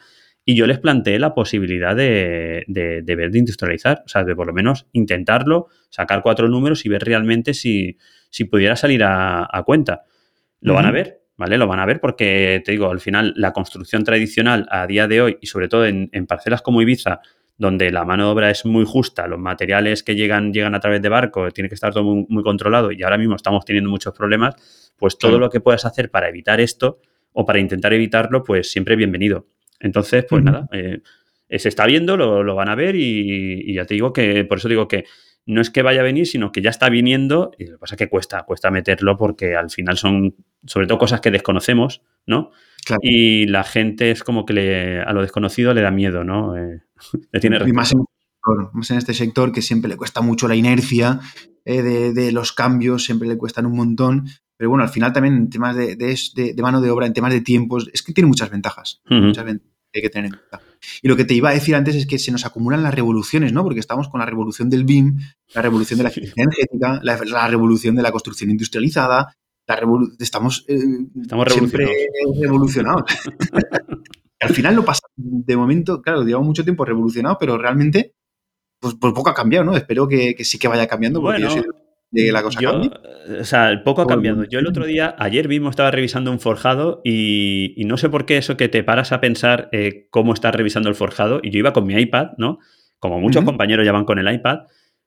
Y 0.45 0.55
yo 0.55 0.67
les 0.67 0.79
planteé 0.79 1.19
la 1.19 1.35
posibilidad 1.35 1.95
de, 1.95 2.65
de, 2.69 3.03
de, 3.03 3.17
ver 3.17 3.31
de 3.31 3.41
industrializar, 3.41 4.03
o 4.07 4.09
sea, 4.09 4.25
de 4.25 4.35
por 4.35 4.47
lo 4.47 4.55
menos 4.55 4.87
intentarlo, 4.93 5.67
sacar 5.91 6.23
cuatro 6.23 6.49
números 6.49 6.87
y 6.87 6.89
ver 6.89 7.03
realmente 7.03 7.53
si, 7.53 7.99
si 8.31 8.45
pudiera 8.45 8.77
salir 8.77 9.03
a, 9.05 9.63
cuenta. 9.65 10.03
Lo 10.61 10.75
van 10.75 10.87
a 10.87 10.91
ver, 10.91 11.23
¿vale? 11.37 11.59
Lo 11.59 11.67
van 11.67 11.81
a 11.81 11.87
ver 11.87 12.01
porque, 12.01 12.63
te 12.65 12.73
digo, 12.73 12.91
al 12.91 13.01
final 13.01 13.33
la 13.37 13.53
construcción 13.53 14.05
tradicional 14.05 14.67
a 14.71 14.87
día 14.87 15.07
de 15.07 15.21
hoy 15.21 15.39
y 15.41 15.47
sobre 15.47 15.69
todo 15.69 15.87
en, 15.87 16.09
parcelas 16.27 16.63
como 16.63 16.83
Ibiza, 16.83 17.21
donde 17.59 17.91
la 17.91 18.05
mano 18.05 18.25
de 18.25 18.31
obra 18.31 18.51
es 18.51 18.67
muy 18.67 18.85
justa, 18.85 19.27
los 19.27 19.39
materiales 19.39 20.03
que 20.03 20.15
llegan 20.15 20.53
llegan 20.53 20.75
a 20.75 20.81
través 20.81 21.01
de 21.01 21.09
barco, 21.09 21.51
tiene 21.51 21.69
que 21.69 21.75
estar 21.75 21.93
todo 21.93 22.05
muy, 22.05 22.43
controlado 22.43 22.93
y 22.93 23.03
ahora 23.03 23.17
mismo 23.17 23.37
estamos 23.37 23.65
teniendo 23.65 23.89
muchos 23.89 24.15
problemas, 24.15 24.93
pues 24.97 25.19
todo 25.19 25.39
lo 25.39 25.49
que 25.49 25.61
puedas 25.61 25.85
hacer 25.85 26.11
para 26.11 26.29
evitar 26.29 26.61
esto 26.61 27.01
o 27.33 27.45
para 27.47 27.59
intentar 27.59 27.93
evitarlo, 27.93 28.45
pues 28.45 28.71
siempre 28.71 28.97
bienvenido. 28.97 29.47
Entonces, 29.81 30.25
pues 30.29 30.43
nada, 30.43 30.69
eh, 30.73 31.01
se 31.59 31.69
está 31.69 31.87
viendo, 31.87 32.17
lo, 32.17 32.55
van 32.55 32.69
a 32.69 32.75
ver 32.75 32.97
y, 32.97 33.75
ya 33.75 33.85
te 33.85 33.95
digo 33.95 34.13
que, 34.13 34.45
por 34.45 34.59
eso 34.59 34.69
digo 34.69 34.89
que 34.89 35.05
no 35.47 35.61
es 35.61 35.71
que 35.71 35.83
vaya 35.83 36.01
a 36.01 36.05
venir, 36.05 36.27
sino 36.27 36.51
que 36.51 36.61
ya 36.61 36.71
está 36.71 36.89
viniendo 36.89 37.53
y 37.57 37.67
lo 37.67 37.73
que 37.73 37.79
pasa 37.79 37.95
es 37.95 37.99
que 37.99 38.09
cuesta, 38.09 38.43
cuesta 38.43 38.71
meterlo 38.71 39.17
porque 39.17 39.55
al 39.55 39.71
final 39.71 39.97
son 39.97 40.35
sobre 40.67 40.89
todo 40.89 40.99
cosas 40.99 41.21
que 41.21 41.31
desconocemos, 41.31 42.03
¿no? 42.27 42.51
Y 43.01 43.47
la 43.47 43.65
gente 43.65 44.11
es 44.11 44.23
como 44.23 44.45
que 44.45 44.53
le, 44.53 45.01
a 45.01 45.13
lo 45.13 45.23
desconocido 45.23 45.73
le 45.73 45.83
da 45.83 45.91
miedo, 45.91 46.25
¿no? 46.25 46.57
Eh, 46.57 46.83
le 47.33 47.41
tiene 47.41 47.59
y 47.67 47.73
más 47.73 47.93
en, 47.93 48.01
más 48.73 48.91
en, 48.91 48.99
este 48.99 49.15
sector 49.15 49.53
que 49.53 49.63
siempre 49.63 49.89
le 49.89 49.97
cuesta 49.97 50.21
mucho 50.21 50.49
la 50.49 50.57
inercia 50.57 51.21
eh, 51.65 51.83
de, 51.83 52.33
los 52.33 52.53
cambios, 52.53 53.05
siempre 53.05 53.29
le 53.29 53.39
cuestan 53.39 53.67
un 53.67 53.77
montón. 53.77 54.27
Pero 54.57 54.71
bueno, 54.71 54.85
al 54.85 54.91
final 54.91 55.13
también 55.13 55.37
en 55.37 55.51
temas 55.51 55.77
de, 55.77 55.97
de 55.97 56.63
mano 56.63 56.81
de 56.81 56.91
obra, 56.91 57.07
en 57.07 57.13
temas 57.13 57.33
de 57.33 57.43
tiempos, 57.43 57.91
es 57.93 58.03
que 58.03 58.13
tiene 58.13 58.29
muchas 58.29 58.51
ventajas. 58.51 59.03
Muchas 59.09 59.45
ventajas 59.45 59.76
hay 59.99 60.03
que 60.03 60.11
tener 60.11 60.27
en 60.27 60.39
cuenta. 60.39 60.61
Y 61.03 61.09
lo 61.09 61.17
que 61.17 61.25
te 61.25 61.35
iba 61.35 61.51
a 61.51 61.53
decir 61.53 61.75
antes 61.75 61.95
es 61.95 62.07
que 62.07 62.19
se 62.19 62.33
nos 62.33 62.47
acumulan 62.47 62.83
las 62.83 62.95
revoluciones, 62.95 63.53
¿no? 63.53 63.63
Porque 63.63 63.81
estamos 63.81 64.09
con 64.09 64.21
la 64.21 64.27
revolución 64.27 64.71
del 64.71 64.85
BIM, 64.85 65.19
la 65.55 65.63
revolución 65.63 65.99
de 65.99 66.05
la 66.05 66.11
eficiencia 66.11 66.43
energética, 66.43 67.01
la, 67.03 67.49
revolución 67.49 67.97
de 67.97 68.03
la 68.03 68.13
construcción 68.13 68.51
industrializada, 68.51 69.35
la 69.67 69.81
estamos, 70.19 70.65
eh, 70.69 70.79
estamos 71.21 71.53
siempre 71.53 72.09
revolucionados. 72.41 73.03
Al 74.41 74.51
final 74.51 74.77
no 74.77 74.85
pasa, 74.85 75.01
de 75.17 75.57
momento, 75.57 76.03
claro, 76.03 76.23
llevamos 76.23 76.49
mucho 76.49 76.65
tiempo 76.65 76.85
revolucionado, 76.85 77.39
pero 77.41 77.57
realmente, 77.57 78.15
pues, 78.79 78.95
pues, 79.01 79.15
poco 79.15 79.31
ha 79.31 79.35
cambiado, 79.35 79.65
¿no? 79.65 79.77
Espero 79.77 80.07
que, 80.07 80.37
sí 80.45 80.59
que 80.59 80.69
vaya 80.69 80.87
cambiando, 80.87 81.21
porque 81.21 81.43
yo 81.43 81.49
de 82.11 82.33
la 82.33 82.43
cosa 82.43 82.61
O 83.41 83.45
sea, 83.45 83.83
poco 83.85 84.03
ha 84.03 84.07
cambiado. 84.07 84.45
Yo 84.45 84.59
el 84.59 84.67
otro 84.67 84.87
día, 84.87 85.15
ayer 85.19 85.49
mismo 85.49 85.71
estaba 85.71 85.91
revisando 85.91 86.31
un 86.31 86.41
forjado 86.41 87.01
y, 87.05 87.75
no 87.87 87.97
sé 87.97 88.09
por 88.09 88.27
qué 88.27 88.37
eso 88.37 88.57
que 88.57 88.69
te 88.69 88.85
paras 88.85 89.13
a 89.13 89.21
pensar 89.21 89.69
eh, 89.73 90.09
cómo 90.11 90.33
estás 90.33 90.55
revisando 90.55 90.89
el 90.89 90.95
forjado 90.95 91.41
y 91.43 91.51
yo 91.51 91.59
iba 91.59 91.73
con 91.73 91.87
mi 91.87 91.95
iPad, 91.95 92.31
¿no? 92.39 92.59
Como 92.99 93.21
muchos 93.21 93.45
compañeros 93.45 93.85
ya 93.85 93.93
van 93.93 94.05
con 94.05 94.19
el 94.19 94.33
iPad 94.33 94.61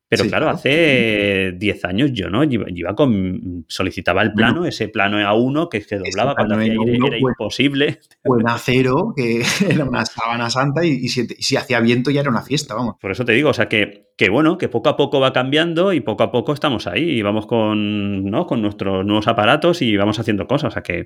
pero 0.09 0.25
claro, 0.25 0.49
hace 0.49 1.53
10 1.55 1.85
años 1.85 2.11
yo, 2.11 2.31
¿no? 2.31 2.43
Iba, 2.43 2.95
con. 2.95 3.65
solicitaba 3.67 4.23
el 4.23 4.33
plano, 4.33 4.65
ese 4.65 4.87
plano 4.87 5.19
A1 5.19 5.69
que 5.69 5.81
se 5.81 5.99
doblaba 5.99 6.33
cuando 6.33 6.55
hacía 6.55 6.73
era 7.05 7.17
imposible. 7.19 7.99
O 8.25 8.39
en 8.39 8.49
acero, 8.49 9.13
que 9.15 9.43
era 9.69 9.85
una 9.85 10.03
sábana 10.05 10.49
santa, 10.49 10.83
y, 10.83 11.07
si, 11.09 11.55
hacía 11.55 11.79
viento 11.79 12.09
ya 12.09 12.21
era 12.21 12.31
una 12.31 12.41
fiesta, 12.41 12.73
vamos. 12.73 12.95
Por 12.99 13.11
eso 13.11 13.23
te 13.23 13.33
digo, 13.33 13.51
o 13.51 13.53
sea 13.53 13.69
que, 13.69 14.07
que, 14.17 14.29
bueno, 14.29 14.57
que 14.57 14.67
poco 14.67 14.89
a 14.89 14.97
poco 14.97 15.19
va 15.19 15.31
cambiando 15.31 15.93
y 15.93 15.99
poco 15.99 16.23
a 16.23 16.31
poco 16.31 16.53
estamos 16.53 16.87
ahí 16.87 17.03
y 17.03 17.21
vamos 17.21 17.45
con, 17.45 18.25
¿no? 18.25 18.47
con 18.47 18.63
nuestros 18.63 19.05
nuevos 19.05 19.27
aparatos 19.27 19.83
y 19.83 19.95
vamos 19.95 20.17
haciendo 20.17 20.47
cosas. 20.47 20.69
O 20.69 20.73
sea 20.73 20.81
que. 20.81 21.05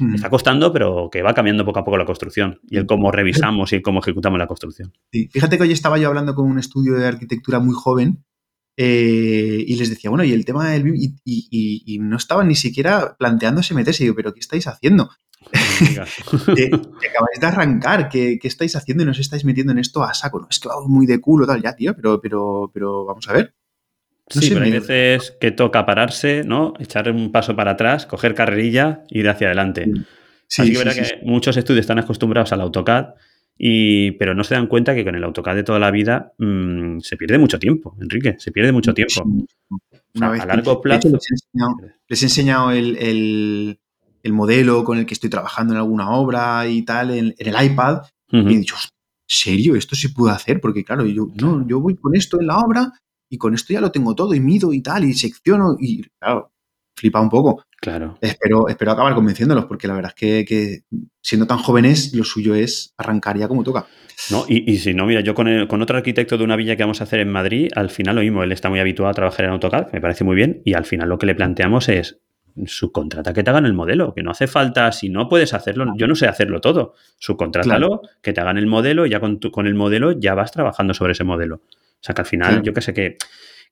Mm. 0.00 0.14
está 0.14 0.30
costando, 0.30 0.72
pero 0.72 1.08
que 1.10 1.22
va 1.22 1.34
cambiando 1.34 1.64
poco 1.64 1.80
a 1.80 1.84
poco 1.84 1.96
la 1.96 2.04
construcción 2.04 2.60
y 2.68 2.76
el 2.76 2.86
cómo 2.86 3.10
revisamos 3.10 3.72
y 3.72 3.82
cómo 3.82 4.00
ejecutamos 4.00 4.38
la 4.38 4.46
construcción. 4.46 4.92
Fíjate 5.10 5.56
que 5.56 5.62
hoy 5.62 5.72
estaba 5.72 5.98
yo 5.98 6.08
hablando 6.08 6.34
con 6.34 6.50
un 6.50 6.58
estudio 6.58 6.94
de 6.94 7.06
arquitectura 7.06 7.60
muy 7.60 7.74
joven 7.74 8.24
eh, 8.76 9.62
y 9.66 9.76
les 9.76 9.90
decía, 9.90 10.08
bueno, 10.08 10.24
y 10.24 10.32
el 10.32 10.44
tema 10.46 10.70
del 10.70 10.84
BIM, 10.84 11.16
y, 11.24 11.98
no 12.00 12.16
estaban 12.16 12.48
ni 12.48 12.54
siquiera 12.54 13.14
planteándose 13.18 13.74
meterse. 13.74 14.02
Y 14.02 14.06
digo, 14.06 14.16
¿pero 14.16 14.32
qué 14.32 14.40
estáis 14.40 14.66
haciendo? 14.66 15.10
que, 16.56 16.66
acabáis 16.66 17.40
de 17.40 17.46
arrancar, 17.46 18.08
¿qué, 18.08 18.38
estáis 18.42 18.76
haciendo 18.76 19.02
y 19.02 19.06
nos 19.06 19.18
estáis 19.18 19.44
metiendo 19.44 19.72
en 19.72 19.80
esto 19.80 20.02
a 20.02 20.14
saco? 20.14 20.40
No, 20.40 20.46
es 20.48 20.58
que 20.60 20.68
va 20.68 20.76
muy 20.86 21.06
de 21.06 21.20
culo, 21.20 21.46
tal, 21.46 21.62
ya, 21.62 21.74
tío, 21.74 21.94
pero, 21.94 22.20
pero, 22.22 22.70
pero 22.72 23.04
vamos 23.04 23.28
a 23.28 23.34
ver. 23.34 23.54
Sí, 24.30 24.50
pero 24.50 24.64
hay 24.64 24.72
veces 24.72 25.36
que 25.40 25.50
toca 25.50 25.84
pararse, 25.84 26.42
¿no? 26.44 26.74
Echar 26.78 27.10
un 27.10 27.32
paso 27.32 27.56
para 27.56 27.72
atrás, 27.72 28.06
coger 28.06 28.34
carrerilla 28.34 29.02
ir 29.10 29.28
hacia 29.28 29.48
adelante. 29.48 29.90
Sí, 30.46 30.62
Así 30.62 30.72
que 30.72 30.78
verá 30.78 30.94
que 30.94 31.20
muchos 31.22 31.56
estudios 31.56 31.82
están 31.82 31.98
acostumbrados 31.98 32.52
al 32.52 32.60
AutoCAD, 32.60 33.14
y, 33.58 34.12
pero 34.12 34.34
no 34.34 34.42
se 34.42 34.54
dan 34.54 34.68
cuenta 34.68 34.94
que 34.94 35.04
con 35.04 35.14
el 35.14 35.24
AutoCAD 35.24 35.56
de 35.56 35.62
toda 35.64 35.78
la 35.78 35.90
vida 35.90 36.32
mm, 36.38 37.00
se 37.00 37.16
pierde 37.16 37.38
mucho 37.38 37.58
tiempo, 37.58 37.96
Enrique, 38.00 38.36
se 38.38 38.52
pierde 38.52 38.72
mucho 38.72 38.94
tiempo. 38.94 39.22
a 40.20 40.46
largo 40.46 40.80
plazo. 40.80 41.10
Les 42.08 42.22
he 42.22 42.26
enseñado, 42.26 42.70
el, 42.70 43.78
modelo 44.24 44.84
con 44.84 44.98
el 44.98 45.06
que 45.06 45.14
estoy 45.14 45.30
trabajando 45.30 45.74
en 45.74 45.78
alguna 45.78 46.10
obra 46.10 46.66
y 46.68 46.82
tal 46.82 47.10
en, 47.10 47.34
el 47.36 47.64
iPad 47.64 48.02
y 48.32 48.54
he 48.54 48.58
dicho, 48.58 48.76
¿serio? 49.26 49.76
¿Esto 49.76 49.94
se 49.94 50.08
puede 50.08 50.34
hacer? 50.34 50.60
Porque 50.60 50.84
claro, 50.84 51.04
yo, 51.04 51.28
no, 51.40 51.66
yo 51.68 51.80
voy 51.80 51.96
con 51.96 52.16
esto 52.16 52.40
en 52.40 52.46
la 52.46 52.58
obra 52.58 52.92
y 53.30 53.38
con 53.38 53.54
esto 53.54 53.72
ya 53.72 53.80
lo 53.80 53.90
tengo 53.90 54.14
todo 54.14 54.34
y 54.34 54.40
mido 54.40 54.72
y 54.72 54.82
tal 54.82 55.04
y 55.04 55.14
secciono 55.14 55.76
y 55.78 56.02
claro, 56.18 56.52
flipa 56.94 57.20
un 57.20 57.30
poco. 57.30 57.64
Claro. 57.80 58.18
Espero, 58.20 58.68
espero 58.68 58.92
acabar 58.92 59.14
convenciéndolos, 59.14 59.64
porque 59.64 59.88
la 59.88 59.94
verdad 59.94 60.12
es 60.14 60.46
que, 60.46 60.80
siendo 61.22 61.46
tan 61.46 61.58
jóvenes, 61.58 62.12
lo 62.12 62.24
suyo 62.24 62.54
es 62.54 62.92
arrancar 62.98 63.38
ya 63.38 63.48
como 63.48 63.64
toca. 63.64 63.86
No, 64.30 64.44
y, 64.46 64.76
si 64.76 64.92
no, 64.92 65.06
mira, 65.06 65.22
yo 65.22 65.34
con, 65.34 65.66
con, 65.66 65.80
otro 65.80 65.96
arquitecto 65.96 66.36
de 66.36 66.44
una 66.44 66.56
villa 66.56 66.76
que 66.76 66.82
vamos 66.82 67.00
a 67.00 67.04
hacer 67.04 67.20
en 67.20 67.30
Madrid, 67.30 67.70
al 67.74 67.88
final 67.88 68.16
lo 68.16 68.20
mismo, 68.20 68.42
él 68.42 68.52
está 68.52 68.68
muy 68.68 68.78
habituado 68.78 69.10
a 69.10 69.14
trabajar 69.14 69.46
en 69.46 69.52
AutoCAD, 69.52 69.92
me 69.94 70.00
parece 70.02 70.24
muy 70.24 70.36
bien, 70.36 70.60
y 70.66 70.74
al 70.74 70.84
final 70.84 71.08
lo 71.08 71.16
que 71.16 71.24
le 71.24 71.34
planteamos 71.34 71.88
es 71.88 72.20
subcontrata 72.66 73.32
que 73.32 73.42
te 73.42 73.48
hagan 73.48 73.64
el 73.64 73.72
modelo, 73.72 74.12
que 74.12 74.22
no 74.22 74.32
hace 74.32 74.46
falta, 74.46 74.92
si 74.92 75.08
no 75.08 75.28
puedes 75.28 75.54
hacerlo, 75.54 75.86
yo 75.96 76.06
no 76.06 76.14
sé 76.14 76.26
hacerlo 76.26 76.60
todo, 76.60 76.94
subcontrátalo, 77.18 78.02
que 78.20 78.34
te 78.34 78.42
hagan 78.42 78.58
el 78.58 78.66
modelo 78.66 79.06
y 79.06 79.10
ya 79.10 79.20
con, 79.20 79.38
con 79.38 79.66
el 79.66 79.74
modelo 79.74 80.12
ya 80.12 80.34
vas 80.34 80.52
trabajando 80.52 80.92
sobre 80.92 81.12
ese 81.12 81.24
modelo. 81.24 81.62
O 82.00 82.02
sea 82.02 82.14
que 82.14 82.22
al 82.22 82.26
final, 82.26 82.62
yo 82.62 82.72
que 82.72 82.80
sé 82.80 82.94
que 82.94 83.18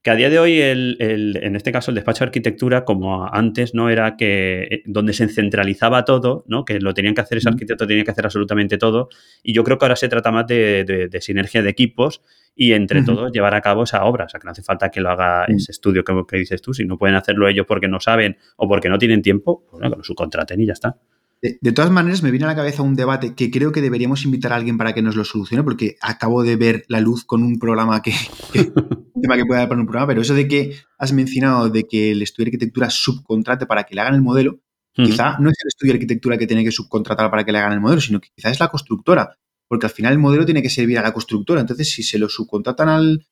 que 0.03 0.11
a 0.11 0.15
día 0.15 0.31
de 0.31 0.39
hoy, 0.39 0.61
el, 0.61 0.97
en 1.43 1.57
este 1.57 1.73
caso, 1.73 1.91
el 1.91 1.97
despacho 1.97 2.21
de 2.21 2.29
arquitectura, 2.29 2.85
como 2.85 3.27
antes, 3.27 3.75
¿no? 3.75 3.91
Era 3.91 4.17
que 4.17 4.63
eh, 4.71 4.83
donde 4.87 5.13
se 5.13 5.27
centralizaba 5.29 6.05
todo, 6.05 6.45
¿no? 6.47 6.65
Que 6.65 6.79
lo 6.79 6.95
tenían 6.95 7.15
que 7.15 7.21
hacer 7.21 7.39
ese 7.39 7.49
arquitecto, 7.49 7.87
tenía 7.87 8.05
que 8.05 8.13
hacer 8.13 8.25
absolutamente 8.25 8.79
todo. 8.79 9.09
Y 9.43 9.55
yo 9.55 9.65
creo 9.65 9.77
que 9.77 9.85
ahora 9.87 9.97
se 9.97 10.09
trata 10.09 10.31
más 10.31 10.47
de, 10.47 11.09
sinergia 11.21 11.63
de 11.63 11.71
equipos 11.71 12.23
y 12.55 12.73
entre 12.75 13.03
todos 13.03 13.33
llevar 13.33 13.55
a 13.55 13.61
cabo 13.61 13.85
esa 13.85 14.05
obra. 14.05 14.27
O 14.27 14.29
sea, 14.29 14.39
que 14.39 14.45
no 14.45 14.53
hace 14.53 14.63
falta 14.63 14.89
que 14.91 15.01
lo 15.01 15.11
haga 15.11 15.47
ese 15.47 15.73
estudio 15.73 16.05
que, 16.05 16.15
que, 16.29 16.37
dices 16.37 16.63
tú. 16.63 16.73
Si 16.73 16.85
no 16.85 16.97
pueden 16.97 17.17
hacerlo 17.17 17.49
ellos 17.49 17.67
porque 17.67 17.89
no 17.89 17.99
saben 17.99 18.37
o 18.57 18.69
porque 18.69 18.89
no 18.89 18.99
tienen 18.99 19.21
tiempo, 19.21 19.65
pues 19.69 19.81
bueno, 19.81 19.91
que 19.91 19.97
lo 19.97 20.05
subcontraten 20.05 20.61
y 20.61 20.67
ya 20.67 20.75
está. 20.75 20.97
De, 21.41 21.73
todas 21.73 21.91
maneras, 21.91 22.23
me 22.23 22.33
viene 22.33 22.47
a 22.47 22.49
la 22.49 22.57
cabeza 22.57 22.83
un 22.83 22.97
debate 22.97 23.35
que 23.35 23.51
creo 23.51 23.71
que 23.71 23.81
deberíamos 23.81 24.25
invitar 24.25 24.53
a 24.53 24.57
alguien 24.57 24.77
para 24.77 24.93
que 24.93 25.03
nos 25.03 25.15
lo 25.15 25.25
solucione, 25.25 25.63
porque 25.63 25.97
acabo 26.01 26.43
de 26.43 26.57
ver 26.57 26.85
la 26.89 27.01
luz 27.01 27.25
con 27.25 27.45
un 27.45 27.59
programa 27.61 28.03
que, 28.03 28.13
tema 29.23 29.37
que 29.37 29.47
pueda 29.47 29.61
dar 29.61 29.69
para 29.69 29.81
un 29.81 29.87
programa, 29.87 30.09
pero 30.09 30.23
eso 30.23 30.35
de 30.35 30.49
que 30.49 30.77
has 30.99 31.13
mencionado 31.13 31.71
de 31.71 31.87
que 31.87 32.11
el 32.11 32.23
estudio 32.23 32.47
de 32.47 32.49
arquitectura 32.49 32.91
subcontrate 32.91 33.67
para 33.67 33.85
que 33.85 33.95
le 33.95 34.01
hagan 34.01 34.15
el 34.15 34.23
modelo, 34.23 34.59
quizá 34.93 35.39
no 35.39 35.51
es 35.51 35.57
el 35.63 35.69
estudio 35.69 35.93
de 35.93 35.99
arquitectura 35.99 36.39
que 36.39 36.49
tiene 36.49 36.65
que 36.65 36.73
subcontratar 36.73 37.31
para 37.31 37.45
que 37.45 37.53
le 37.53 37.59
hagan 37.59 37.73
el 37.73 37.81
modelo, 37.81 38.01
sino 38.01 38.21
que 38.21 38.31
quizá 38.35 38.51
es 38.51 38.59
la 38.59 38.69
constructora, 38.69 39.39
porque 39.69 39.87
al 39.87 39.93
final 39.93 40.13
el 40.13 40.19
modelo 40.19 40.45
tiene 40.45 40.61
que 40.61 40.71
servir 40.71 40.99
a 40.99 41.03
la 41.03 41.13
constructora. 41.13 41.61
Entonces, 41.61 41.89
si 41.89 42.03
se 42.03 42.19
lo 42.19 42.29
subcontratan 42.29 42.89
al, 42.89 43.27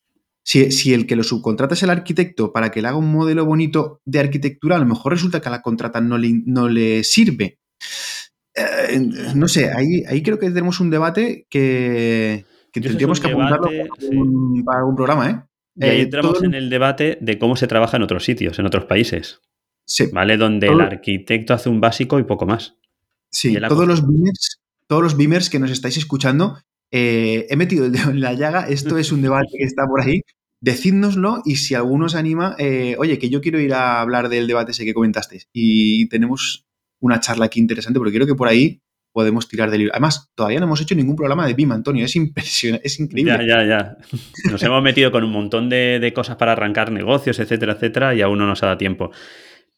si, 0.44 0.94
el 0.94 1.06
que 1.06 1.16
lo 1.16 1.24
subcontrata 1.24 1.74
es 1.74 1.82
el 1.82 1.90
arquitecto 1.90 2.52
para 2.52 2.70
que 2.70 2.80
le 2.80 2.86
haga 2.86 2.96
un 2.96 3.10
modelo 3.10 3.44
bonito 3.44 4.00
de 4.04 4.20
arquitectura, 4.20 4.76
a 4.76 4.78
lo 4.78 4.86
mejor 4.86 5.12
resulta 5.12 5.40
que 5.40 5.48
a 5.48 5.50
la 5.50 5.60
contrata 5.60 6.00
no 6.00 6.18
le, 6.18 6.40
no 6.44 6.68
le 6.68 7.02
sirve. 7.02 7.58
Eh, 8.56 8.98
no 9.34 9.48
sé, 9.48 9.70
ahí, 9.70 10.02
ahí 10.08 10.22
creo 10.22 10.38
que 10.38 10.48
tenemos 10.48 10.80
un 10.80 10.90
debate 10.90 11.46
que, 11.50 12.46
tendríamos 12.72 13.20
que 13.20 13.28
apuntarlo 13.28 13.68
para, 14.64 14.78
algún 14.78 14.96
programa, 14.96 15.30
¿eh? 15.30 15.42
Y 15.76 15.84
ahí 15.84 15.98
eh, 15.98 16.02
entramos 16.04 16.42
en 16.42 16.54
el 16.54 16.70
debate 16.70 17.18
de 17.20 17.38
cómo 17.38 17.56
se 17.56 17.66
trabaja 17.66 17.98
en 17.98 18.02
otros 18.02 18.24
sitios, 18.24 18.58
en 18.58 18.64
otros 18.64 18.86
países. 18.86 19.40
Sí. 19.84 20.06
¿Vale? 20.10 20.38
Donde 20.38 20.68
el 20.68 20.80
arquitecto 20.80 21.52
hace 21.52 21.68
un 21.68 21.82
básico 21.82 22.18
y 22.18 22.24
poco 22.24 22.46
más. 22.46 22.76
Sí, 23.30 23.54
todos 23.68 23.86
los, 23.86 24.00
beamers, 24.00 24.62
todos 24.88 25.02
los 25.02 25.16
beamers 25.18 25.50
que 25.50 25.58
nos 25.58 25.70
estáis 25.70 25.98
escuchando, 25.98 26.58
he 26.90 27.54
metido 27.56 27.84
el 27.84 27.92
dedo 27.92 28.10
en 28.10 28.20
la 28.20 28.32
llaga. 28.32 28.66
Esto 28.68 28.96
es 28.96 29.12
un 29.12 29.20
debate 29.20 29.48
que 29.58 29.64
está 29.64 29.86
por 29.86 30.00
ahí. 30.00 30.22
Decídnoslo 30.62 31.42
y 31.44 31.56
si 31.56 31.74
alguno 31.74 32.08
se 32.08 32.16
anima, 32.16 32.56
oye, 32.96 33.18
que 33.18 33.28
yo 33.28 33.42
quiero 33.42 33.60
ir 33.60 33.74
a 33.74 34.00
hablar 34.00 34.30
del 34.30 34.46
debate 34.46 34.72
ese 34.72 34.86
que 34.86 34.94
comentasteis. 34.94 35.46
Y 35.52 36.08
tenemos 36.08 36.65
una 37.06 37.20
charla 37.20 37.46
aquí 37.46 37.60
interesante, 37.60 37.98
porque 37.98 38.14
creo 38.14 38.26
que 38.26 38.34
por 38.34 38.48
ahí 38.48 38.82
podemos 39.16 39.48
tirar 39.48 39.70
del 39.70 39.78
libro. 39.78 39.94
Además, 39.94 40.30
todavía 40.34 40.60
no 40.60 40.66
hemos 40.66 40.78
hecho 40.82 40.94
ningún 40.94 41.16
programa 41.16 41.46
de 41.46 41.54
BIM, 41.54 41.72
Antonio. 41.72 42.04
Es 42.04 42.14
impresionante, 42.16 42.86
es 42.86 43.00
increíble. 43.00 43.32
Ya, 43.32 43.62
ya, 43.62 43.64
ya. 43.64 43.96
Nos 44.50 44.62
hemos 44.62 44.82
metido 44.82 45.10
con 45.10 45.24
un 45.24 45.32
montón 45.32 45.70
de, 45.70 46.12
cosas 46.14 46.36
para 46.36 46.52
arrancar 46.52 46.92
negocios, 46.92 47.38
etcétera, 47.38 47.72
etcétera, 47.72 48.14
y 48.14 48.20
aún 48.20 48.38
no 48.38 48.46
nos 48.46 48.62
ha 48.62 48.66
dado 48.66 48.78
tiempo. 48.78 49.10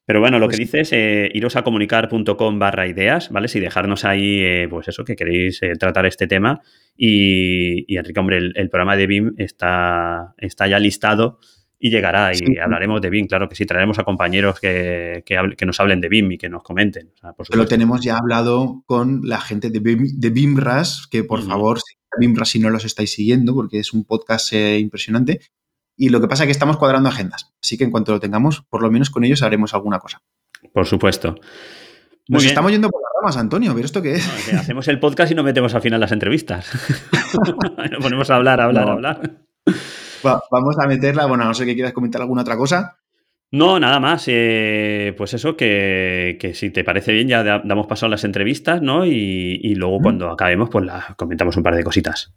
Pero 0.05 0.19
bueno, 0.19 0.41
lo 0.41 0.49
que 0.49 0.57
pues 0.57 0.73
dices, 0.73 0.93
eh, 0.93 1.31
iros 1.35 1.55
a 1.55 1.63
comunicar.com 1.63 2.59
barra 2.59 2.89
ideas, 2.89 3.31
¿vale? 3.31 3.47
Si 3.47 3.61
dejarnos 3.61 4.05
ahí, 4.05 4.41
eh, 4.41 4.67
pues 4.69 4.89
eso, 4.89 5.05
que 5.05 5.15
queréis 5.15 5.63
eh, 5.63 5.75
tratar 5.79 6.07
este 6.07 6.27
tema. 6.27 6.61
Y, 6.97 7.97
Enrique, 7.97 8.19
hombre, 8.19 8.39
el, 8.39 8.53
el, 8.57 8.71
programa 8.71 8.97
de 8.97 9.07
BIM 9.07 9.35
está, 9.37 10.35
está 10.39 10.67
ya 10.67 10.81
listado 10.81 11.39
y 11.81 11.91
llegará 11.91 12.33
y 12.35 12.59
hablaremos 12.59 13.01
de 13.01 13.11
BIM, 13.11 13.27
claro 13.27 13.49
que 13.49 13.55
sí, 13.55 13.65
traeremos 13.65 13.99
a 13.99 14.05
compañeros 14.05 14.59
que, 14.59 15.23
que, 15.25 15.67
nos 15.67 15.79
hablen 15.79 16.01
de 16.01 16.09
BIM 16.09 16.33
y 16.33 16.39
que 16.39 16.49
nos 16.49 16.63
comenten. 16.63 17.13
Lo 17.51 17.67
tenemos 17.67 18.03
ya 18.03 18.17
hablado 18.17 18.83
con 18.87 19.21
la 19.29 19.41
gente 19.41 19.71
de, 19.71 19.79
BIM, 19.79 20.19
de 20.19 20.31
BIMRAS, 20.31 21.07
que 21.09 21.23
por 21.23 21.43
favor, 21.43 21.79
BIMRAS 22.19 22.49
si 22.49 22.59
no 22.59 22.71
los 22.71 22.85
estáis 22.85 23.13
siguiendo, 23.13 23.55
porque 23.55 23.79
es 23.79 23.93
un 23.93 24.05
podcast 24.05 24.53
eh, 24.53 24.79
impresionante. 24.79 25.41
Y 25.97 26.09
lo 26.09 26.21
que 26.21 26.29
pasa 26.29 26.45
es 26.45 26.49
que 26.49 26.53
estamos 26.53 26.79
cuadrando 26.79 27.09
agendas, 27.09 27.55
así 27.63 27.79
que 27.79 27.85
en 27.85 27.91
cuanto 27.91 28.13
lo 28.13 28.21
tengamos, 28.21 28.63
por 28.69 28.83
lo 28.83 28.91
menos 28.91 29.11
con 29.11 29.25
ellos 29.25 29.43
haremos 29.43 29.75
alguna 29.75 30.01
cosa. 30.01 30.23
Por 30.73 30.87
supuesto. 30.87 31.37
Nos 32.29 32.45
estamos 32.45 32.73
yendo 32.73 32.91
por 32.91 33.01
las 33.01 33.11
ramas, 33.21 33.37
Antonio, 33.37 33.73
¿pero 33.75 33.87
esto 33.87 34.03
qué 34.03 34.15
es? 34.15 34.53
hacemos 34.53 34.87
el 34.89 35.01
podcast 35.01 35.33
y 35.33 35.35
no 35.35 35.43
metemos 35.43 35.75
al 35.75 35.81
final 35.81 36.01
las 36.01 36.13
entrevistas. 36.13 36.69
nos 37.91 38.03
ponemos 38.03 38.29
a 38.31 38.37
hablar, 38.37 38.61
a 38.61 38.65
hablar, 38.65 38.89
a 38.89 38.93
hablar 38.93 39.49
vamos 40.23 40.79
a 40.79 40.87
meterla. 40.87 41.27
Bueno, 41.27 41.45
no 41.45 41.55
sé 41.55 41.67
que 41.67 41.75
quieras 41.75 41.93
comentar 41.93 42.21
alguna 42.21 42.43
otra 42.43 42.57
cosa. 42.57 42.99
No, 43.51 43.81
nada 43.81 43.99
más. 43.99 44.25
Eh, 44.27 45.15
pues 45.17 45.35
eso, 45.35 45.57
que, 45.57 46.53
si 46.55 46.71
te 46.71 46.85
parece 46.85 47.13
bien, 47.13 47.29
ya 47.29 47.43
damos 47.43 47.87
paso 47.87 48.07
a 48.07 48.09
las 48.09 48.25
entrevistas, 48.25 48.83
¿no? 48.83 49.07
Y, 49.07 49.75
luego 49.75 50.01
cuando 50.01 50.31
acabemos, 50.31 50.69
pues 50.71 50.85
la, 50.85 51.15
comentamos 51.17 51.57
un 51.57 51.63
par 51.63 51.75
de 51.75 51.85
cositas. 51.85 52.35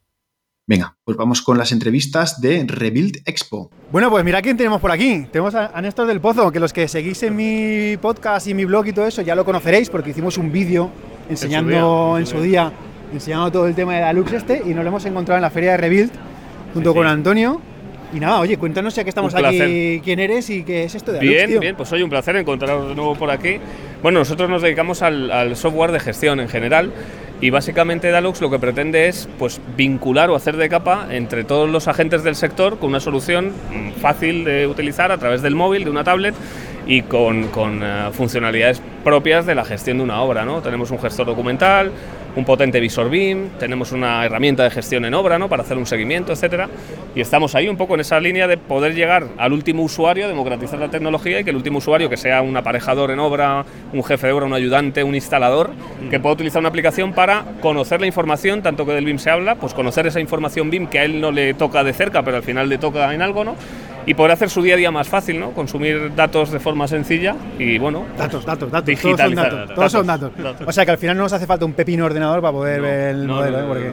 Venga, 0.68 0.96
pues 1.04 1.18
vamos 1.18 1.42
con 1.42 1.58
las 1.58 1.72
entrevistas 1.72 2.40
de 2.40 2.64
Rebuild 2.66 3.18
Expo. 3.26 3.72
Bueno, 3.92 4.10
pues 4.10 4.24
mira 4.24 4.42
quién 4.42 4.56
tenemos 4.56 4.80
por 4.80 4.92
aquí. 4.92 5.28
Tenemos 5.32 5.54
a, 5.56 5.82
Néstor 5.82 6.08
del 6.08 6.22
Pozo, 6.22 6.52
que 6.52 6.60
los 6.60 6.72
que 6.72 6.88
seguís 6.88 7.24
en 7.24 7.36
mi 7.36 7.98
podcast 7.98 8.48
y 8.48 8.54
mi 8.54 8.64
blog 8.64 8.88
y 8.88 8.94
todo 8.94 9.06
eso 9.06 9.22
ya 9.22 9.36
lo 9.36 9.44
conoceréis 9.44 9.90
porque 9.90 10.12
hicimos 10.12 10.38
un 10.38 10.52
vídeo 10.52 10.92
enseñando 11.30 12.18
en 12.18 12.26
su 12.26 12.40
día, 12.42 12.72
enseñando 13.12 13.52
todo 13.52 13.68
el 13.68 13.76
tema 13.76 13.96
de 13.96 14.02
la 14.02 14.14
Lux 14.14 14.32
este 14.32 14.62
y 14.64 14.74
nos 14.74 14.84
lo 14.84 14.90
hemos 14.90 15.06
encontrado 15.06 15.38
en 15.40 15.42
la 15.42 15.50
feria 15.50 15.72
de 15.72 15.78
Rebuild 15.78 16.12
junto 16.74 16.94
con 16.94 17.08
Antonio 17.08 17.60
y 18.14 18.20
nada, 18.20 18.40
oye, 18.40 18.58
cuéntanos 18.58 18.96
ya 18.96 19.04
que 19.04 19.10
estamos 19.10 19.34
aquí, 19.34 20.02
quién 20.04 20.20
eres 20.20 20.50
y 20.50 20.64
qué 20.64 20.84
es 20.84 20.96
esto 20.96 21.12
de 21.12 21.20
Alux, 21.20 21.34
Bien, 21.34 21.60
bien, 21.60 21.76
pues 21.76 21.92
hoy 21.92 22.04
un 22.04 22.10
placer 22.10 22.36
encontraros 22.36 22.90
de 22.90 22.96
nuevo 22.96 23.16
por 23.16 23.32
aquí. 23.32 23.58
Bueno, 24.02 24.20
nosotros 24.20 24.50
nos 24.50 24.62
dedicamos 24.62 25.02
al, 25.02 25.56
software 25.56 25.92
de 25.92 26.00
gestión 26.00 26.40
en 26.40 26.50
general 26.50 26.92
y 27.40 27.50
básicamente 27.50 28.12
Dalux 28.12 28.42
lo 28.42 28.50
que 28.50 28.60
pretende 28.60 29.08
es 29.08 29.30
pues, 29.40 29.62
vincular 29.76 30.30
o 30.30 30.36
hacer 30.36 30.58
de 30.58 30.70
capa 30.70 31.08
entre 31.12 31.44
todos 31.44 31.70
los 31.70 31.88
agentes 31.88 32.24
del 32.24 32.36
sector 32.36 32.80
con 32.80 32.90
una 32.90 33.00
solución 33.00 33.52
mm, 33.72 34.00
fácil 34.00 34.44
de 34.44 34.68
utilizar 34.68 35.12
a 35.12 35.18
través 35.18 35.42
del 35.42 35.56
móvil, 35.56 35.84
de 35.84 35.90
una 35.90 36.04
tablet 36.04 36.36
y 36.88 37.04
con, 37.04 37.48
con 37.48 37.82
eh, 37.84 38.10
funcionalidades 38.12 38.82
propias 39.04 39.46
de 39.46 39.56
la 39.56 39.66
gestión 39.66 39.98
de 39.98 40.04
una 40.04 40.22
obra. 40.22 40.46
¿no? 40.46 40.62
Tenemos 40.62 40.92
un 40.92 41.00
gestor 41.00 41.26
documental, 41.26 41.92
un 42.36 42.46
potente 42.46 42.80
visor 42.80 43.10
BIM, 43.10 43.50
tenemos 43.60 43.92
una 43.92 44.26
herramienta 44.26 44.64
de 44.64 44.70
gestión 44.70 45.06
en 45.06 45.14
obra 45.14 45.38
¿no? 45.38 45.50
para 45.50 45.64
hacer 45.64 45.78
un 45.78 45.86
seguimiento, 45.86 46.32
etcétera, 46.32 46.70
y 47.16 47.22
estamos 47.22 47.56
ahí 47.56 47.68
un 47.68 47.78
poco 47.78 47.96
en 47.96 48.02
esa 48.02 48.20
línea 48.20 48.48
de 48.48 48.58
poder 48.58 48.96
llegar 48.96 49.28
al 49.38 49.54
último 49.54 49.84
usuario, 49.84 50.28
democratizar 50.28 50.80
la 50.80 50.90
tecnología 50.90 51.40
y 51.40 51.44
que 51.44 51.50
el 51.50 51.56
último 51.56 51.80
usuario, 51.80 52.10
que 52.10 52.18
sea 52.18 52.42
un 52.42 52.56
aparejador 52.56 53.12
en 53.12 53.20
obra, 53.20 53.66
un 53.94 54.04
jefe 54.04 54.28
de 54.28 54.34
obra, 54.34 54.46
un 54.46 54.54
ayudante, 54.54 55.04
un 55.04 55.16
instalador, 55.16 55.72
que 56.10 56.20
pueda 56.20 56.34
utilizar 56.34 56.60
una 56.60 56.70
aplicación 56.70 57.14
para 57.14 57.44
conocer 57.62 58.02
la 58.02 58.08
información, 58.08 58.62
tanto 58.62 58.86
que 58.86 58.94
del 58.94 59.06
BIM 59.06 59.20
se 59.20 59.30
habla, 59.30 59.56
pues 59.56 59.74
conocer 59.74 60.08
esa 60.08 60.20
información 60.20 60.70
BIM 60.70 60.88
que 60.88 61.00
a 61.00 61.04
él 61.04 61.20
no 61.20 61.32
le 61.32 61.54
toca 61.54 61.84
de 61.84 61.94
cerca, 61.94 62.24
pero 62.24 62.38
al 62.38 62.44
final 62.44 62.70
le 62.70 62.78
toca 62.78 63.14
en 63.14 63.22
algo, 63.22 63.44
¿no? 63.44 63.56
Y 64.06 64.14
poder 64.14 64.32
hacer 64.32 64.50
su 64.50 64.62
día 64.62 64.76
a 64.76 64.78
día 64.78 64.92
más 64.92 65.08
fácil, 65.08 65.40
¿no? 65.40 65.52
Consumir 65.52 66.14
datos 66.16 66.52
de 66.52 66.60
forma 66.60 66.88
sencilla 66.88 67.36
y 67.60 67.78
bueno. 67.78 68.06
Datos, 68.18 68.46
datos, 68.46 68.72
datos. 68.72 69.00
Todos 69.00 69.18
son 69.18 69.36
datos. 69.36 69.76
Todos 69.76 69.92
son 69.92 70.08
datos. 70.08 70.32
O 70.66 70.72
sea 70.72 70.86
que 70.86 70.92
al 70.92 70.98
final 70.98 71.18
no 71.18 71.24
nos 71.24 71.34
hace 71.34 71.46
falta 71.46 71.66
un 71.66 71.74
pepino 71.74 72.06
ordenador 72.06 72.42
para 72.42 72.52
poder 72.52 72.82
ver 72.82 73.16
el 73.16 73.28
modelo, 73.28 73.60
¿eh? 73.60 73.66
Porque... 73.68 73.92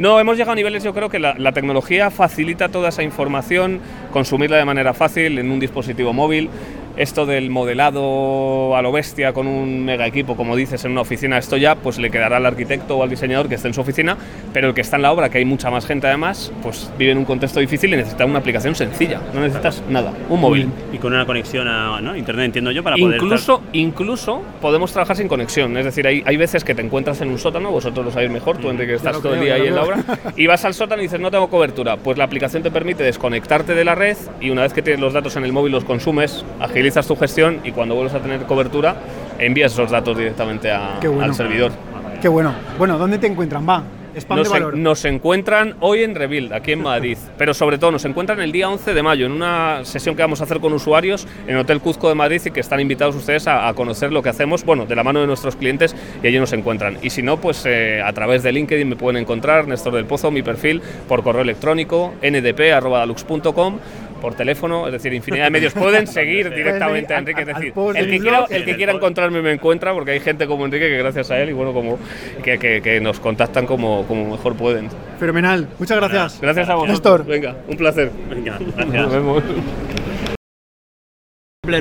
No, 0.00 0.18
hemos 0.18 0.38
llegado 0.38 0.52
a 0.52 0.54
niveles, 0.54 0.82
yo 0.82 0.94
creo 0.94 1.10
que 1.10 1.18
la, 1.18 1.52
tecnología 1.52 2.10
facilita 2.10 2.70
toda 2.70 2.88
esa 2.88 3.02
información, 3.02 3.80
consumirla 4.14 4.56
de 4.56 4.64
manera 4.64 4.94
fácil 4.94 5.38
en 5.38 5.50
un 5.50 5.60
dispositivo 5.60 6.14
móvil 6.14 6.48
esto 6.96 7.26
del 7.26 7.50
modelado 7.50 8.76
a 8.76 8.82
lo 8.82 8.92
bestia 8.92 9.32
con 9.32 9.46
un 9.46 9.84
mega 9.84 10.06
equipo, 10.06 10.36
como 10.36 10.56
dices, 10.56 10.84
en 10.84 10.92
una 10.92 11.00
oficina, 11.00 11.38
esto 11.38 11.56
ya 11.56 11.74
pues 11.74 11.98
le 11.98 12.10
quedará 12.10 12.38
al 12.38 12.46
arquitecto 12.46 12.96
o 12.96 13.02
al 13.02 13.10
diseñador 13.10 13.48
que 13.48 13.54
esté 13.54 13.68
en 13.68 13.74
su 13.74 13.80
oficina, 13.80 14.16
pero 14.52 14.68
el 14.68 14.74
que 14.74 14.80
está 14.80 14.96
en 14.96 15.02
la 15.02 15.12
obra, 15.12 15.28
que 15.28 15.38
hay 15.38 15.44
mucha 15.44 15.70
más 15.70 15.86
gente 15.86 16.06
además, 16.06 16.52
pues 16.62 16.90
vive 16.98 17.12
en 17.12 17.18
un 17.18 17.24
contexto 17.24 17.60
difícil 17.60 17.92
y 17.94 17.96
necesita 17.96 18.24
una 18.24 18.38
aplicación 18.38 18.74
sencilla, 18.74 19.20
no 19.34 19.40
necesitas 19.40 19.82
nada, 19.88 20.12
un 20.28 20.40
móvil. 20.40 20.68
Y 20.92 20.98
con 20.98 21.12
una 21.12 21.26
conexión 21.26 21.68
a 21.68 22.00
internet, 22.16 22.46
entiendo 22.46 22.70
yo, 22.70 22.82
para 22.82 22.96
poder... 22.96 23.16
Incluso, 23.16 23.62
incluso 23.72 24.42
podemos 24.60 24.92
trabajar 24.92 25.16
sin 25.16 25.28
conexión, 25.28 25.76
es 25.76 25.84
decir, 25.84 26.06
hay, 26.06 26.22
hay 26.26 26.36
veces 26.36 26.64
que 26.64 26.74
te 26.74 26.82
encuentras 26.82 27.20
en 27.20 27.30
un 27.30 27.38
sótano, 27.38 27.70
vosotros 27.70 28.04
lo 28.04 28.12
sabéis 28.12 28.30
mejor, 28.30 28.58
tú 28.58 28.68
mm. 28.68 28.70
Enrique 28.70 28.94
estás 28.94 29.20
todo 29.20 29.34
el 29.34 29.40
día 29.40 29.54
ahí 29.54 29.66
en 29.66 29.74
la 29.74 29.82
obra, 29.82 30.04
y 30.36 30.46
vas 30.46 30.64
al 30.64 30.74
sótano 30.74 31.02
y 31.02 31.06
dices 31.06 31.20
no 31.20 31.30
tengo 31.30 31.48
cobertura, 31.48 31.96
pues 31.96 32.18
la 32.18 32.24
aplicación 32.24 32.62
te 32.62 32.70
permite 32.70 33.02
desconectarte 33.02 33.74
de 33.74 33.84
la 33.84 33.94
red 33.94 34.16
y 34.40 34.50
una 34.50 34.62
vez 34.62 34.72
que 34.72 34.82
tienes 34.82 35.00
los 35.00 35.12
datos 35.12 35.36
en 35.36 35.44
el 35.44 35.52
móvil 35.52 35.72
los 35.72 35.84
consumes, 35.84 36.44
agilizas 36.60 36.89
tu 37.06 37.16
gestión 37.16 37.60
y 37.64 37.72
cuando 37.72 37.94
vuelves 37.94 38.14
a 38.14 38.20
tener 38.20 38.42
cobertura 38.42 38.96
envías 39.38 39.72
esos 39.72 39.90
datos 39.90 40.16
directamente 40.16 40.70
al 40.70 41.34
servidor. 41.34 41.72
Qué 42.20 42.28
bueno. 42.28 42.54
Bueno, 42.78 42.98
¿dónde 42.98 43.18
te 43.18 43.26
encuentran? 43.26 43.66
Va. 43.68 43.82
Nos, 44.28 44.74
nos, 44.74 45.04
encuentran 45.04 45.76
hoy 45.80 46.02
en 46.02 46.16
Rebuild, 46.16 46.52
aquí 46.52 46.72
en 46.72 46.82
Madrid, 46.82 47.16
pero 47.38 47.54
sobre 47.54 47.78
todo 47.78 47.92
nos 47.92 48.04
encuentran 48.04 48.40
el 48.40 48.50
día 48.50 48.68
11 48.68 48.92
de 48.92 49.02
mayo 49.02 49.26
en 49.26 49.32
una 49.32 49.84
sesión 49.84 50.16
que 50.16 50.22
vamos 50.22 50.40
a 50.40 50.44
hacer 50.44 50.58
con 50.58 50.72
usuarios 50.72 51.28
en 51.46 51.56
Hotel 51.56 51.80
Cuzco 51.80 52.08
de 52.08 52.16
Madrid 52.16 52.42
y 52.44 52.50
que 52.50 52.60
están 52.60 52.80
invitados 52.80 53.14
ustedes 53.14 53.46
a, 53.46 53.72
conocer 53.74 54.12
lo 54.12 54.20
que 54.22 54.28
hacemos, 54.28 54.64
bueno, 54.64 54.84
de 54.84 54.96
la 54.96 55.04
mano 55.04 55.20
de 55.20 55.26
nuestros 55.26 55.54
clientes 55.54 55.94
y 56.22 56.26
allí 56.26 56.38
nos 56.38 56.52
encuentran. 56.52 56.98
Y 57.02 57.10
si 57.10 57.22
no, 57.22 57.36
pues 57.36 57.64
eh, 57.66 58.02
a 58.04 58.12
través 58.12 58.42
de 58.42 58.52
LinkedIn 58.52 58.88
me 58.88 58.96
pueden 58.96 59.22
encontrar, 59.22 59.68
Néstor 59.68 59.94
del 59.94 60.06
Pozo, 60.06 60.30
mi 60.30 60.42
perfil, 60.42 60.82
por 61.06 61.22
correo 61.22 61.42
electrónico, 61.42 62.12
ndp.dalux.com 62.20 63.78
por 64.20 64.34
teléfono, 64.34 64.86
es 64.86 64.92
decir, 64.92 65.12
infinidad 65.12 65.44
de 65.44 65.50
medios 65.50 65.72
pueden 65.72 66.06
seguir 66.08 66.50
directamente 66.54 67.14
a 67.14 67.18
Enrique. 67.18 67.40
Es 67.42 67.46
decir, 67.46 67.72
el 67.94 68.10
que, 68.10 68.20
quiera, 68.20 68.44
el 68.48 68.64
que 68.64 68.76
quiera 68.76 68.92
encontrarme 68.92 69.42
me 69.42 69.52
encuentra, 69.52 69.92
porque 69.92 70.12
hay 70.12 70.20
gente 70.20 70.46
como 70.46 70.64
Enrique 70.64 70.88
que 70.88 70.98
gracias 70.98 71.30
a 71.30 71.40
él 71.40 71.50
y 71.50 71.52
bueno, 71.52 71.72
como 71.72 71.98
que, 72.42 72.58
que, 72.58 73.00
nos 73.00 73.18
contactan 73.20 73.66
como, 73.66 74.06
como 74.06 74.30
mejor 74.30 74.54
pueden. 74.56 74.88
Fenomenal, 75.18 75.68
muchas 75.78 75.96
gracias. 75.96 76.40
Gracias 76.40 76.68
a 76.68 76.74
vos. 76.74 76.88
Néstor. 76.88 77.24
Venga, 77.24 77.56
un 77.68 77.76
placer. 77.76 78.10
Venga, 78.28 78.58
gracias. 78.76 79.02
Nos 79.02 79.12
vemos 79.12 79.42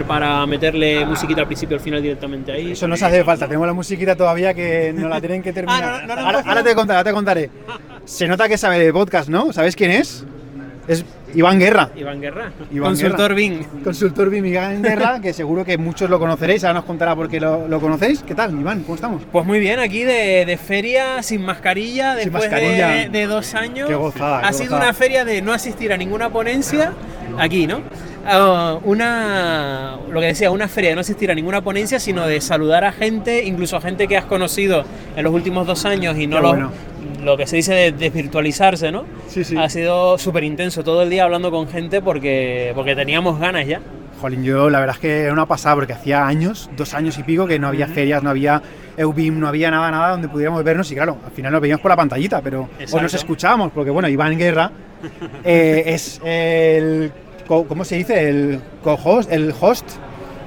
para 0.07 0.45
meterle 0.45 1.05
musiquita 1.05 1.41
al 1.41 1.47
principio 1.47 1.75
y 1.75 1.77
al 1.79 1.83
final 1.83 2.01
directamente 2.01 2.51
ahí. 2.51 2.71
Eso 2.71 2.87
no 2.87 2.95
se 2.95 3.05
hace 3.05 3.23
falta, 3.23 3.47
tenemos 3.47 3.65
la 3.65 3.73
musiquita 3.73 4.15
todavía 4.15 4.53
que 4.53 4.93
no 4.93 5.09
la 5.09 5.19
tienen 5.19 5.41
que 5.41 5.51
terminar. 5.51 6.05
Ah, 6.07 6.41
ahora, 6.45 6.63
te 6.63 6.75
contaré, 6.75 7.03
te 7.03 7.13
contaré. 7.13 7.49
Se 8.05 8.27
nota 8.27 8.47
que 8.47 8.57
sabe 8.57 8.79
de 8.79 8.93
podcast, 8.93 9.29
¿no? 9.29 9.51
¿Sabes 9.51 9.75
quién 9.75 9.91
es? 9.91 10.25
Es 10.87 11.03
Iván 11.35 11.59
Guerra. 11.59 11.89
Iván 11.95 12.21
Guerra. 12.21 12.51
Consultor 12.79 13.35
BIM. 13.35 13.63
Consultor 13.83 14.29
BIM 14.29 14.45
Iván 14.45 14.81
Guerra, 14.81 15.19
que 15.21 15.33
seguro 15.33 15.63
que 15.63 15.77
muchos 15.77 16.09
lo 16.09 16.19
conoceréis, 16.19 16.63
ahora 16.63 16.75
nos 16.75 16.85
contará 16.85 17.15
por 17.15 17.29
qué 17.29 17.39
lo, 17.39 17.79
conocéis. 17.79 18.23
¿Qué 18.23 18.35
tal, 18.35 18.59
Iván? 18.59 18.83
¿Cómo 18.83 18.95
estamos? 18.95 19.23
Pues 19.31 19.45
muy 19.45 19.59
bien, 19.59 19.79
aquí 19.79 20.03
de, 20.03 20.59
feria, 20.63 21.21
sin 21.23 21.41
mascarilla, 21.43 22.15
después 22.15 22.49
De, 22.49 23.27
dos 23.27 23.53
años. 23.55 23.87
Qué 23.87 23.95
gozada. 23.95 24.39
ha 24.39 24.53
sido 24.53 24.75
una 24.75 24.93
feria 24.93 25.25
de 25.25 25.41
no 25.41 25.53
asistir 25.53 25.93
a 25.93 25.97
ninguna 25.97 26.29
ponencia, 26.29 26.93
aquí, 27.37 27.67
¿no? 27.67 27.81
Ah, 28.25 28.79
una, 28.83 29.97
lo 30.11 30.19
que 30.19 30.27
decía, 30.27 30.51
una 30.51 30.67
feria 30.67 30.89
de 30.89 30.95
no 30.95 31.01
asistir 31.01 31.31
a 31.31 31.35
ninguna 31.35 31.61
ponencia, 31.61 31.99
sino 31.99 32.27
de 32.27 32.41
saludar 32.41 32.83
a 32.83 32.91
gente, 32.91 33.43
incluso 33.45 33.77
a 33.77 33.81
gente 33.81 34.07
que 34.07 34.17
has 34.17 34.25
conocido 34.25 34.83
en 35.15 35.23
los 35.23 35.33
últimos 35.33 35.65
dos 35.65 35.85
años 35.85 36.17
y 36.17 36.27
no 36.27 36.39
lo, 36.39 36.71
lo 37.23 37.37
que 37.37 37.47
se 37.47 37.57
dice 37.57 37.73
de 37.73 37.91
desvirtualizarse, 37.91 38.91
¿no? 38.91 39.05
Sí, 39.27 39.43
sí. 39.43 39.57
Ha 39.57 39.69
sido 39.69 40.17
súper 40.17 40.43
intenso 40.43 40.83
todo 40.83 41.03
el 41.03 41.09
día 41.09 41.23
hablando 41.23 41.51
con 41.51 41.67
gente 41.67 42.01
porque, 42.01 42.71
porque 42.75 42.95
teníamos 42.95 43.39
ganas 43.39 43.67
ya. 43.67 43.81
Jolín, 44.19 44.43
yo 44.43 44.69
la 44.69 44.79
verdad 44.79 44.95
es 44.95 45.01
que 45.01 45.21
era 45.23 45.33
una 45.33 45.45
pasada 45.45 45.75
porque 45.75 45.93
hacía 45.93 46.27
años, 46.27 46.69
dos 46.75 46.93
años 46.93 47.17
y 47.17 47.23
pico, 47.23 47.47
que 47.47 47.57
no 47.57 47.67
había 47.67 47.87
ferias, 47.87 48.21
no 48.21 48.29
había 48.29 48.61
EUBIM, 48.97 49.39
no 49.39 49.47
había 49.47 49.71
nada, 49.71 49.89
nada 49.91 50.09
donde 50.11 50.27
pudiéramos 50.27 50.61
vernos 50.63 50.91
y 50.91 50.95
claro, 50.95 51.17
al 51.25 51.31
final 51.31 51.53
nos 51.53 51.61
veíamos 51.61 51.81
por 51.81 51.89
la 51.89 51.95
pantallita, 51.95 52.41
pero 52.41 52.69
o 52.91 53.01
nos 53.01 53.13
escuchábamos, 53.13 53.71
porque 53.71 53.91
bueno, 53.91 54.09
Iván 54.09 54.37
Guerra 54.37 54.71
eh, 55.45 55.83
es 55.87 56.19
el, 56.23 57.11
¿cómo 57.47 57.85
se 57.85 57.95
dice? 57.95 58.29
El 58.29 58.59
co-host, 58.83 59.31
el 59.31 59.53
host 59.57 59.89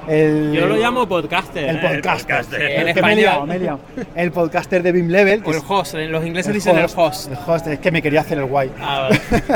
yo 0.07 0.67
lo 0.67 0.75
llamo 0.75 1.07
podcaster. 1.07 1.69
El 1.69 1.79
podcaster. 1.79 2.61
en 2.61 2.87
español. 2.89 3.79
El 4.15 4.31
podcaster 4.31 4.83
de 4.83 4.91
Beam 4.91 5.07
Level. 5.07 5.43
el 5.45 5.61
host, 5.67 5.95
los 5.95 6.25
ingleses 6.25 6.53
dicen 6.53 6.77
el 6.77 6.87
host. 6.95 7.31
El 7.31 7.37
host, 7.45 7.67
es 7.67 7.79
que 7.79 7.91
me 7.91 8.01
quería 8.01 8.21
hacer 8.21 8.37
el 8.37 8.45
guay. 8.45 8.71
Ah, 8.79 9.09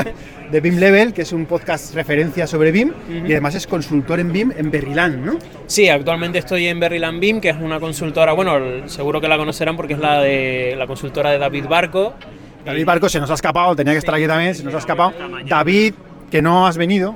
de 0.50 0.60
Beam 0.60 0.76
Level, 0.76 1.12
que 1.12 1.22
es 1.22 1.32
un 1.32 1.46
podcast 1.46 1.94
referencia 1.94 2.46
sobre 2.46 2.72
BIM 2.72 2.92
y 3.26 3.32
además 3.32 3.54
es 3.54 3.66
consultor 3.66 4.20
en 4.20 4.32
BIM 4.32 4.52
en 4.56 4.70
Berryland, 4.70 5.24
¿no? 5.24 5.38
Sí, 5.66 5.88
actualmente 5.88 6.38
estoy 6.38 6.66
en 6.68 6.80
Berryland 6.80 7.20
BIM, 7.20 7.40
que 7.40 7.50
es 7.50 7.56
una 7.56 7.78
consultora, 7.78 8.32
bueno, 8.32 8.88
seguro 8.88 9.20
que 9.20 9.28
la 9.28 9.36
conocerán 9.36 9.76
porque 9.76 9.94
es 9.94 10.00
la 10.00 10.20
de 10.20 10.74
la 10.76 10.86
consultora 10.86 11.30
de 11.30 11.38
David 11.38 11.66
Barco. 11.66 12.14
David 12.64 12.84
Barco 12.84 13.08
se 13.08 13.20
nos 13.20 13.30
ha 13.30 13.34
escapado, 13.34 13.76
tenía 13.76 13.92
que 13.92 13.98
estar 13.98 14.14
aquí 14.14 14.26
también, 14.26 14.54
se 14.54 14.64
nos 14.64 14.74
ha 14.74 14.78
escapado. 14.78 15.12
David 15.46 15.94
que 16.30 16.42
no 16.42 16.66
has 16.66 16.76
venido. 16.76 17.14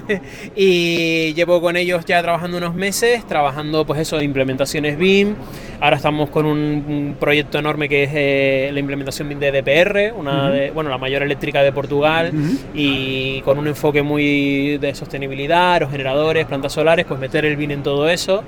y 0.56 1.32
llevo 1.34 1.60
con 1.60 1.76
ellos 1.76 2.04
ya 2.04 2.22
trabajando 2.22 2.58
unos 2.58 2.74
meses, 2.74 3.26
trabajando 3.26 3.86
pues 3.86 4.00
eso, 4.00 4.20
implementaciones 4.20 4.98
BIM. 4.98 5.34
Ahora 5.80 5.96
estamos 5.96 6.28
con 6.28 6.44
un, 6.44 7.16
proyecto 7.18 7.58
enorme 7.58 7.88
que 7.88 8.04
es 8.04 8.10
eh, 8.12 8.70
la 8.72 8.80
implementación 8.80 9.28
BIM 9.28 9.38
de 9.38 9.52
DPR, 9.52 10.14
una 10.14 10.50
de, 10.50 10.70
bueno, 10.70 10.90
la 10.90 10.98
mayor 10.98 11.22
eléctrica 11.22 11.62
de 11.62 11.72
Portugal, 11.72 12.32
y 12.74 13.40
con 13.42 13.58
un 13.58 13.66
enfoque 13.66 14.02
muy 14.02 14.78
de 14.78 14.94
sostenibilidad, 14.94 15.74
aerogeneradores, 15.74 16.46
plantas 16.46 16.72
solares, 16.72 17.06
pues 17.06 17.18
meter 17.18 17.44
el 17.44 17.56
BIM 17.56 17.70
en 17.70 17.82
todo 17.82 18.08
eso. 18.08 18.44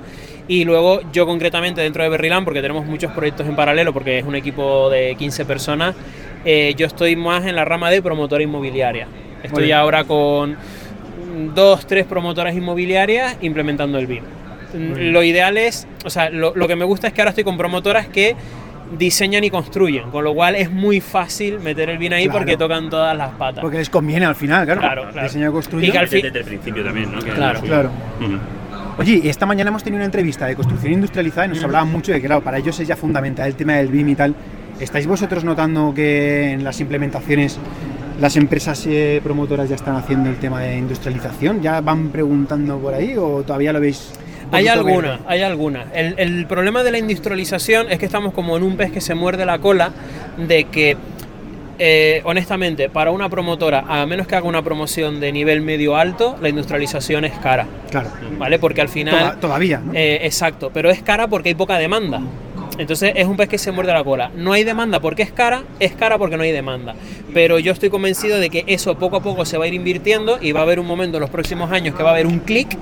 Y 0.47 0.65
luego 0.65 1.01
yo 1.11 1.25
concretamente 1.25 1.81
dentro 1.81 2.03
de 2.03 2.09
Berryland, 2.09 2.45
porque 2.45 2.61
tenemos 2.61 2.85
muchos 2.85 3.11
proyectos 3.13 3.47
en 3.47 3.55
paralelo, 3.55 3.93
porque 3.93 4.19
es 4.19 4.25
un 4.25 4.35
equipo 4.35 4.89
de 4.89 5.15
15 5.17 5.45
personas, 5.45 5.95
eh, 6.45 6.73
yo 6.75 6.85
estoy 6.85 7.15
más 7.15 7.45
en 7.45 7.55
la 7.55 7.65
rama 7.65 7.89
de 7.89 8.01
promotora 8.01 8.43
inmobiliaria. 8.43 9.07
Estoy 9.43 9.71
ahora 9.71 10.05
con 10.05 10.55
dos, 11.53 11.85
tres 11.85 12.05
promotoras 12.05 12.55
inmobiliarias 12.55 13.37
implementando 13.41 13.97
el 13.99 14.07
BIM. 14.07 14.23
Lo 14.73 15.21
ideal 15.21 15.57
es, 15.57 15.87
o 16.03 16.09
sea, 16.09 16.29
lo, 16.29 16.53
que 16.67 16.75
me 16.75 16.85
gusta 16.85 17.07
es 17.07 17.13
que 17.13 17.21
ahora 17.21 17.29
estoy 17.29 17.43
con 17.43 17.57
promotoras 17.57 18.07
que 18.07 18.35
diseñan 18.97 19.43
y 19.43 19.49
construyen, 19.49 20.09
con 20.09 20.23
lo 20.23 20.33
cual 20.33 20.55
es 20.55 20.71
muy 20.71 20.99
fácil 20.99 21.59
meter 21.59 21.89
el 21.89 21.97
BIM 21.97 22.13
ahí 22.13 22.29
porque 22.29 22.57
tocan 22.57 22.89
todas 22.89 23.15
las 23.15 23.31
patas. 23.31 23.61
Porque 23.61 23.77
les 23.77 23.89
conviene 23.89 24.25
al 24.25 24.35
final, 24.35 24.65
claro. 24.65 24.81
Claro, 24.81 25.09
claro. 25.11 25.27
Diseñar 25.27 25.49
y 25.49 25.53
construir. 25.53 25.93
Desde, 25.93 26.27
el 26.27 26.45
principio 26.45 26.83
también, 26.83 27.11
¿no? 27.11 27.19
claro, 27.19 27.61
claro. 27.61 27.89
Oye, 28.97 29.27
esta 29.27 29.47
mañana 29.47 29.69
hemos 29.69 29.83
tenido 29.83 29.97
una 29.97 30.05
entrevista 30.05 30.45
de 30.45 30.55
construcción 30.55 30.93
industrializada 30.93 31.47
y 31.47 31.49
nos 31.49 31.63
hablaban 31.63 31.91
mucho 31.91 32.11
de 32.11 32.21
que, 32.21 32.27
claro, 32.27 32.43
para 32.43 32.59
ellos 32.59 32.79
es 32.79 32.87
ya 32.87 32.95
fundamental 32.95 33.47
el 33.47 33.55
tema 33.55 33.73
del 33.73 33.87
BIM 33.87 34.09
y 34.09 34.15
tal. 34.15 34.35
¿Estáis 34.79 35.07
vosotros 35.07 35.43
notando 35.43 35.93
que 35.95 36.51
en 36.51 36.63
las 36.63 36.79
implementaciones 36.79 37.59
¿Las 38.19 38.37
empresas 38.37 38.85
eh, 38.87 39.19
promotoras 39.23 39.69
ya 39.69 39.75
están 39.75 39.95
haciendo 39.95 40.29
el 40.29 40.37
tema 40.37 40.61
de 40.61 40.77
industrialización? 40.77 41.61
¿Ya 41.61 41.81
van 41.81 42.09
preguntando 42.09 42.77
por 42.77 42.93
ahí 42.93 43.15
o 43.17 43.43
todavía 43.43 43.73
lo 43.73 43.79
veis? 43.79 44.11
Hay 44.51 44.67
alguna, 44.67 45.19
hay 45.25 45.41
alguna. 45.41 45.85
El, 45.93 46.45
problema 46.45 46.83
de 46.83 46.91
la 46.91 46.99
industrialización 46.99 47.91
es 47.91 47.97
que 47.97 48.05
estamos 48.05 48.33
como 48.33 48.55
en 48.55 48.63
un 48.63 48.77
pez 48.77 48.91
que 48.91 49.01
se 49.01 49.15
muerde 49.15 49.45
la 49.45 49.57
cola 49.57 49.91
de 50.37 50.65
que, 50.65 50.95
eh, 51.79 52.21
honestamente, 52.23 52.87
para 52.87 53.09
una 53.09 53.29
promotora, 53.29 53.83
a 53.87 54.05
menos 54.05 54.27
que 54.27 54.35
haga 54.35 54.47
una 54.47 54.61
promoción 54.61 55.19
de 55.19 55.31
nivel 55.31 55.61
medio 55.61 55.95
alto, 55.95 56.37
la 56.39 56.49
industrialización 56.49 57.25
es 57.25 57.33
cara. 57.39 57.65
Claro. 57.89 58.09
¿Vale? 58.37 58.59
Porque 58.59 58.81
al 58.81 58.89
final... 58.89 59.39
todavía, 59.39 59.79
¿no? 59.83 59.93
Eh, 59.95 60.25
exacto, 60.25 60.69
pero 60.71 60.91
es 60.91 61.01
cara 61.01 61.27
porque 61.27 61.49
hay 61.49 61.55
poca 61.55 61.79
demanda. 61.79 62.21
Entonces 62.77 63.13
es 63.15 63.27
un 63.27 63.37
pez 63.37 63.49
que 63.49 63.57
se 63.57 63.71
muerde 63.71 63.93
la 63.93 64.03
cola. 64.03 64.31
No 64.35 64.53
hay 64.53 64.63
demanda 64.63 64.99
porque 64.99 65.23
es 65.23 65.31
cara, 65.31 65.63
es 65.79 65.93
cara 65.93 66.17
porque 66.17 66.37
no 66.37 66.43
hay 66.43 66.51
demanda. 66.51 66.95
Pero 67.33 67.59
yo 67.59 67.71
estoy 67.71 67.89
convencido 67.89 68.39
de 68.39 68.49
que 68.49 68.63
eso 68.67 68.95
poco 68.97 69.17
a 69.17 69.23
poco 69.23 69.45
se 69.45 69.57
va 69.57 69.65
a 69.65 69.67
ir 69.67 69.73
invirtiendo 69.73 70.37
y 70.41 70.51
va 70.51 70.61
a 70.61 70.63
haber 70.63 70.79
un 70.79 70.87
momento 70.87 71.17
en 71.17 71.21
los 71.21 71.29
próximos 71.29 71.71
años 71.71 71.95
que 71.95 72.03
va 72.03 72.09
a 72.09 72.13
haber 72.13 72.27
un 72.27 72.39
clic 72.39 72.77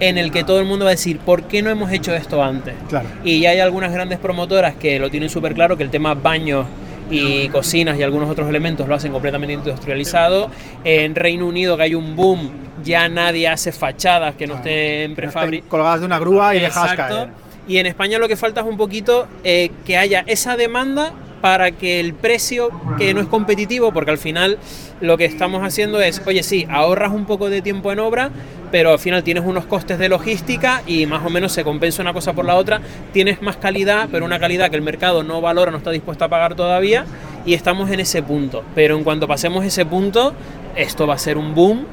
en 0.00 0.16
el 0.16 0.30
que 0.30 0.44
todo 0.44 0.60
el 0.60 0.66
mundo 0.66 0.84
va 0.84 0.92
a 0.92 0.94
decir, 0.94 1.18
¿por 1.18 1.44
qué 1.44 1.62
no 1.62 1.70
hemos 1.70 1.90
hecho 1.90 2.14
esto 2.14 2.42
antes? 2.42 2.74
Claro. 2.88 3.08
Y 3.24 3.40
ya 3.40 3.50
hay 3.50 3.60
algunas 3.60 3.92
grandes 3.92 4.18
promotoras 4.18 4.74
que 4.76 4.98
lo 4.98 5.10
tienen 5.10 5.28
súper 5.28 5.54
claro, 5.54 5.76
que 5.76 5.82
el 5.82 5.90
tema 5.90 6.14
baños 6.14 6.66
y 7.10 7.48
cocinas 7.48 7.98
y 7.98 8.02
algunos 8.02 8.28
otros 8.30 8.48
elementos 8.48 8.86
lo 8.86 8.94
hacen 8.94 9.12
completamente 9.12 9.54
industrializado. 9.54 10.50
En 10.84 11.14
Reino 11.14 11.46
Unido 11.46 11.76
que 11.76 11.84
hay 11.84 11.94
un 11.94 12.14
boom, 12.14 12.50
ya 12.84 13.08
nadie 13.08 13.48
hace 13.48 13.72
fachadas 13.72 14.34
que 14.36 14.46
no 14.46 14.56
estén 14.56 15.14
prefabricadas. 15.14 15.70
Colgadas 15.70 16.00
de 16.00 16.06
una 16.06 16.18
grúa 16.18 16.54
y 16.54 16.60
dejadas 16.60 16.94
caer. 16.94 17.28
Y 17.68 17.76
en 17.76 17.86
España 17.86 18.18
lo 18.18 18.26
que 18.28 18.36
falta 18.36 18.62
es 18.62 18.66
un 18.66 18.78
poquito 18.78 19.28
eh, 19.44 19.70
que 19.84 19.98
haya 19.98 20.24
esa 20.26 20.56
demanda 20.56 21.12
para 21.42 21.70
que 21.70 22.00
el 22.00 22.14
precio, 22.14 22.70
que 22.98 23.14
no 23.14 23.20
es 23.20 23.28
competitivo, 23.28 23.92
porque 23.92 24.10
al 24.10 24.18
final 24.18 24.58
lo 25.00 25.16
que 25.16 25.24
estamos 25.24 25.62
haciendo 25.62 26.00
es, 26.00 26.20
oye, 26.26 26.42
sí, 26.42 26.66
ahorras 26.68 27.12
un 27.12 27.26
poco 27.26 27.48
de 27.48 27.62
tiempo 27.62 27.92
en 27.92 28.00
obra, 28.00 28.30
pero 28.72 28.92
al 28.92 28.98
final 28.98 29.22
tienes 29.22 29.44
unos 29.44 29.66
costes 29.66 29.98
de 29.98 30.08
logística 30.08 30.82
y 30.86 31.06
más 31.06 31.24
o 31.24 31.30
menos 31.30 31.52
se 31.52 31.62
compensa 31.62 32.02
una 32.02 32.12
cosa 32.12 32.32
por 32.32 32.44
la 32.44 32.56
otra, 32.56 32.80
tienes 33.12 33.40
más 33.40 33.56
calidad, 33.56 34.08
pero 34.10 34.24
una 34.24 34.38
calidad 34.38 34.70
que 34.70 34.76
el 34.76 34.82
mercado 34.82 35.22
no 35.22 35.40
valora, 35.40 35.70
no 35.70 35.78
está 35.78 35.90
dispuesto 35.90 36.24
a 36.24 36.28
pagar 36.28 36.54
todavía, 36.54 37.04
y 37.46 37.54
estamos 37.54 37.90
en 37.90 38.00
ese 38.00 38.22
punto. 38.22 38.64
Pero 38.74 38.96
en 38.96 39.04
cuanto 39.04 39.28
pasemos 39.28 39.64
ese 39.64 39.86
punto, 39.86 40.34
esto 40.74 41.06
va 41.06 41.14
a 41.14 41.18
ser 41.18 41.38
un 41.38 41.54
boom, 41.54 41.86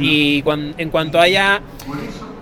y 0.00 0.44
en 0.46 0.90
cuanto 0.90 1.18
haya 1.18 1.62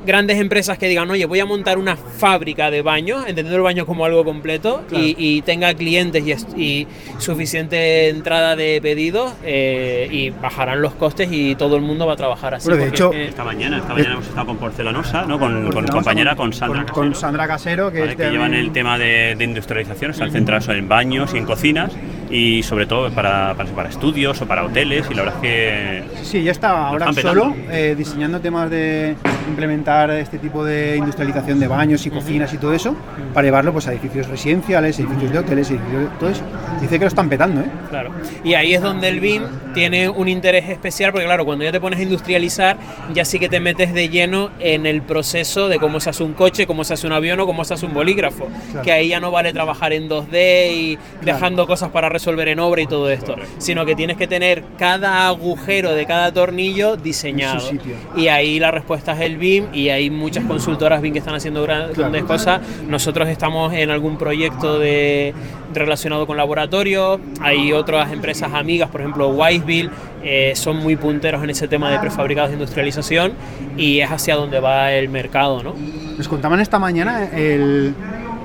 grandes 0.07 0.39
empresas 0.39 0.79
que 0.79 0.89
digan, 0.89 1.11
oye, 1.11 1.27
voy 1.27 1.41
a 1.41 1.47
montar 1.47 1.79
una 1.79 1.97
fábrica 1.97 2.71
de 2.71 2.83
baños, 2.83 3.21
entendiendo 3.21 3.57
el 3.57 3.63
baño 3.63 3.87
como 3.87 4.05
algo 4.05 4.25
completo, 4.25 4.83
y, 4.91 5.43
tenga 5.43 5.75
clientes 5.75 6.25
y, 6.57 6.87
suficiente 7.19 8.09
entrada 8.09 8.57
de 8.57 8.81
pedidos, 8.83 9.33
eh, 9.45 10.09
y 10.11 10.31
bajarán 10.31 10.83
los 10.83 10.95
costes 10.95 11.29
y 11.31 11.55
todo 11.55 11.77
el 11.77 11.83
mundo 11.83 12.07
va 12.07 12.15
a 12.15 12.17
trabajar 12.17 12.55
así. 12.55 12.71
de 12.71 12.89
hecho, 12.89 13.13
esta 13.13 13.45
mañana, 13.45 13.79
esta 13.79 13.95
mañana 13.95 14.15
hemos 14.15 14.27
estado 14.27 14.47
con 14.47 14.57
Porcelanosa, 14.59 15.25
¿no? 15.27 15.39
con, 15.39 15.71
con 15.71 15.87
compañera, 15.87 16.37
con 16.37 16.53
Sandra 16.53 16.81
Casero. 16.81 16.95
Con 16.95 17.15
Sandra 17.15 17.47
Casero, 17.47 17.93
que, 17.93 18.17
llevan 18.17 18.55
el 18.55 18.73
tema 18.73 18.99
de, 18.99 19.37
industrialización, 19.41 20.13
están 20.13 20.31
centrados 20.31 20.69
en 20.69 20.89
baños 20.89 21.35
y 21.35 21.39
en 21.39 21.45
cocinas, 21.45 21.93
y 22.31 22.63
sobre 22.63 22.87
todo 22.87 23.11
para, 23.11 23.55
para, 23.55 23.89
estudios 23.89 24.41
o 24.41 24.47
para 24.47 24.65
hoteles, 24.65 25.07
y 25.11 25.15
la 25.15 25.23
verdad 25.25 25.45
es 25.45 25.51
que... 25.51 26.05
Sí, 26.23 26.43
ya 26.43 26.53
está 26.53 26.89
ahora 26.89 27.13
solo 27.13 27.55
eh, 27.71 27.95
diseñando 27.99 28.41
temas 28.41 28.71
de 28.71 29.17
implementar 29.49 30.11
este 30.13 30.39
tipo 30.39 30.65
de 30.65 30.97
industrialización 30.97 31.59
de 31.59 31.67
baños 31.67 32.07
y 32.07 32.11
cocinas 32.11 32.55
y 32.55 32.59
todo 32.59 32.73
eso 32.73 32.95
para 33.35 33.47
llevarlo 33.47 33.73
pues, 33.73 33.89
a 33.89 33.93
edificios 33.93 34.29
residenciales, 34.29 34.99
edificios 34.99 35.33
de 35.33 35.39
hoteles, 35.39 35.71
edificios 35.71 36.19
todo 36.19 36.31
eso. 36.31 36.43
Dice 36.81 36.99
que 36.99 37.05
lo 37.05 37.09
están 37.09 37.29
petando, 37.29 37.63
¿eh? 37.63 37.71
Claro. 37.89 38.13
Y 38.45 38.55
ahí 38.55 38.75
es 38.75 38.83
donde 38.83 39.09
el 39.09 39.21
BIM 39.21 39.43
tiene 39.75 40.09
un 40.09 40.29
interés 40.29 40.69
especial, 40.69 41.11
porque 41.11 41.27
claro, 41.27 41.45
cuando 41.45 41.65
ya 41.65 41.73
te 41.73 41.81
pones 41.81 41.99
a 41.99 42.03
industrializar, 42.03 42.77
ya 43.13 43.25
sí 43.25 43.39
que 43.39 43.49
te 43.49 43.59
metes 43.59 43.93
de 43.93 44.09
lleno 44.09 44.51
en 44.61 44.87
el 44.87 45.03
proceso 45.03 45.69
de 45.69 45.79
cómo 45.79 45.99
se 45.99 46.11
hace 46.11 46.23
un 46.23 46.35
coche, 46.35 46.67
cómo 46.67 46.85
se 46.85 46.95
hace 46.95 47.07
un 47.07 47.13
avión 47.13 47.41
o 47.41 47.47
cómo 47.47 47.65
se 47.65 47.75
hace 47.75 47.87
un 47.87 47.95
bolígrafo. 47.95 48.49
Que 48.85 48.93
ahí 48.93 49.09
ya 49.09 49.19
no 49.19 49.31
vale 49.33 49.53
trabajar 49.53 49.93
en 49.93 50.09
2D 50.09 50.73
y 50.73 50.99
dejando 51.23 51.67
cosas 51.67 51.91
para 51.91 52.09
resolver 52.09 52.20
en 52.27 52.59
obra 52.61 52.83
y 52.83 52.87
todo 52.87 53.11
esto, 53.11 53.37
sino 53.59 53.85
que 53.85 53.95
tienes 53.95 54.17
que 54.17 54.27
tener 54.27 54.63
cada 54.79 55.29
agujero 55.29 55.95
de 55.95 56.07
cada 56.07 56.33
tornillo 56.33 56.97
diseñado. 56.97 57.71
Y 58.17 58.29
ahí 58.29 58.59
la 58.59 58.71
respuesta 58.71 59.13
es 59.13 59.21
el 59.21 59.37
BIM 59.37 59.67
y 59.73 59.89
hay 59.89 60.11
muchas 60.11 60.45
consultoras 60.45 61.01
BIM 61.01 61.13
que 61.13 61.19
están 61.19 61.35
haciendo 61.35 61.63
grandes 61.63 62.25
cosas. 62.25 62.61
Nosotros 62.87 63.29
estamos 63.29 63.73
en 63.73 63.91
algún 63.91 64.19
proyecto 64.19 64.79
de, 64.79 65.35
relacionado 65.75 66.27
con 66.27 66.37
laboratorio, 66.37 67.21
hay 67.41 67.73
otras 67.73 68.13
empresas 68.13 68.53
amigas, 68.53 68.91
por 68.91 69.01
ejemplo 69.01 69.29
Wiseville, 69.29 69.91
eh, 70.23 70.53
son 70.55 70.77
muy 70.77 70.97
punteros 70.97 71.43
en 71.43 71.51
ese 71.51 71.67
tema 71.69 71.91
de 71.91 71.99
prefabricados 71.99 72.51
de 72.51 72.55
industrialización 72.55 73.33
y 73.77 74.01
es 74.01 74.11
hacia 74.11 74.37
donde 74.37 74.61
va 74.61 74.93
el 74.93 75.09
mercado. 75.09 75.63
¿no? 75.63 75.75
Nos 76.17 76.29
contaban 76.29 76.61
esta 76.61 76.79
mañana 76.79 77.29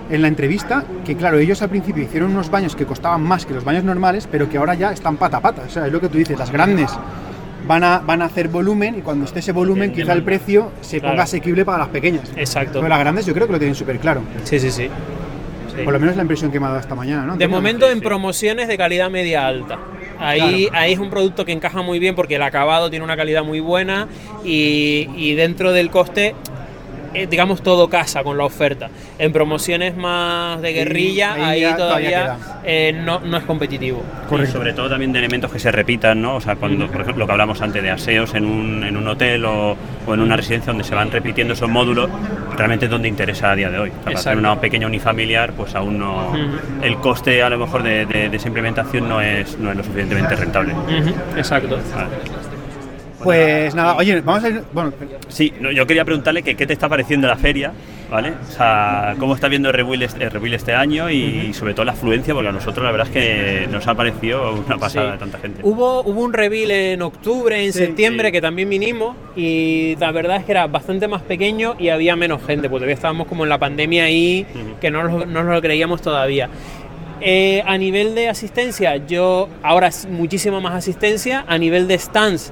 en 0.09 0.21
la 0.21 0.27
entrevista 0.27 0.83
que, 1.05 1.15
claro, 1.15 1.37
ellos 1.37 1.61
al 1.61 1.69
principio 1.69 2.03
hicieron 2.03 2.31
unos 2.31 2.49
baños 2.49 2.75
que 2.75 2.85
costaban 2.85 3.21
más 3.21 3.45
que 3.45 3.53
los 3.53 3.63
baños 3.63 3.83
normales, 3.83 4.27
pero 4.31 4.49
que 4.49 4.57
ahora 4.57 4.75
ya 4.75 4.91
están 4.91 5.17
pata 5.17 5.37
a 5.37 5.41
pata. 5.41 5.63
O 5.67 5.69
sea, 5.69 5.87
es 5.87 5.91
lo 5.91 5.99
que 5.99 6.09
tú 6.09 6.17
dices, 6.17 6.37
las 6.37 6.51
grandes 6.51 6.91
van 7.67 7.83
a, 7.83 7.99
van 7.99 8.21
a 8.21 8.25
hacer 8.25 8.47
volumen 8.49 8.95
y 8.99 9.01
cuando 9.01 9.25
esté 9.25 9.39
ese 9.39 9.51
volumen, 9.51 9.91
quizá 9.91 10.13
el 10.13 10.23
precio 10.23 10.71
se 10.81 11.01
ponga 11.01 11.23
asequible 11.23 11.65
para 11.65 11.79
las 11.79 11.87
pequeñas. 11.89 12.31
Exacto. 12.35 12.73
Pero 12.79 12.87
las 12.89 12.99
grandes 12.99 13.25
yo 13.25 13.33
creo 13.33 13.47
que 13.47 13.53
lo 13.53 13.59
tienen 13.59 13.75
súper 13.75 13.99
claro. 13.99 14.21
Sí, 14.43 14.59
sí, 14.59 14.71
sí. 14.71 14.89
Por 15.83 15.91
lo 15.91 15.99
menos 15.99 16.15
la 16.15 16.21
impresión 16.21 16.51
que 16.51 16.59
me 16.59 16.67
ha 16.67 16.69
dado 16.69 16.79
esta 16.79 16.95
mañana, 16.95 17.25
¿no? 17.25 17.35
De 17.35 17.47
momento 17.49 17.89
en 17.89 17.99
promociones 17.99 18.69
de 18.69 18.77
calidad 18.77 19.09
media 19.09 19.45
alta. 19.45 19.77
Ahí, 20.17 20.69
ahí 20.71 20.93
es 20.93 20.99
un 20.99 21.09
producto 21.09 21.43
que 21.43 21.51
encaja 21.51 21.81
muy 21.81 21.99
bien 21.99 22.15
porque 22.15 22.35
el 22.35 22.43
acabado 22.43 22.89
tiene 22.89 23.03
una 23.03 23.17
calidad 23.17 23.43
muy 23.43 23.59
buena 23.59 24.07
y, 24.45 25.09
y 25.17 25.35
dentro 25.35 25.73
del 25.73 25.89
coste 25.89 26.33
eh, 27.15 27.27
digamos, 27.27 27.61
todo 27.61 27.89
casa 27.89 28.23
con 28.23 28.37
la 28.37 28.45
oferta. 28.45 28.89
En 29.17 29.31
promociones 29.31 29.95
más 29.95 30.61
de 30.61 30.73
guerrilla, 30.73 31.33
ahí, 31.33 31.65
todavía, 31.77 32.37
eh, 32.63 32.93
no, 32.93 33.21
no, 33.21 33.37
es 33.37 33.43
competitivo. 33.45 34.03
Y 34.31 34.45
sobre 34.47 34.73
todo 34.73 34.89
también 34.89 35.13
de 35.13 35.19
elementos 35.19 35.51
que 35.51 35.59
se 35.59 35.71
repitan, 35.71 36.21
¿no? 36.21 36.35
O 36.35 36.41
sea, 36.41 36.55
cuando, 36.55 36.87
por 36.87 37.01
ejemplo, 37.01 37.23
lo 37.23 37.25
que 37.25 37.31
hablamos 37.31 37.61
antes 37.61 37.81
de 37.81 37.89
aseos 37.89 38.33
en 38.33 38.45
un, 38.45 38.83
en 38.83 38.97
un 38.97 39.07
hotel 39.07 39.45
o, 39.45 39.77
o, 40.05 40.13
en 40.13 40.19
una 40.19 40.35
residencia 40.35 40.71
donde 40.71 40.83
se 40.83 40.93
van 40.93 41.09
repitiendo 41.09 41.53
esos 41.53 41.69
módulos, 41.69 42.09
realmente 42.57 42.85
es 42.85 42.91
donde 42.91 43.07
interesa 43.07 43.51
a 43.51 43.55
día 43.55 43.69
de 43.69 43.79
hoy. 43.79 43.91
Para 44.03 44.17
hacer 44.17 44.37
una 44.37 44.59
pequeña 44.59 44.87
unifamiliar, 44.87 45.53
pues 45.53 45.73
aún 45.75 45.99
no. 45.99 46.33
El 46.81 46.97
coste, 46.97 47.41
a 47.41 47.49
lo 47.49 47.57
mejor, 47.57 47.83
de, 47.83 48.05
de, 48.05 48.35
esa 48.35 48.47
implementación 48.47 49.07
no 49.07 49.21
es, 49.21 49.57
no 49.57 49.71
es 49.71 49.77
lo 49.77 49.83
suficientemente 49.83 50.35
rentable. 50.35 50.73
Exacto. 51.37 51.79
Pues 53.25 53.73
nada, 53.73 53.95
oye, 53.95 54.21
vamos 54.21 54.43
a 54.43 54.49
ir. 54.49 54.61
Bueno, 54.71 54.93
sí, 55.29 55.51
yo 55.73 55.87
quería 55.87 56.05
preguntarle 56.05 56.43
que 56.43 56.55
qué 56.55 56.67
te 56.67 56.73
está 56.73 56.87
pareciendo 56.87 57.27
la 57.27 57.35
feria, 57.35 57.71
¿vale? 58.09 58.33
O 58.47 58.51
sea, 58.51 59.15
cómo 59.17 59.33
está 59.33 59.47
viendo 59.47 59.71
Rebuild 59.71 60.03
este, 60.03 60.29
este 60.53 60.73
año 60.75 61.09
y, 61.09 61.51
sobre 61.53 61.73
todo 61.73 61.85
la 61.85 61.93
afluencia, 61.93 62.35
porque 62.35 62.49
a 62.49 62.51
nosotros 62.51 62.85
la 62.85 62.91
verdad 62.91 63.07
es 63.07 63.13
que 63.13 63.67
nos 63.67 63.87
ha 63.87 63.95
parecido 63.95 64.53
una 64.53 64.77
pasada 64.77 65.13
de 65.13 65.17
tanta 65.17 65.39
gente. 65.39 65.61
Hubo, 65.63 66.03
hubo 66.03 66.21
un 66.21 66.33
Reveal 66.33 66.69
en 66.69 67.01
octubre, 67.01 67.65
en 67.65 67.73
septiembre, 67.73 68.31
que 68.31 68.41
también 68.41 68.69
vinimos 68.69 69.15
y 69.35 69.95
la 69.99 70.11
verdad 70.11 70.37
es 70.37 70.45
que 70.45 70.51
era 70.51 70.67
bastante 70.67 71.07
más 71.07 71.23
pequeño 71.23 71.75
y 71.79 71.89
había 71.89 72.15
menos 72.15 72.45
gente, 72.45 72.69
porque 72.69 72.81
todavía 72.81 72.93
estábamos 72.93 73.25
como 73.25 73.43
en 73.43 73.49
la 73.49 73.57
pandemia 73.57 74.03
ahí, 74.03 74.45
que 74.79 74.91
no, 74.91 75.03
no 75.03 75.25
nos 75.25 75.55
lo 75.55 75.61
creíamos 75.61 75.99
todavía. 75.99 76.47
Eh, 77.21 77.63
a 77.65 77.77
nivel 77.77 78.13
de 78.13 78.29
asistencia, 78.29 78.97
yo 78.97 79.49
ahora 79.63 79.89
muchísimo 80.09 80.61
más 80.61 80.75
asistencia. 80.75 81.43
A 81.47 81.57
nivel 81.57 81.87
de 81.87 81.97
stands, 81.97 82.51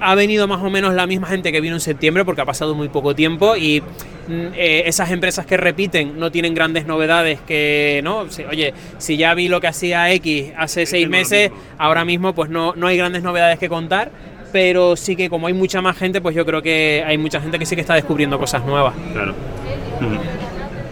ha 0.00 0.14
venido 0.14 0.46
más 0.46 0.62
o 0.62 0.70
menos 0.70 0.94
la 0.94 1.06
misma 1.06 1.28
gente 1.28 1.52
que 1.52 1.60
vino 1.60 1.76
en 1.76 1.80
septiembre 1.80 2.24
porque 2.24 2.40
ha 2.40 2.44
pasado 2.44 2.74
muy 2.74 2.88
poco 2.88 3.14
tiempo 3.14 3.56
y 3.56 3.80
mm, 3.80 4.32
eh, 4.54 4.82
esas 4.86 5.10
empresas 5.10 5.46
que 5.46 5.56
repiten 5.56 6.18
no 6.18 6.30
tienen 6.30 6.54
grandes 6.54 6.86
novedades 6.86 7.40
que, 7.40 8.00
¿no? 8.04 8.26
oye, 8.50 8.74
si 8.98 9.16
ya 9.16 9.34
vi 9.34 9.48
lo 9.48 9.60
que 9.60 9.66
hacía 9.66 10.10
X 10.12 10.52
hace 10.56 10.86
seis 10.86 11.08
meses, 11.08 11.50
ahora 11.78 12.04
mismo 12.04 12.34
pues 12.34 12.50
no, 12.50 12.74
no 12.74 12.86
hay 12.86 12.96
grandes 12.96 13.22
novedades 13.22 13.58
que 13.58 13.68
contar, 13.68 14.10
pero 14.52 14.96
sí 14.96 15.16
que 15.16 15.28
como 15.28 15.46
hay 15.46 15.54
mucha 15.54 15.82
más 15.82 15.96
gente, 15.96 16.20
pues 16.20 16.34
yo 16.34 16.44
creo 16.46 16.62
que 16.62 17.04
hay 17.06 17.18
mucha 17.18 17.40
gente 17.40 17.58
que 17.58 17.66
sí 17.66 17.74
que 17.74 17.80
está 17.80 17.94
descubriendo 17.94 18.38
cosas 18.38 18.64
nuevas. 18.64 18.94
Claro. 19.12 19.34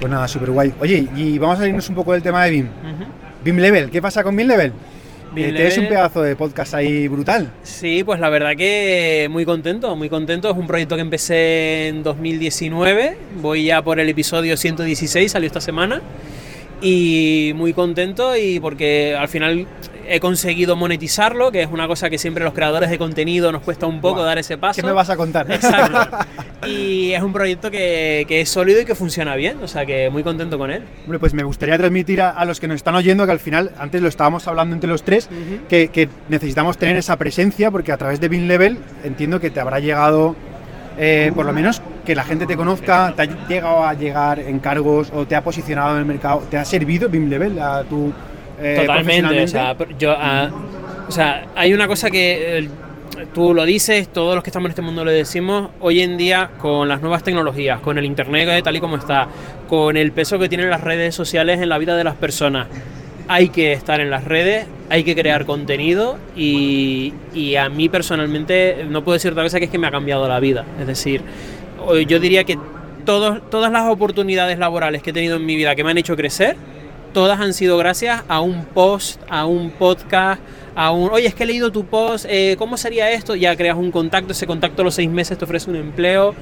Pues 0.01 0.11
nada, 0.11 0.29
súper 0.29 0.51
guay. 0.51 0.75
Oye, 0.81 1.09
y 1.17 1.39
vamos 1.39 1.57
a 1.57 1.61
salirnos 1.61 1.89
un 1.89 1.95
poco 1.95 2.13
del 2.13 2.23
tema 2.23 2.45
de 2.45 2.51
BIM. 2.51 2.69
BIM 3.45 3.57
Level, 3.57 3.91
¿qué 3.91 4.03
pasa 4.03 4.23
con 4.23 4.37
BIM 4.37 4.49
Level? 4.49 4.73
Es 5.35 5.79
un 5.79 5.89
pedazo 5.89 6.23
de 6.23 6.37
podcast 6.37 6.75
ahí 6.75 7.09
brutal. 7.09 7.53
Sí, 7.63 8.03
pues 8.05 8.21
la 8.21 8.29
verdad 8.29 8.57
que 8.57 9.29
muy 9.31 9.45
contento, 9.45 9.95
muy 9.97 10.09
contento. 10.09 10.51
Es 10.51 10.57
un 10.57 10.67
proyecto 10.67 10.95
que 10.95 11.03
empecé 11.03 11.89
en 11.89 12.03
2019, 12.03 13.17
voy 13.43 13.65
ya 13.65 13.83
por 13.83 14.01
el 14.01 14.09
episodio 14.09 14.57
116, 14.57 15.33
salió 15.33 15.47
esta 15.47 15.61
semana. 15.61 16.01
Y 16.81 17.53
muy 17.57 17.73
contento 17.73 18.37
y 18.37 18.61
porque 18.61 19.17
al 19.19 19.29
final 19.29 19.67
he 20.09 20.21
conseguido 20.21 20.77
monetizarlo, 20.77 21.51
que 21.51 21.63
es 21.63 21.69
una 21.71 21.87
cosa 21.87 22.11
que 22.11 22.19
siempre 22.19 22.45
los 22.45 22.55
creadores 22.55 22.91
de 22.91 22.99
contenido 22.99 23.53
nos 23.53 23.63
cuesta 23.63 23.87
un 23.87 24.01
poco 24.01 24.23
dar 24.23 24.39
ese 24.39 24.59
paso. 24.59 24.81
¿Qué 24.81 24.87
me 24.87 24.93
vas 24.93 25.11
a 25.11 25.17
contar? 25.17 25.51
Exacto. 25.51 26.17
y 26.67 27.13
es 27.13 27.23
un 27.23 27.33
proyecto 27.33 27.71
que, 27.71 28.25
que, 28.29 28.41
es 28.41 28.49
sólido 28.49 28.81
y 28.81 28.85
que 28.85 28.95
funciona 28.95 29.37
bien, 29.37 29.59
o 29.63 29.69
sea 29.69 29.87
que 29.87 30.11
muy 30.11 30.23
contento 30.23 30.59
con 30.59 30.71
él. 30.71 30.83
Hombre, 31.05 31.19
pues 31.19 31.35
me 31.35 31.43
gustaría 31.43 31.77
transmitir 31.79 32.23
a, 32.23 32.45
los 32.45 32.61
que 32.61 32.69
nos 32.69 32.77
están 32.77 32.95
oyendo 32.95 33.27
que 33.27 33.33
al 33.33 33.41
final, 33.41 33.73
antes 33.79 34.01
lo 34.03 34.09
estábamos 34.09 34.47
hablando 34.49 34.75
entre 34.75 34.89
los 34.89 35.03
tres, 35.03 35.29
que, 35.69 35.89
que, 35.89 36.09
necesitamos 36.29 36.79
tener 36.79 36.97
esa 36.97 37.17
presencia 37.17 37.71
porque 37.71 37.93
a 37.93 37.97
través 37.97 38.21
de 38.21 38.29
BIM 38.29 38.47
Level 38.47 38.79
entiendo 39.05 39.41
que 39.41 39.51
te 39.51 39.61
habrá 39.61 39.81
llegado, 39.81 40.37
eh, 40.99 41.33
por 41.35 41.47
lo 41.47 41.53
menos, 41.53 41.83
que 42.05 42.15
la 42.15 42.25
gente 42.25 42.47
te 42.47 42.57
conozca, 42.57 43.13
te 43.17 43.23
ha 43.23 43.49
llegado 43.49 43.85
a 43.85 43.95
llegar 43.95 44.39
encargos 44.41 45.11
o 45.15 45.27
te 45.27 45.35
ha 45.37 45.43
posicionado 45.43 45.93
en 45.93 45.99
el 45.99 46.05
mercado, 46.05 46.45
¿te 46.51 46.57
ha 46.57 46.65
servido 46.65 47.09
BIM 47.09 47.29
Level 47.29 47.59
a 47.59 47.83
tu 47.85 48.13
eh, 48.61 48.77
Totalmente, 48.81 49.43
o 49.43 49.49
sea, 49.49 49.77
yo, 49.99 50.15
ah, 50.17 50.51
o 51.09 51.13
sea, 51.13 51.47
hay 51.55 51.73
una 51.73 51.87
cosa 51.87 52.11
que 52.11 52.59
eh, 52.59 52.69
tú 53.35 53.55
lo 53.55 53.65
dices, 53.65 54.09
todos 54.09 54.35
los 54.35 54.43
que 54.43 54.51
estamos 54.51 54.67
en 54.67 54.71
este 54.71 54.83
mundo 54.83 55.05
lo 55.05 55.11
decimos, 55.11 55.71
hoy 55.81 56.01
en 56.01 56.17
día 56.17 56.51
con 56.59 56.89
las 56.89 57.01
nuevas 57.01 57.23
tecnologías, 57.23 57.81
con 57.81 57.99
el 57.99 58.05
Internet 58.05 58.65
tal 58.65 58.77
y 58.77 58.81
como 58.81 58.97
está, 58.97 59.29
con 59.69 59.97
el 59.97 60.13
peso 60.13 60.39
que 60.39 60.49
tienen 60.49 60.71
las 60.71 60.81
redes 60.81 61.15
sociales 61.15 61.61
en 61.61 61.69
la 61.69 61.79
vida 61.79 61.97
de 61.97 62.05
las 62.05 62.15
personas, 62.15 62.67
hay 63.29 63.49
que 63.49 63.73
estar 63.73 64.01
en 64.01 64.11
las 64.11 64.25
redes, 64.25 64.67
hay 64.89 65.03
que 65.05 65.15
crear 65.15 65.47
contenido 65.47 66.19
y, 66.37 67.13
y 67.35 67.57
a 67.57 67.69
mí 67.69 67.89
personalmente 67.89 68.87
no 68.89 69.03
puedo 69.03 69.15
decir 69.15 69.33
otra 69.33 69.43
cosa 69.43 69.59
que 69.59 69.65
es 69.67 69.71
que 69.71 69.79
me 69.79 69.87
ha 69.87 69.91
cambiado 69.91 70.29
la 70.29 70.39
vida. 70.39 70.65
Es 70.81 70.87
decir, 70.87 71.23
yo 72.07 72.21
diría 72.21 72.45
que 72.45 72.59
todos, 73.05 73.49
todas 73.51 73.73
las 73.73 73.89
oportunidades 73.89 74.59
laborales 74.59 75.03
que 75.03 75.11
he 75.11 75.13
tenido 75.13 75.37
en 75.37 75.47
mi 75.47 75.57
vida 75.57 75.75
que 75.75 75.85
me 75.85 75.91
han 75.91 75.99
hecho 75.99 76.17
crecer, 76.17 76.57
todas 77.17 77.41
han 77.41 77.55
sido 77.55 77.79
gracias 77.79 78.25
a 78.29 78.41
un 78.41 78.67
post, 78.67 79.23
a 79.31 79.47
un 79.47 79.71
podcast, 79.71 80.39
a 80.75 80.91
un, 80.91 81.09
oye, 81.11 81.27
es 81.27 81.35
que 81.35 81.45
he 81.45 81.47
leído 81.47 81.73
tu 81.73 81.87
post, 81.87 82.27
eh, 82.29 82.57
¿cómo 82.59 82.77
sería 82.77 83.11
esto? 83.11 83.35
Ya 83.35 83.57
creas 83.57 83.79
un 83.79 83.91
contacto, 83.91 84.33
ese 84.33 84.47
contacto 84.47 84.83
a 84.83 84.85
los 84.85 84.97
seis 84.97 85.09
meses 85.09 85.39
te 85.39 85.47
ofrece 85.47 85.71
un 85.71 85.77
empleo. 85.77 86.35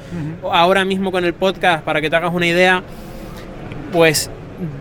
Ahora 0.50 0.84
mismo 0.84 1.12
con 1.12 1.24
el 1.24 1.32
podcast, 1.32 1.84
para 1.84 2.00
que 2.00 2.10
te 2.10 2.16
hagas 2.16 2.34
una 2.34 2.48
idea, 2.48 2.82
pues 3.92 4.32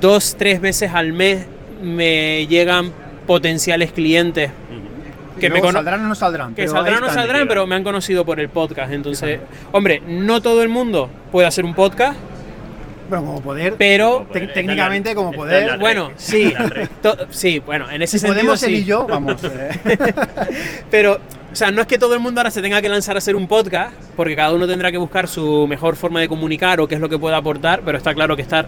dos, 0.01 0.35
tres 0.35 0.59
veces 0.59 0.91
al 0.95 1.13
mes 1.13 1.45
me 1.83 2.47
llegan 2.47 2.91
potenciales 3.27 3.91
clientes 3.91 4.49
que 5.39 5.51
me 5.51 5.61
saldrán 5.61 6.05
o 6.05 6.07
no 6.07 6.15
saldrán. 6.15 6.55
Que 6.55 6.67
saldrán 6.67 7.03
o 7.03 7.07
no 7.07 7.13
saldrán, 7.13 7.47
pero 7.47 7.67
me 7.67 7.75
han 7.75 7.83
conocido 7.83 8.25
por 8.25 8.39
el 8.39 8.49
podcast. 8.49 8.91
Entonces, 8.91 9.41
hombre, 9.71 10.01
no 10.07 10.41
todo 10.41 10.63
el 10.63 10.69
mundo 10.69 11.11
puede 11.31 11.47
hacer 11.47 11.65
un 11.65 11.75
podcast. 11.75 12.17
Bueno, 13.13 13.27
como 13.27 13.41
poder. 13.41 13.75
Pero 13.77 14.25
técnicamente 14.31 15.13
como 15.13 15.31
poder. 15.31 15.77
Bueno, 15.77 16.11
sí. 16.15 16.53
sí, 17.29 17.59
bueno, 17.59 17.89
en 17.91 18.01
ese 18.01 18.17
sentido. 18.17 18.35
Podemos 18.35 18.59
sí. 18.59 18.71
y 18.71 18.83
yo, 18.83 19.05
vamos. 19.05 19.43
Eh. 19.43 19.69
pero, 20.91 21.19
o 21.51 21.55
sea, 21.55 21.69
no 21.69 21.81
es 21.81 21.87
que 21.87 21.99
todo 21.99 22.15
el 22.15 22.19
mundo 22.19 22.41
ahora 22.41 22.49
se 22.49 22.61
tenga 22.61 22.81
que 22.81 22.89
lanzar 22.89 23.15
a 23.15 23.19
hacer 23.19 23.35
un 23.35 23.47
podcast, 23.47 23.93
porque 24.15 24.35
cada 24.35 24.53
uno 24.53 24.67
tendrá 24.67 24.91
que 24.91 24.97
buscar 24.97 25.27
su 25.27 25.67
mejor 25.67 25.95
forma 25.95 26.21
de 26.21 26.27
comunicar 26.27 26.81
o 26.81 26.87
qué 26.87 26.95
es 26.95 27.01
lo 27.01 27.09
que 27.09 27.19
pueda 27.19 27.37
aportar, 27.37 27.81
pero 27.85 27.97
está 27.97 28.13
claro 28.15 28.35
que 28.35 28.41
estar 28.41 28.67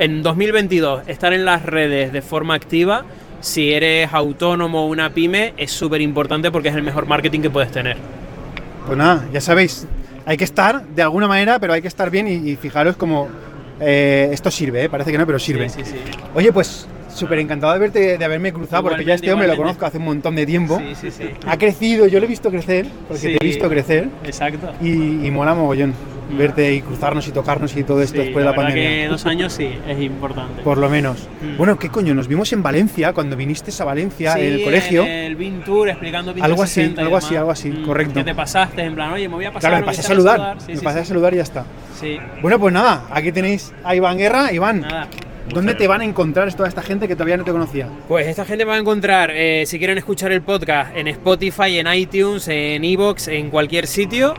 en 0.00 0.22
2022, 0.22 1.06
estar 1.06 1.32
en 1.32 1.44
las 1.44 1.62
redes 1.62 2.12
de 2.12 2.22
forma 2.22 2.54
activa 2.54 3.04
si 3.44 3.72
eres 3.72 4.12
autónomo 4.12 4.86
o 4.86 4.88
una 4.88 5.10
pyme, 5.10 5.52
es 5.58 5.70
súper 5.70 6.00
importante 6.00 6.50
porque 6.50 6.70
es 6.70 6.74
el 6.74 6.82
mejor 6.82 7.06
marketing 7.06 7.40
que 7.40 7.50
puedes 7.50 7.70
tener. 7.70 7.98
Pues 8.86 8.96
nada, 8.96 9.28
ya 9.32 9.40
sabéis, 9.40 9.86
hay 10.26 10.36
que 10.36 10.44
estar 10.44 10.82
de 10.82 11.02
alguna 11.02 11.28
manera, 11.28 11.58
pero 11.58 11.74
hay 11.74 11.82
que 11.82 11.88
estar 11.88 12.10
bien 12.10 12.26
y, 12.26 12.56
fijaros 12.56 12.96
como 12.96 13.28
eh, 13.80 14.28
esto 14.32 14.50
sirve, 14.50 14.84
¿eh? 14.84 14.88
parece 14.88 15.10
que 15.12 15.18
no, 15.18 15.26
pero 15.26 15.38
sirve. 15.38 15.68
Sí, 15.68 15.80
sí, 15.84 15.96
Oye, 16.34 16.52
pues 16.52 16.86
súper 17.14 17.38
encantado 17.38 17.72
de 17.72 17.78
verte, 17.78 18.18
de 18.18 18.24
haberme 18.24 18.52
cruzado, 18.52 18.82
porque 18.82 19.04
ya 19.04 19.14
este 19.14 19.32
hombre 19.32 19.48
lo 19.48 19.56
conozco 19.56 19.86
hace 19.86 19.98
un 19.98 20.04
montón 20.04 20.34
de 20.36 20.46
tiempo. 20.46 20.78
Sí, 20.78 20.94
sí, 20.94 21.10
sí. 21.10 21.30
Ha 21.46 21.56
crecido, 21.56 22.06
yo 22.06 22.18
lo 22.18 22.26
he 22.26 22.28
visto 22.28 22.50
crecer, 22.50 22.86
porque 23.08 23.36
te 23.36 23.44
he 23.44 23.46
visto 23.46 23.68
crecer. 23.68 24.08
Exacto. 24.24 24.72
Y, 24.80 25.26
y 25.26 25.30
mola 25.30 25.54
mogollón 25.54 25.94
verte 26.30 26.74
y 26.74 26.80
cruzarnos 26.80 27.26
y 27.28 27.32
tocarnos 27.32 27.76
y 27.76 27.84
todo 27.84 28.02
esto 28.02 28.18
después 28.18 28.44
de 28.44 28.50
la, 28.50 28.56
pandemia. 28.56 28.82
que 28.82 29.08
dos 29.08 29.26
años 29.26 29.52
sí, 29.52 29.70
es 29.86 30.00
importante. 30.00 30.62
Por 30.62 30.78
lo 30.78 30.88
menos. 30.88 31.28
Mm. 31.42 31.56
Bueno, 31.56 31.78
¿qué 31.78 31.88
coño? 31.88 32.14
Nos 32.14 32.28
vimos 32.28 32.52
en 32.52 32.62
Valencia, 32.62 33.12
cuando 33.12 33.36
viniste 33.36 33.70
a 33.80 33.84
Valencia, 33.84 34.34
en 34.38 34.54
el 34.54 34.64
colegio. 34.64 35.04
el 35.04 35.36
BIN 35.36 35.62
Tour, 35.62 35.88
explicando 35.88 36.32
BIN 36.32 36.44
Algo 36.44 36.62
así, 36.62 36.94
algo 36.96 37.16
así, 37.16 37.36
algo 37.36 37.50
así, 37.50 37.70
mm, 37.70 37.84
correcto. 37.84 38.14
Que 38.14 38.24
te 38.24 38.34
pasaste, 38.34 38.82
en 38.82 38.94
plan, 38.94 39.12
oye, 39.12 39.28
me 39.28 39.34
voy 39.34 39.44
a 39.44 39.52
pasar. 39.52 39.70
Claro, 39.70 39.84
me 39.84 39.86
pasé 39.86 40.00
a 40.00 40.04
saludar, 40.04 40.56
me 40.66 40.80
pasé 40.80 41.00
a 41.00 41.04
saludar 41.04 41.34
y 41.34 41.36
ya 41.36 41.42
está. 41.42 41.64
Sí. 42.00 42.18
Bueno, 42.42 42.58
pues 42.58 42.72
nada, 42.72 43.04
aquí 43.10 43.32
tenéis 43.32 43.72
a 43.84 43.94
Iván 43.94 44.18
Guerra. 44.18 44.52
Iván, 44.52 44.80
nada. 44.80 45.08
¿Dónde 45.52 45.74
te 45.74 45.86
van 45.86 46.00
a 46.00 46.04
encontrar 46.04 46.52
toda 46.54 46.68
esta 46.68 46.82
gente 46.82 47.06
que 47.06 47.14
todavía 47.14 47.36
no 47.36 47.44
te 47.44 47.52
conocía? 47.52 47.88
Pues 48.08 48.26
esta 48.26 48.44
gente 48.44 48.64
va 48.64 48.74
a 48.74 48.78
encontrar, 48.78 49.30
eh, 49.32 49.64
si 49.66 49.78
quieren 49.78 49.98
escuchar 49.98 50.32
el 50.32 50.42
podcast, 50.42 50.96
en 50.96 51.08
Spotify, 51.08 51.78
en 51.78 51.92
iTunes, 51.92 52.48
en 52.48 52.84
Evox, 52.84 53.28
en 53.28 53.50
cualquier 53.50 53.86
sitio 53.86 54.34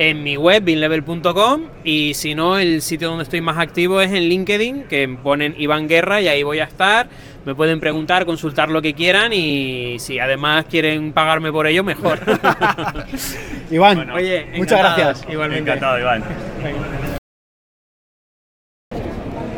en 0.00 0.22
mi 0.22 0.38
web, 0.38 0.62
binlevel.com, 0.62 1.62
y 1.84 2.14
si 2.14 2.34
no, 2.34 2.58
el 2.58 2.80
sitio 2.80 3.08
donde 3.08 3.24
estoy 3.24 3.42
más 3.42 3.58
activo 3.58 4.00
es 4.00 4.10
en 4.10 4.30
LinkedIn, 4.30 4.84
que 4.84 5.06
ponen 5.22 5.54
Iván 5.58 5.88
Guerra 5.88 6.22
y 6.22 6.28
ahí 6.28 6.42
voy 6.42 6.58
a 6.60 6.64
estar. 6.64 7.08
Me 7.44 7.54
pueden 7.54 7.80
preguntar, 7.80 8.24
consultar 8.24 8.70
lo 8.70 8.80
que 8.80 8.94
quieran 8.94 9.32
y 9.34 9.98
si 9.98 10.18
además 10.18 10.64
quieren 10.70 11.12
pagarme 11.12 11.52
por 11.52 11.66
ello, 11.66 11.84
mejor. 11.84 12.18
Iván, 13.70 14.10
Oye, 14.10 14.46
muchas 14.56 14.78
gracias. 14.78 15.26
Igualmente. 15.30 15.70
Encantado, 15.70 15.98
Iván. 15.98 16.22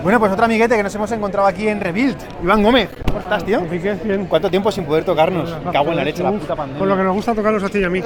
Bueno, 0.02 0.18
pues 0.18 0.32
otro 0.32 0.46
amiguete 0.46 0.76
que 0.76 0.82
nos 0.82 0.92
hemos 0.96 1.12
encontrado 1.12 1.46
aquí 1.46 1.68
en 1.68 1.80
Rebuild. 1.80 2.16
Iván 2.42 2.60
Gómez, 2.60 2.90
¿cómo 3.06 3.20
estás, 3.20 3.44
tío? 3.44 3.60
Bien. 3.60 4.26
¿Cuánto 4.26 4.50
tiempo 4.50 4.72
sin 4.72 4.84
poder 4.84 5.04
tocarnos? 5.04 5.56
Cago 5.72 5.90
en 5.90 5.96
la 5.96 6.02
leche, 6.04 6.24
la 6.24 6.32
puta 6.32 6.56
pandemia. 6.56 6.80
Con 6.80 6.88
lo 6.88 6.96
que 6.96 7.04
nos 7.04 7.14
gusta 7.14 7.34
tocarnos 7.34 7.62
a 7.62 7.68
ti 7.68 7.78
y 7.78 7.84
a 7.84 7.88
mí. 7.88 8.02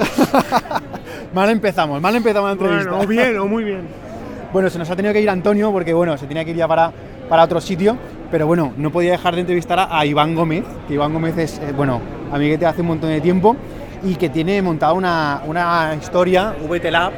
mal 1.33 1.49
empezamos, 1.49 1.99
mal 1.99 2.15
empezamos 2.15 2.49
la 2.49 2.53
entrevista. 2.53 2.91
Bueno, 2.91 3.03
o 3.03 3.07
bien, 3.07 3.39
o 3.39 3.47
muy 3.47 3.63
bien. 3.63 3.87
Bueno, 4.53 4.69
se 4.69 4.79
nos 4.79 4.89
ha 4.89 4.95
tenido 4.95 5.13
que 5.13 5.19
ir 5.19 5.29
Antonio 5.29 5.73
porque, 5.73 5.93
bueno, 5.93 6.17
se 6.17 6.25
tenía 6.25 6.45
que 6.45 6.51
ir 6.51 6.57
ya 6.57 6.67
para, 6.69 6.89
para 7.27 7.43
otro 7.43 7.59
sitio. 7.59 7.97
Pero 8.31 8.47
bueno, 8.47 8.73
no 8.77 8.91
podía 8.91 9.11
dejar 9.11 9.35
de 9.35 9.41
entrevistar 9.41 9.87
a, 9.91 10.05
Iván 10.05 10.35
Gómez, 10.35 10.63
que 10.87 10.93
Iván 10.93 11.11
Gómez 11.11 11.37
es, 11.37 11.59
eh, 11.59 11.73
bueno, 11.75 11.99
amiguete 12.31 12.65
hace 12.65 12.81
un 12.81 12.87
montón 12.87 13.09
de 13.09 13.19
tiempo 13.19 13.57
y 14.03 14.15
que 14.15 14.29
tiene 14.29 14.61
montada 14.61 14.93
una, 14.93 15.41
una 15.45 15.95
historia, 15.99 16.55
VT 16.67 16.91
Lab, 16.91 17.11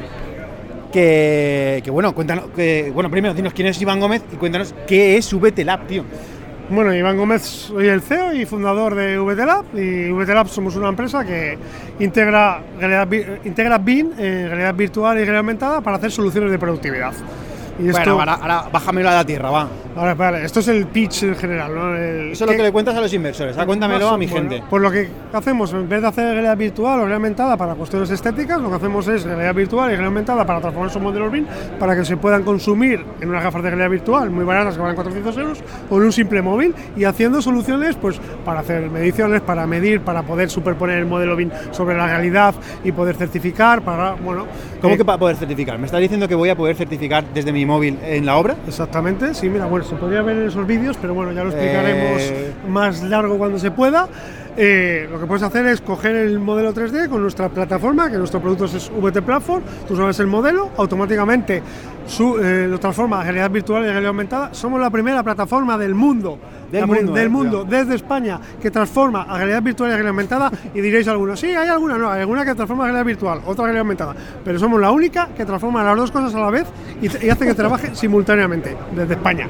que, 0.91 1.83
bueno, 1.91 2.13
cuéntanos, 2.13 2.45
que, 2.55 2.91
bueno, 2.93 3.09
primero 3.09 3.33
dinos 3.33 3.53
quién 3.53 3.67
es 3.67 3.81
Iván 3.81 3.99
Gómez 3.99 4.23
y 4.31 4.35
cuéntanos 4.35 4.73
qué 4.87 5.17
es 5.17 5.33
VT 5.33 5.63
Lab, 5.63 5.87
tío. 5.87 6.03
Bueno, 6.69 6.93
Iván 6.93 7.17
Gómez, 7.17 7.41
soy 7.41 7.87
el 7.87 8.01
CEO 8.01 8.33
y 8.33 8.45
fundador 8.45 8.93
de 8.93 9.17
VT 9.17 9.45
Lab 9.45 9.65
y 9.73 10.11
VT 10.11 10.29
Lab 10.33 10.47
somos 10.47 10.75
una 10.75 10.89
empresa 10.89 11.25
que 11.25 11.57
integra, 11.99 12.61
integra 13.43 13.77
BIM, 13.79 14.11
eh, 14.19 14.45
realidad 14.47 14.75
virtual 14.75 15.17
y 15.17 15.21
realidad 15.21 15.39
aumentada 15.39 15.81
para 15.81 15.97
hacer 15.97 16.11
soluciones 16.11 16.51
de 16.51 16.59
productividad. 16.59 17.13
Y 17.79 17.91
bueno, 17.91 18.19
ahora, 18.19 18.65
bájamelo 18.71 19.09
a 19.09 19.15
la 19.15 19.25
tierra, 19.25 19.49
va. 19.49 19.67
Ahora, 19.95 20.13
vale, 20.13 20.45
esto 20.45 20.59
es 20.59 20.67
el 20.67 20.85
pitch 20.87 21.23
en 21.23 21.35
general, 21.35 21.73
¿no? 21.73 21.95
Eso 21.95 22.45
es 22.45 22.51
lo 22.51 22.57
que 22.57 22.63
le 22.63 22.71
cuentas 22.71 22.95
a 22.95 23.01
los 23.01 23.13
inversores, 23.13 23.55
cuéntamelo 23.57 24.09
a 24.09 24.17
mi 24.17 24.27
gente. 24.27 24.63
Pues 24.69 24.81
lo 24.81 24.91
que 24.91 25.09
hacemos, 25.33 25.73
en 25.73 25.87
vez 25.87 26.01
de 26.01 26.07
hacer 26.07 26.25
realidad 26.33 26.57
virtual 26.57 26.93
o 26.93 26.97
realidad 26.99 27.15
aumentada 27.15 27.57
para 27.57 27.75
cuestiones 27.75 28.09
estéticas, 28.09 28.61
lo 28.61 28.69
que 28.69 28.75
hacemos 28.75 29.07
es 29.07 29.23
realidad 29.23 29.53
virtual 29.53 29.87
y 29.87 29.91
realidad 29.91 30.07
aumentada 30.07 30.45
para 30.45 30.59
transformar 30.59 30.89
esos 30.89 31.01
modelos 31.01 31.31
BIM 31.31 31.45
para 31.79 31.95
que 31.95 32.05
se 32.05 32.17
puedan 32.17 32.43
consumir 32.43 33.03
en 33.21 33.29
unas 33.29 33.43
gafas 33.43 33.63
de 33.63 33.69
realidad 33.69 33.89
virtual 33.89 34.29
muy 34.29 34.43
baratas 34.45 34.75
que 34.75 34.81
valen 34.81 34.95
400 34.95 35.37
euros 35.37 35.59
o 35.89 35.97
en 35.97 36.03
un 36.03 36.11
simple 36.11 36.41
móvil 36.41 36.73
y 36.95 37.03
haciendo 37.03 37.41
soluciones 37.41 37.95
pues 37.95 38.19
para 38.45 38.61
hacer 38.61 38.89
mediciones, 38.89 39.41
para 39.41 39.65
medir, 39.67 40.01
para 40.01 40.23
poder 40.23 40.49
superponer 40.49 40.99
el 40.99 41.05
modelo 41.05 41.35
BIM 41.35 41.49
sobre 41.71 41.97
la 41.97 42.07
realidad 42.07 42.55
y 42.83 42.91
poder 42.91 43.15
certificar, 43.15 43.81
para, 43.81 44.13
bueno... 44.13 44.45
¿Cómo 44.81 44.93
eh, 44.93 44.97
que 44.97 45.05
para 45.05 45.17
poder 45.17 45.35
certificar? 45.35 45.77
¿Me 45.77 45.85
estás 45.85 45.99
diciendo 45.99 46.27
que 46.27 46.35
voy 46.35 46.49
a 46.49 46.55
poder 46.55 46.75
certificar 46.75 47.23
desde 47.33 47.51
mi 47.51 47.65
móvil 47.69 47.97
en 48.03 48.25
la 48.25 48.37
obra? 48.37 48.57
Exactamente, 48.67 49.33
sí, 49.33 49.49
mira, 49.49 49.65
bueno, 49.65 49.85
se 49.85 49.95
podría 49.95 50.21
ver 50.21 50.37
en 50.37 50.47
esos 50.47 50.67
vídeos, 50.67 50.97
pero 50.99 51.13
bueno, 51.13 51.31
ya 51.31 51.43
lo 51.43 51.51
explicaremos 51.51 52.21
eh. 52.21 52.53
más 52.67 53.01
largo 53.03 53.37
cuando 53.37 53.57
se 53.57 53.71
pueda. 53.71 54.09
Eh, 54.57 55.07
lo 55.09 55.19
que 55.19 55.25
puedes 55.25 55.43
hacer 55.43 55.65
es 55.67 55.79
coger 55.79 56.17
el 56.17 56.37
modelo 56.39 56.73
3D 56.73 57.07
con 57.07 57.21
nuestra 57.21 57.47
plataforma, 57.47 58.11
que 58.11 58.17
nuestro 58.17 58.41
producto 58.41 58.65
es 58.65 58.91
VT 58.91 59.21
Platform, 59.21 59.63
tú 59.87 59.95
sabes 59.95 60.19
el 60.19 60.27
modelo, 60.27 60.71
automáticamente 60.75 61.63
eh, 62.41 62.67
lo 62.69 62.79
transforma 62.79 63.21
a 63.21 63.23
realidad 63.23 63.51
virtual 63.51 63.83
y 63.83 63.85
realidad 63.85 64.07
aumentada. 64.07 64.53
Somos 64.53 64.81
la 64.81 64.89
primera 64.89 65.23
plataforma 65.23 65.77
del 65.77 65.95
mundo, 65.95 66.39
del, 66.71 66.87
mundo, 66.87 67.13
del 67.13 67.29
mundo 67.29 67.63
desde 67.63 67.95
España, 67.95 68.39
que 68.61 68.71
transforma 68.71 69.23
a 69.23 69.37
realidad 69.37 69.61
virtual 69.61 69.89
y 69.89 69.93
realidad 69.93 70.09
aumentada. 70.09 70.51
Y 70.73 70.81
diréis 70.81 71.07
algunos, 71.07 71.39
sí, 71.39 71.47
hay 71.47 71.67
alguna, 71.67 71.97
no, 71.97 72.09
hay 72.09 72.21
alguna 72.21 72.45
que 72.45 72.55
transforma 72.55 72.83
a 72.83 72.87
realidad 72.87 73.05
virtual, 73.05 73.41
otra 73.45 73.63
a 73.63 73.67
realidad 73.67 73.81
aumentada. 73.81 74.15
Pero 74.43 74.59
somos 74.59 74.79
la 74.79 74.91
única 74.91 75.29
que 75.35 75.45
transforma 75.45 75.83
las 75.83 75.97
dos 75.97 76.11
cosas 76.11 76.33
a 76.35 76.39
la 76.39 76.49
vez 76.49 76.67
y, 77.01 77.25
y 77.25 77.29
hace 77.29 77.45
que 77.45 77.53
trabaje 77.53 77.89
simultáneamente 77.95 78.75
desde 78.95 79.13
España. 79.13 79.47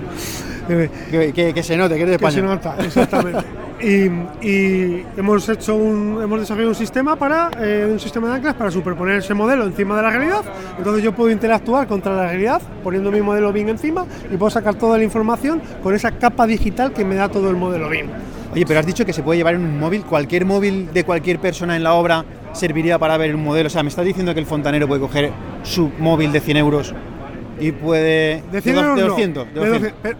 Que, 0.67 1.63
se 1.63 1.75
note 1.75 1.95
que 1.95 2.01
eres 2.03 2.19
de 2.19 2.27
España. 2.27 2.29
Que 2.29 2.41
se 2.41 2.41
nota, 2.41 2.75
exactamente. 2.79 3.45
y, 3.81 5.03
hemos 5.17 5.47
hecho 5.49 5.75
un, 5.75 6.19
hemos 6.21 6.39
desarrollado 6.39 6.69
un 6.69 6.75
sistema 6.75 7.15
para 7.15 7.49
eh, 7.59 7.87
un 7.89 7.99
sistema 7.99 8.29
de 8.29 8.35
anclas 8.35 8.55
para 8.55 8.71
superponer 8.71 9.17
ese 9.17 9.33
modelo 9.33 9.65
encima 9.65 9.95
de 9.97 10.03
la 10.03 10.09
realidad. 10.09 10.41
Entonces 10.77 11.03
yo 11.03 11.13
puedo 11.13 11.29
interactuar 11.31 11.87
contra 11.87 12.15
la 12.15 12.27
realidad 12.27 12.61
poniendo 12.83 13.11
mi 13.11 13.21
modelo 13.21 13.53
BIM 13.53 13.69
encima 13.69 14.05
y 14.31 14.37
puedo 14.37 14.49
sacar 14.49 14.75
toda 14.75 14.97
la 14.97 15.03
información 15.03 15.61
con 15.81 15.95
esa 15.95 16.11
capa 16.11 16.45
digital 16.47 16.93
que 16.93 17.05
me 17.05 17.15
da 17.15 17.29
todo 17.29 17.49
el 17.49 17.55
modelo 17.55 17.89
BIM. 17.89 18.07
Oye, 18.53 18.65
pero 18.65 18.79
has 18.79 18.85
dicho 18.85 19.05
que 19.05 19.13
se 19.13 19.21
puede 19.21 19.37
llevar 19.37 19.53
en 19.53 19.61
un 19.61 19.79
móvil, 19.79 20.03
cualquier 20.03 20.45
móvil 20.45 20.91
de 20.91 21.03
cualquier 21.03 21.39
persona 21.39 21.75
en 21.75 21.83
la 21.83 21.93
obra 21.93 22.25
serviría 22.53 22.97
para 22.97 23.15
ver 23.17 23.35
un 23.35 23.43
modelo. 23.43 23.67
O 23.67 23.69
sea, 23.69 23.83
me 23.83 23.89
estás 23.89 24.05
diciendo 24.05 24.33
que 24.33 24.39
el 24.39 24.47
fontanero 24.47 24.87
puede 24.87 25.01
coger 25.01 25.31
su 25.63 25.91
móvil 25.99 26.31
de 26.31 26.39
100 26.39 26.57
euros 26.57 26.95
y 27.59 27.71
puede... 27.71 28.41
De, 28.51 28.61
100 28.61 28.77
euros, 28.77 28.99
200, 28.99 29.47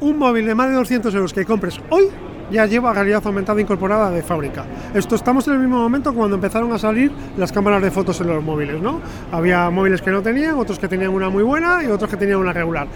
un 0.02 0.18
móvil 0.18 0.46
de 0.46 0.56
más 0.56 0.70
de 0.70 0.76
200 0.76 1.14
euros 1.16 1.34
que 1.34 1.46
compres 1.46 1.80
hoy 1.90 2.10
ya 2.52 2.66
lleva 2.66 2.94
realidad 2.94 3.22
aumentada 3.26 3.62
incorporada 3.62 4.10
de 4.12 4.24
fábrica. 4.24 4.66
Esto 4.94 5.16
estamos 5.16 5.48
en 5.48 5.56
el 5.56 5.60
mismo 5.60 5.78
momento 5.78 6.14
cuando 6.14 6.36
empezaron 6.36 6.72
a 6.74 6.80
salir 6.80 7.12
las 7.38 7.52
cámaras 7.52 7.82
de 7.82 7.92
fotos 7.92 8.20
en 8.22 8.28
los 8.28 8.44
móviles, 8.44 8.82
¿no? 8.82 9.02
Había 9.32 9.70
móviles 9.70 10.02
que 10.02 10.12
no 10.12 10.22
tenían, 10.22 10.56
otros 10.56 10.80
que 10.80 10.88
tenían 10.88 11.12
una 11.12 11.30
muy 11.30 11.44
buena 11.44 11.84
y 11.84 11.88
otros 11.88 12.10
que 12.10 12.18
tenían 12.18 12.40
una 12.40 12.54
regular. 12.54 12.88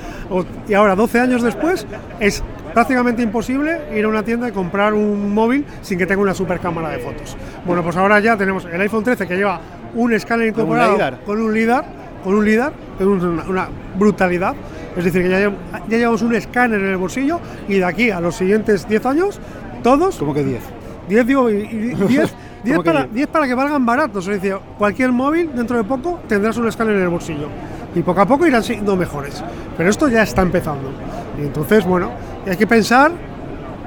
y 0.68 0.74
ahora, 0.74 0.96
12 0.96 1.20
años 1.20 1.42
después, 1.42 1.86
es 2.20 2.44
prácticamente 2.74 3.22
imposible 3.22 3.82
ir 3.96 4.06
a 4.06 4.08
una 4.08 4.24
tienda 4.24 4.50
y 4.50 4.52
comprar 4.52 4.94
un 4.94 5.34
móvil 5.34 5.66
sin 5.82 5.98
que 5.98 6.06
tenga 6.06 6.22
una 6.22 6.34
super 6.34 6.60
cámara 6.60 6.90
de 6.90 7.00
fotos. 7.00 7.38
Bueno, 7.66 7.84
pues 7.84 7.96
ahora 7.98 8.20
ya 8.20 8.36
tenemos 8.36 8.66
el 8.66 8.82
iPhone 8.82 9.04
13 9.04 9.28
que 9.28 9.36
lleva 9.36 9.60
un 9.96 10.14
escáner 10.14 10.48
incorporado 10.48 10.98
con 11.26 11.40
un 11.40 11.54
LIDAR, 11.54 11.86
con 12.24 12.34
un 12.34 12.46
LIDAR, 12.46 12.74
es 13.00 13.06
una, 13.06 13.44
una 13.44 13.68
brutalidad 13.98 14.56
es 14.96 15.04
decir, 15.04 15.24
que 15.24 15.30
ya, 15.30 15.52
llevamos 15.88 16.22
un 16.22 16.36
escáner 16.36 16.80
en 16.82 16.90
el 16.90 16.98
bolsillo 16.98 17.40
y 17.68 17.76
de 17.76 17.86
aquí 17.86 18.12
a 18.12 18.20
los 18.20 18.36
siguientes 18.36 18.88
10 18.88 19.06
años, 19.06 19.40
todos... 19.82 20.18
¿Cómo 20.18 20.34
que 20.34 20.44
10? 20.44 20.62
10 21.10 21.28
digo, 21.28 21.48
10, 21.48 22.36
10 22.64 22.80
para, 22.86 23.06
10 23.06 23.28
para 23.28 23.48
que 23.48 23.56
valgan 23.56 23.86
baratos. 23.86 24.28
Es 24.28 24.42
decir, 24.42 24.58
cualquier 24.78 25.12
móvil 25.12 25.52
dentro 25.54 25.78
de 25.78 25.84
poco 25.84 26.20
tendrás 26.28 26.58
un 26.58 26.68
escáner 26.68 26.96
en 26.96 27.04
el 27.04 27.10
bolsillo. 27.10 27.48
Y 27.96 28.02
poco 28.02 28.22
a 28.22 28.26
poco 28.26 28.48
irán 28.48 28.64
siendo 28.64 28.96
mejores. 28.96 29.44
Pero 29.78 29.90
esto 29.90 30.08
ya 30.08 30.24
está 30.24 30.42
empezando. 30.42 30.90
Y 31.40 31.44
entonces, 31.44 31.86
bueno, 31.86 32.12
hay 32.48 32.58
que 32.58 32.68
pensar, 32.68 33.12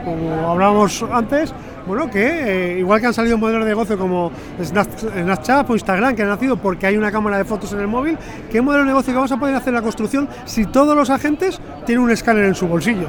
como 0.04 0.50
hablábamos 0.50 1.04
antes, 1.10 1.52
bueno, 1.86 2.10
que 2.10 2.74
eh, 2.74 2.78
igual 2.78 3.00
que 3.00 3.06
han 3.06 3.14
salido 3.14 3.38
modelos 3.38 3.62
de 3.64 3.68
negocio 3.70 3.96
como 3.96 4.32
Snapchat 4.62 5.70
o 5.70 5.74
Instagram, 5.74 6.16
que 6.16 6.22
han 6.22 6.28
nacido 6.28 6.56
porque 6.56 6.86
hay 6.86 6.96
una 6.96 7.12
cámara 7.12 7.38
de 7.38 7.44
fotos 7.44 7.72
en 7.72 7.80
el 7.80 7.86
móvil, 7.86 8.18
¿qué 8.50 8.60
modelo 8.60 8.82
de 8.82 8.88
negocio 8.88 9.12
que 9.12 9.16
vamos 9.16 9.32
a 9.32 9.38
poder 9.38 9.54
hacer 9.54 9.68
en 9.68 9.74
la 9.76 9.82
construcción 9.82 10.28
si 10.44 10.66
todos 10.66 10.96
los 10.96 11.10
agentes 11.10 11.60
tienen 11.84 12.04
un 12.04 12.10
escáner 12.10 12.44
en 12.44 12.54
su 12.54 12.66
bolsillo? 12.66 13.08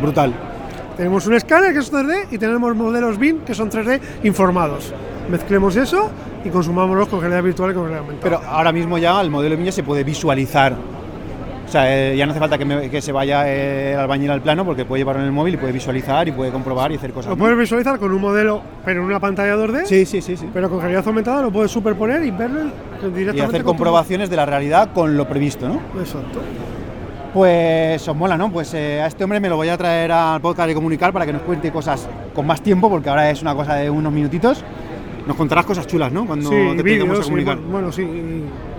Brutal. 0.00 0.32
Tenemos 0.96 1.26
un 1.26 1.34
escáner 1.34 1.72
que 1.72 1.78
es 1.78 1.92
3D 1.92 2.26
y 2.32 2.38
tenemos 2.38 2.74
modelos 2.74 3.18
BIM 3.18 3.40
que 3.40 3.54
son 3.54 3.70
3D 3.70 4.00
informados. 4.24 4.92
Mezclemos 5.30 5.76
eso 5.76 6.10
y 6.44 6.48
consumámoslos 6.48 7.08
con 7.08 7.20
realidad 7.20 7.42
virtual 7.42 7.70
y 7.70 7.74
con 7.74 7.82
realidad 7.84 8.02
aumentada. 8.04 8.40
Pero 8.40 8.50
ahora 8.50 8.72
mismo 8.72 8.98
ya 8.98 9.20
el 9.20 9.30
modelo 9.30 9.56
BIM 9.56 9.66
ya 9.66 9.72
se 9.72 9.82
puede 9.82 10.02
visualizar 10.02 10.74
o 11.68 11.70
sea, 11.70 11.94
eh, 11.94 12.16
ya 12.16 12.24
no 12.24 12.32
hace 12.32 12.40
falta 12.40 12.56
que, 12.56 13.02
se 13.02 13.12
vaya 13.12 13.46
eh, 13.46 13.92
el 13.92 14.00
albañil 14.00 14.30
al 14.30 14.40
plano 14.40 14.64
porque 14.64 14.86
puede 14.86 15.00
llevarlo 15.00 15.20
en 15.20 15.26
el 15.26 15.32
móvil 15.32 15.52
y 15.52 15.56
puede 15.58 15.74
visualizar 15.74 16.26
y 16.26 16.32
puede 16.32 16.50
comprobar 16.50 16.90
y 16.92 16.94
hacer 16.94 17.12
cosas. 17.12 17.28
Lo 17.28 17.36
puedes 17.36 17.58
visualizar 17.58 17.98
con 17.98 18.10
un 18.10 18.22
modelo, 18.22 18.62
pero 18.86 19.02
en 19.02 19.06
una 19.06 19.20
pantalla 19.20 19.54
2D. 19.54 19.84
Sí, 19.84 20.06
sí, 20.06 20.22
sí. 20.22 20.38
sí. 20.38 20.48
Pero 20.54 20.70
con 20.70 20.80
realidad 20.80 21.06
aumentada 21.06 21.42
lo 21.42 21.52
puedes 21.52 21.70
superponer 21.70 22.24
y 22.24 22.30
verlo 22.30 22.70
directamente. 23.02 23.36
Y 23.36 23.40
hacer 23.40 23.64
comprobaciones 23.64 24.30
de 24.30 24.36
la 24.36 24.46
realidad 24.46 24.92
con 24.94 25.14
lo 25.14 25.28
previsto, 25.28 25.68
¿no? 25.68 25.74
Exacto. 26.00 26.40
Pues 27.34 28.08
os 28.08 28.16
mola, 28.16 28.38
¿no? 28.38 28.50
Pues 28.50 28.72
eh, 28.72 29.02
a 29.02 29.06
este 29.06 29.24
hombre 29.24 29.38
me 29.38 29.50
lo 29.50 29.56
voy 29.56 29.68
a 29.68 29.76
traer 29.76 30.10
al 30.10 30.40
podcast 30.40 30.68
de 30.68 30.74
comunicar 30.74 31.12
para 31.12 31.26
que 31.26 31.34
nos 31.34 31.42
cuente 31.42 31.70
cosas 31.70 32.08
con 32.34 32.46
más 32.46 32.62
tiempo, 32.62 32.88
porque 32.88 33.10
ahora 33.10 33.30
es 33.30 33.42
una 33.42 33.54
cosa 33.54 33.74
de 33.74 33.90
unos 33.90 34.10
minutitos. 34.10 34.64
Nos 35.28 35.36
contarás 35.36 35.66
cosas 35.66 35.86
chulas, 35.86 36.10
¿no? 36.10 36.24
Cuando 36.26 36.48
te 36.48 36.82
vídeos, 36.82 37.20
a 37.20 37.22
comunicar. 37.22 37.58
bueno, 37.58 37.92
sí. 37.92 38.02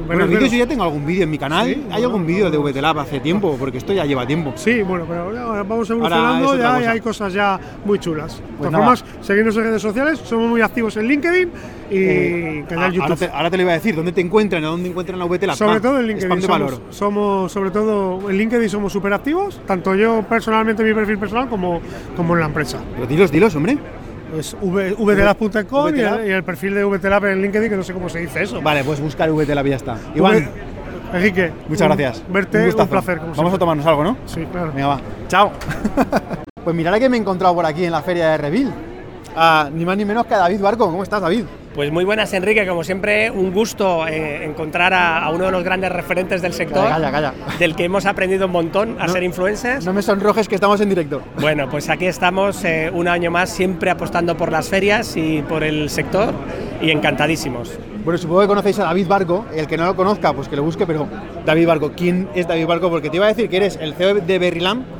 Bueno, 0.08 0.26
vídeos 0.26 0.52
yo 0.52 0.58
ya 0.58 0.66
tengo 0.66 0.82
algún 0.82 1.06
vídeo 1.06 1.24
en 1.26 1.30
mi 1.30 1.38
canal. 1.38 1.78
Hay 1.92 2.04
algún 2.04 2.26
vídeo 2.26 2.50
de 2.50 2.58
VTLab 2.58 2.98
hace 2.98 3.20
tiempo, 3.20 3.56
porque 3.60 3.78
esto 3.78 3.94
ya 3.94 4.04
lleva 4.04 4.26
tiempo. 4.26 4.54
Sí, 4.56 4.82
bueno, 4.82 5.06
pero 5.08 5.26
ahora 5.26 5.62
vamos 5.62 5.88
evolucionando, 5.92 6.58
ya 6.58 6.90
hay 6.90 7.02
cosas 7.02 7.34
ya 7.34 7.60
muy 7.86 8.00
chulas. 8.00 8.38
de 8.38 8.44
pues 8.58 8.72
todas 8.72 9.00
formas, 9.00 9.30
en 9.30 9.64
redes 9.64 9.82
sociales, 9.82 10.20
somos 10.24 10.50
muy 10.50 10.62
activos 10.62 10.98
en 10.98 11.08
LinkedIn 11.08 11.52
y 11.92 11.98
eh, 11.98 12.66
canal 12.68 12.94
YouTube. 12.94 13.30
Ahora 13.32 13.52
te, 13.52 13.58
lo 13.58 13.64
iba 13.64 13.72
a 13.74 13.76
decir, 13.76 13.96
¿dónde 13.96 14.12
te 14.12 14.22
encuentran? 14.22 14.64
¿A 14.64 14.70
dónde 14.70 14.90
encuentran 14.90 15.20
la 15.20 15.26
VTLab? 15.26 15.56
Sobre 15.56 15.80
todo 15.80 16.00
en 16.00 16.08
LinkedIn. 16.08 16.42
Somos, 16.42 16.82
somos, 16.90 17.52
sobre 17.52 17.70
todo 17.70 18.28
en 18.28 18.38
LinkedIn 18.38 18.70
somos 18.70 18.92
súper 18.92 19.14
activos, 19.14 19.62
tanto 19.68 19.94
yo 19.94 20.24
personalmente 20.28 20.82
en 20.82 20.90
mi 20.90 20.96
perfil 20.96 21.20
personal 21.20 21.48
como, 21.48 21.80
como 22.18 22.34
en 22.34 22.40
la 22.40 22.48
empresa. 22.48 22.80
Pero 22.96 23.06
dilos, 23.06 23.32
dilos, 23.32 23.56
hombre. 23.56 23.78
Es 24.38 24.56
vtlab.com 24.62 25.96
y, 25.96 26.02
el 26.02 26.44
perfil 26.44 26.76
de 26.76 26.86
vtlab 26.86 27.26
en 27.26 27.42
LinkedIn, 27.42 27.70
que 27.70 27.76
no 27.76 27.84
sé 27.84 27.94
cómo 27.94 28.10
se 28.10 28.20
dice 28.20 28.44
eso. 28.44 28.62
Vale, 28.62 28.84
pues 28.84 29.00
buscar 29.00 29.32
vtlab 29.32 29.66
y 29.66 29.70
ya 29.70 29.76
está. 29.76 29.98
Iván, 30.16 30.50
Enrique, 31.14 31.52
muchas 31.68 31.88
gracias. 31.88 32.24
Verte, 32.30 32.70
un, 32.70 32.88
placer. 32.88 33.20
Vamos 33.36 33.54
a 33.54 33.58
tomarnos 33.58 33.86
algo, 33.86 34.04
¿no? 34.04 34.18
Sí, 34.26 34.46
claro. 34.52 34.72
Venga, 34.74 34.88
va. 34.88 35.02
Chao. 35.28 35.52
pues 36.64 36.76
mirad 36.76 36.98
que 37.00 37.10
me 37.10 37.18
he 37.18 37.20
encontrado 37.20 37.56
por 37.56 37.66
aquí 37.66 37.86
en 37.86 37.92
la 37.92 38.02
feria 38.02 38.32
de 38.32 38.38
Reville. 38.38 38.72
Ah, 39.36 39.70
ni 39.74 39.86
más 39.86 39.98
ni 39.98 40.06
menos 40.06 40.26
que 40.26 40.36
a 40.36 40.38
David 40.38 40.62
Barco. 40.62 40.86
¿Cómo 40.86 41.04
estás, 41.04 41.22
David? 41.22 41.46
Pues 41.74 41.92
muy 41.92 42.04
buenas, 42.04 42.34
Enrique. 42.34 42.66
Como 42.68 42.84
siempre, 42.84 43.30
un 43.30 43.54
gusto 43.54 44.08
eh, 44.08 44.44
encontrar 44.44 44.94
a, 44.94 45.30
uno 45.30 45.46
de 45.46 45.52
los 45.52 45.64
grandes 45.64 45.92
referentes 45.92 46.42
del 46.42 46.54
sector, 46.54 46.90
calla, 46.90 47.12
calla, 47.12 47.34
del 47.60 47.76
que 47.76 47.84
hemos 47.84 48.06
aprendido 48.06 48.48
un 48.48 48.52
montón 48.52 48.98
a 49.00 49.08
ser 49.08 49.24
influencers. 49.24 49.86
No 49.86 49.94
me 49.94 50.02
sonrojes 50.02 50.48
que 50.48 50.56
estamos 50.56 50.82
en 50.82 50.90
directo. 50.90 51.22
Bueno, 51.40 51.70
pues 51.70 51.90
aquí 51.90 52.08
estamos 52.08 52.64
eh, 52.66 52.90
un 52.94 53.08
año 53.08 53.30
más, 53.30 53.52
siempre 53.52 53.92
apostando 53.92 54.36
por 54.36 54.52
las 54.52 54.68
ferias 54.68 55.16
y 55.16 55.44
por 55.44 55.64
el 55.64 55.90
sector, 55.90 56.34
y 56.82 56.90
encantadísimos. 56.90 57.78
Bueno, 58.04 58.18
supongo 58.18 58.42
que 58.42 58.48
conocéis 58.48 58.80
a 58.80 58.86
David 58.86 59.08
Barco. 59.08 59.46
El 59.54 59.68
que 59.68 59.78
no 59.78 59.86
lo 59.86 59.96
conozca, 59.96 60.34
pues 60.34 60.48
que 60.48 60.56
lo 60.56 60.64
busque, 60.64 60.88
pero 60.88 61.08
David 61.46 61.68
Barco, 61.68 61.92
¿quién 61.96 62.30
es 62.34 62.48
David 62.48 62.66
Barco? 62.66 62.90
Porque 62.90 63.10
te 63.10 63.18
iba 63.18 63.26
a 63.26 63.30
decir 63.30 63.50
que 63.50 63.58
eres 63.58 63.78
el 63.80 63.94
CEO 63.94 64.16
de 64.16 64.40
Berryland 64.40 64.99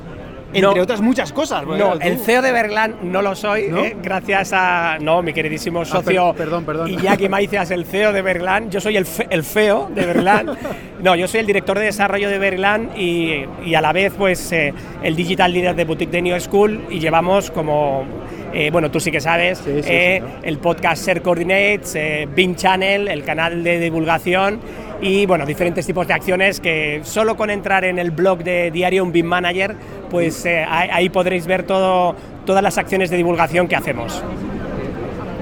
entre 0.54 0.82
otras 0.82 1.02
muchas 1.02 1.32
cosas. 1.32 1.66
No, 1.66 1.94
el 1.94 2.20
CEO 2.20 2.42
de 2.42 2.52
Berlán 2.52 2.96
no 3.04 3.22
lo 3.22 3.36
soy, 3.36 3.64
eh, 3.64 3.96
gracias 4.02 4.52
a 4.54 4.98
no, 5.00 5.22
mi 5.22 5.34
queridísimo 5.34 5.82
ah, 5.82 5.86
socio 5.86 6.34
perdón, 6.34 6.66
perdón. 6.66 6.90
Iñaki 6.90 7.30
Maicias, 7.30 7.72
el 7.72 7.86
CEO 7.86 8.14
de 8.14 8.22
Berlán. 8.22 8.70
Yo 8.72 8.82
soy 8.82 8.98
el, 8.98 9.06
el 9.30 9.44
CEO 9.44 9.90
de 9.94 10.06
Berlán. 10.06 10.58
no, 11.02 11.16
yo 11.16 11.28
soy 11.28 11.42
el 11.42 11.48
director 11.48 11.78
de 11.78 11.86
desarrollo 11.86 12.30
de 12.30 12.40
Berlán 12.40 12.92
y, 12.98 13.46
y 13.66 13.76
a 13.76 13.82
la 13.82 13.94
vez 13.94 14.14
pues 14.18 14.52
eh, 14.52 14.74
el 15.04 15.16
digital 15.16 15.54
leader 15.54 15.76
de 15.76 15.86
Boutique 15.86 16.12
de 16.12 16.22
New 16.22 16.40
School 16.40 16.86
y 16.90 17.00
llevamos 17.00 17.52
como 17.52 18.06
eh, 18.52 18.72
bueno, 18.72 18.90
tú 18.90 19.00
sí 19.00 19.12
que 19.12 19.22
sabes, 19.22 19.64
el 19.68 20.58
podcast 20.58 21.06
Share 21.06 21.22
Coordinates, 21.22 21.94
eh, 21.96 22.28
Channel, 22.56 23.08
el 23.08 23.24
canal 23.24 23.64
de 23.64 23.80
divulgación 23.80 24.60
y 25.02 25.26
bueno, 25.26 25.46
diferentes 25.46 25.86
tipos 25.86 26.08
de 26.08 26.14
acciones 26.14 26.60
que 26.60 27.02
solo 27.04 27.38
con 27.38 27.50
entrar 27.50 27.86
en 27.86 28.00
el 28.00 28.12
blog 28.12 28.44
de 28.44 28.72
Diario 28.72 29.04
Un 29.04 29.12
BIM 29.12 29.26
Manager, 29.26 29.76
pues 30.10 30.46
eh, 30.46 30.66
ahí 30.68 31.10
podréis 31.10 31.46
ver 31.48 31.64
todo, 31.64 32.16
todas 32.46 32.62
las 32.64 32.78
acciones 32.78 33.10
de 33.10 33.18
divulgación 33.18 33.68
que 33.68 33.76
hacemos. 33.76 34.24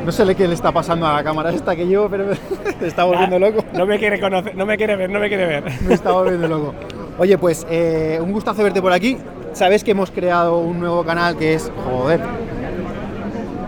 No 0.06 0.12
sé 0.14 0.36
qué 0.36 0.48
le 0.48 0.54
está 0.54 0.72
pasando 0.72 1.06
a 1.06 1.14
la 1.14 1.24
cámara 1.24 1.52
esta 1.52 1.76
que 1.76 1.86
llevo, 1.86 2.08
pero 2.10 2.28
me 2.82 2.88
está 2.88 3.04
volviendo 3.04 3.40
loco. 3.40 3.66
No 3.74 3.86
me 3.86 4.00
quiere 4.00 4.20
conocer, 4.22 4.56
no 4.56 4.66
me 4.66 4.78
quiere 4.78 4.96
ver, 4.96 5.10
no 5.10 5.20
me 5.20 5.28
quiere 5.28 5.46
ver. 5.46 5.64
Me 5.82 5.94
está 5.94 6.12
volviendo 6.12 6.48
loco. 6.48 6.74
Oye, 7.18 7.38
pues 7.38 7.68
eh, 7.70 8.18
un 8.22 8.32
gustazo 8.32 8.64
verte 8.64 8.82
por 8.82 8.94
aquí. 8.94 9.18
Sabes 9.52 9.84
que 9.84 9.92
hemos 9.92 10.12
creado 10.12 10.60
un 10.60 10.80
nuevo 10.80 11.04
canal 11.04 11.36
que 11.36 11.56
es, 11.56 11.70
joder, 11.84 12.22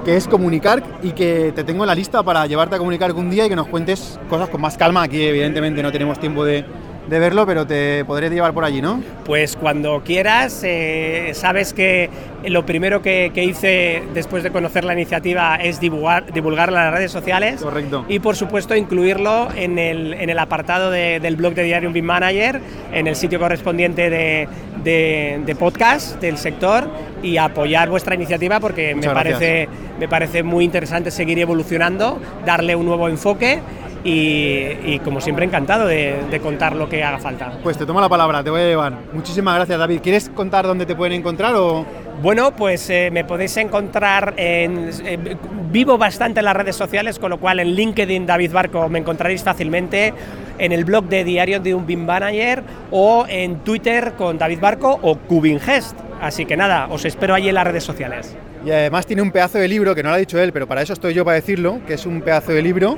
que 0.09 0.17
es 0.17 0.27
comunicar 0.27 0.81
y 1.03 1.11
que 1.11 1.51
te 1.53 1.63
tengo 1.63 1.83
en 1.83 1.87
la 1.87 1.93
lista 1.93 2.23
para 2.23 2.47
llevarte 2.47 2.73
a 2.73 2.79
comunicar 2.79 3.11
un 3.11 3.29
día 3.29 3.45
y 3.45 3.49
que 3.49 3.55
nos 3.55 3.67
cuentes 3.67 4.19
cosas 4.27 4.49
con 4.49 4.59
más 4.59 4.75
calma. 4.75 5.03
Aquí 5.03 5.21
evidentemente 5.21 5.83
no 5.83 5.91
tenemos 5.91 6.19
tiempo 6.19 6.43
de, 6.43 6.65
de 7.09 7.19
verlo, 7.19 7.45
pero 7.45 7.65
te 7.65 8.05
podré 8.05 8.29
llevar 8.29 8.53
por 8.53 8.63
allí, 8.63 8.81
¿no? 8.81 9.01
Pues 9.25 9.55
cuando 9.55 10.01
quieras, 10.03 10.61
eh, 10.63 11.31
sabes 11.33 11.73
que 11.73 12.09
lo 12.45 12.65
primero 12.65 13.01
que, 13.01 13.31
hice 13.39 14.03
después 14.13 14.43
de 14.43 14.51
conocer 14.51 14.83
la 14.83 14.93
iniciativa 14.93 15.55
es 15.55 15.79
divulgar, 15.79 16.31
divulgarla 16.31 16.79
en 16.79 16.85
las 16.85 16.93
redes 16.93 17.11
sociales. 17.11 17.61
Correcto. 17.61 18.05
Y 18.07 18.19
por 18.19 18.35
supuesto 18.35 18.75
incluirlo 18.75 19.47
en 19.55 19.79
el, 19.79 20.13
en 20.13 20.29
el 20.29 20.39
apartado 20.39 20.91
del 20.91 21.35
blog 21.35 21.53
de 21.53 21.63
Diario 21.63 21.91
BIM 21.91 22.05
Manager, 22.05 22.61
en 22.93 23.07
el 23.07 23.15
sitio 23.15 23.39
correspondiente 23.39 24.09
de, 24.09 24.47
de, 24.83 25.55
podcast 25.55 26.21
del 26.21 26.37
sector 26.37 26.89
y 27.23 27.37
apoyar 27.37 27.89
vuestra 27.89 28.15
iniciativa 28.15 28.59
porque 28.59 28.95
me 28.95 29.09
parece, 29.09 29.67
me 29.99 30.07
parece 30.07 30.43
muy 30.43 30.63
interesante 30.63 31.11
seguir 31.11 31.39
evolucionando, 31.39 32.19
darle 32.45 32.75
un 32.75 32.85
nuevo 32.85 33.09
enfoque 33.09 33.59
y, 34.03 34.99
como 34.99 35.21
siempre 35.21 35.45
encantado 35.45 35.87
de, 35.87 36.39
contar 36.41 36.75
lo 36.75 36.87
que 36.87 37.03
haga 37.03 37.19
falta. 37.19 37.51
Pues 37.63 37.77
te 37.77 37.85
tomo 37.85 37.99
la 37.99 38.09
palabra, 38.09 38.43
te 38.43 38.49
voy 38.49 38.61
a 38.61 38.65
llevar. 38.65 38.93
Muchísimas 39.13 39.55
gracias 39.55 39.77
David. 39.77 39.99
¿Quieres 40.01 40.29
contar 40.29 40.65
dónde 40.65 40.85
te 40.85 40.95
pueden 40.95 41.13
encontrar 41.13 41.55
o...? 41.55 41.85
Bueno, 42.21 42.51
pues 42.51 42.89
eh, 42.89 43.09
me 43.11 43.23
podéis 43.23 43.55
encontrar 43.57 44.33
en... 44.37 44.89
Eh, 45.05 45.37
vivo 45.71 45.97
bastante 45.97 46.39
en 46.39 46.45
las 46.45 46.55
redes 46.55 46.75
sociales, 46.75 47.19
con 47.19 47.29
lo 47.29 47.39
cual 47.39 47.59
en 47.59 47.69
LinkedIn 47.75 48.25
David 48.25 48.51
Barco 48.51 48.89
me 48.89 48.99
encontraréis 48.99 49.43
fácilmente, 49.43 50.13
en 50.57 50.71
el 50.71 50.83
blog 50.83 51.05
de 51.05 51.23
Diario 51.23 51.59
de 51.59 51.73
un 51.73 51.85
BIM 51.85 52.05
Manager 52.05 52.63
o 52.91 53.25
en 53.29 53.59
Twitter 53.59 54.13
con 54.17 54.37
David 54.37 54.59
Barco 54.59 54.99
o 55.01 55.15
Cubingest. 55.15 55.97
Así 56.21 56.45
que 56.45 56.57
nada, 56.57 56.87
os 56.89 57.05
espero 57.05 57.33
allí 57.33 57.49
en 57.49 57.55
las 57.55 57.65
redes 57.65 57.83
sociales. 57.83 58.35
Y 58.65 58.71
además 58.71 59.05
tiene 59.05 59.21
un 59.21 59.31
pedazo 59.31 59.57
de 59.57 59.69
libro, 59.69 59.95
que 59.95 60.03
no 60.03 60.09
lo 60.09 60.15
ha 60.15 60.17
dicho 60.17 60.37
él, 60.41 60.51
pero 60.51 60.67
para 60.67 60.81
eso 60.81 60.91
estoy 60.91 61.13
yo 61.13 61.23
para 61.23 61.35
decirlo, 61.35 61.79
que 61.87 61.93
es 61.93 62.05
un 62.05 62.21
pedazo 62.21 62.51
de 62.51 62.61
libro 62.61 62.97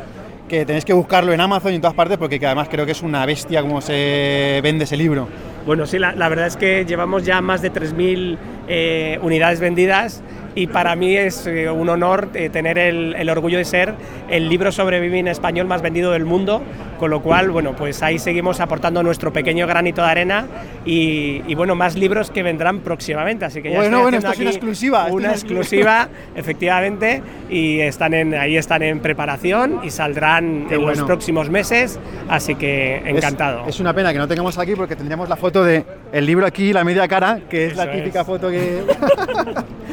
que 0.52 0.66
tenéis 0.66 0.84
que 0.84 0.92
buscarlo 0.92 1.32
en 1.32 1.40
Amazon 1.40 1.72
y 1.72 1.76
en 1.76 1.82
todas 1.82 1.96
partes 1.96 2.18
porque 2.18 2.38
además 2.46 2.68
creo 2.70 2.86
que 2.86 2.92
es 2.92 3.02
una 3.02 3.26
bestia 3.26 3.62
como 3.62 3.80
se 3.80 4.60
vende 4.62 4.84
ese 4.84 4.98
libro. 4.98 5.30
Bueno, 5.66 5.86
sí, 5.86 5.98
la, 5.98 6.12
verdad 6.28 6.48
es 6.48 6.58
que 6.58 6.84
llevamos 6.84 7.24
ya 7.24 7.40
más 7.40 7.62
de 7.62 7.72
3.000 7.72 8.38
eh, 8.68 9.18
unidades 9.22 9.62
vendidas 9.62 10.22
y 10.56 10.68
para 10.68 10.96
mí 10.96 11.16
es 11.16 11.48
eh, 11.48 11.70
un 11.70 11.90
honor 11.90 12.30
eh, 12.34 12.50
tener 12.50 12.78
el, 12.78 13.30
orgullo 13.30 13.58
de 13.58 13.66
ser 13.66 13.94
el 14.30 14.50
libro 14.50 14.72
sobre 14.72 15.00
vivir 15.00 15.20
en 15.20 15.28
español 15.28 15.68
más 15.68 15.82
vendido 15.82 16.12
del 16.12 16.26
mundo, 16.26 16.62
con 17.00 17.10
lo 17.10 17.22
cual, 17.22 17.52
bueno, 17.52 17.76
pues 17.76 18.04
ahí 18.04 18.20
seguimos 18.20 18.60
aportando 18.60 19.02
nuestro 19.04 19.32
pequeño 19.32 19.66
granito 19.68 20.02
de 20.02 20.08
arena 20.08 20.48
y, 20.86 21.56
bueno, 21.56 21.76
más 21.76 21.96
libros 21.96 22.32
que 22.32 22.44
vendrán 22.44 22.80
próximamente, 22.80 23.46
así 23.46 23.62
que 23.62 23.72
ya 23.72 23.78
bueno, 23.78 24.02
bueno, 24.02 24.18
esto 24.18 24.32
es 24.32 24.40
una 24.40 24.50
exclusiva. 24.50 25.08
Una 25.08 25.32
exclusiva, 25.32 26.10
efectivamente, 26.36 27.22
y 27.50 27.80
están 27.80 28.14
en, 28.14 28.34
ahí 28.34 28.58
están 28.58 28.84
en 28.84 29.00
preparación 29.00 29.80
y 29.84 29.90
saldrán 29.90 30.68
en 30.70 30.86
los 30.86 31.02
próximos 31.04 31.50
meses, 31.50 32.00
así 32.30 32.56
que 32.56 32.98
encantado. 33.06 33.66
Es, 33.68 33.80
una 33.80 33.94
pena 33.94 34.12
que 34.12 34.20
no 34.20 34.28
tengamos 34.28 34.58
aquí 34.58 34.76
porque 34.76 34.96
tendríamos 34.96 35.28
la 35.28 35.36
foto 35.36 35.64
de 35.64 35.84
el 36.12 36.26
libro 36.26 36.46
aquí, 36.46 36.74
la 36.74 36.84
media 36.84 37.08
cara, 37.08 37.40
que 37.50 37.68
es 37.68 37.76
la 37.76 37.92
típica 37.92 38.24
foto 38.24 38.50
que... 38.50 38.84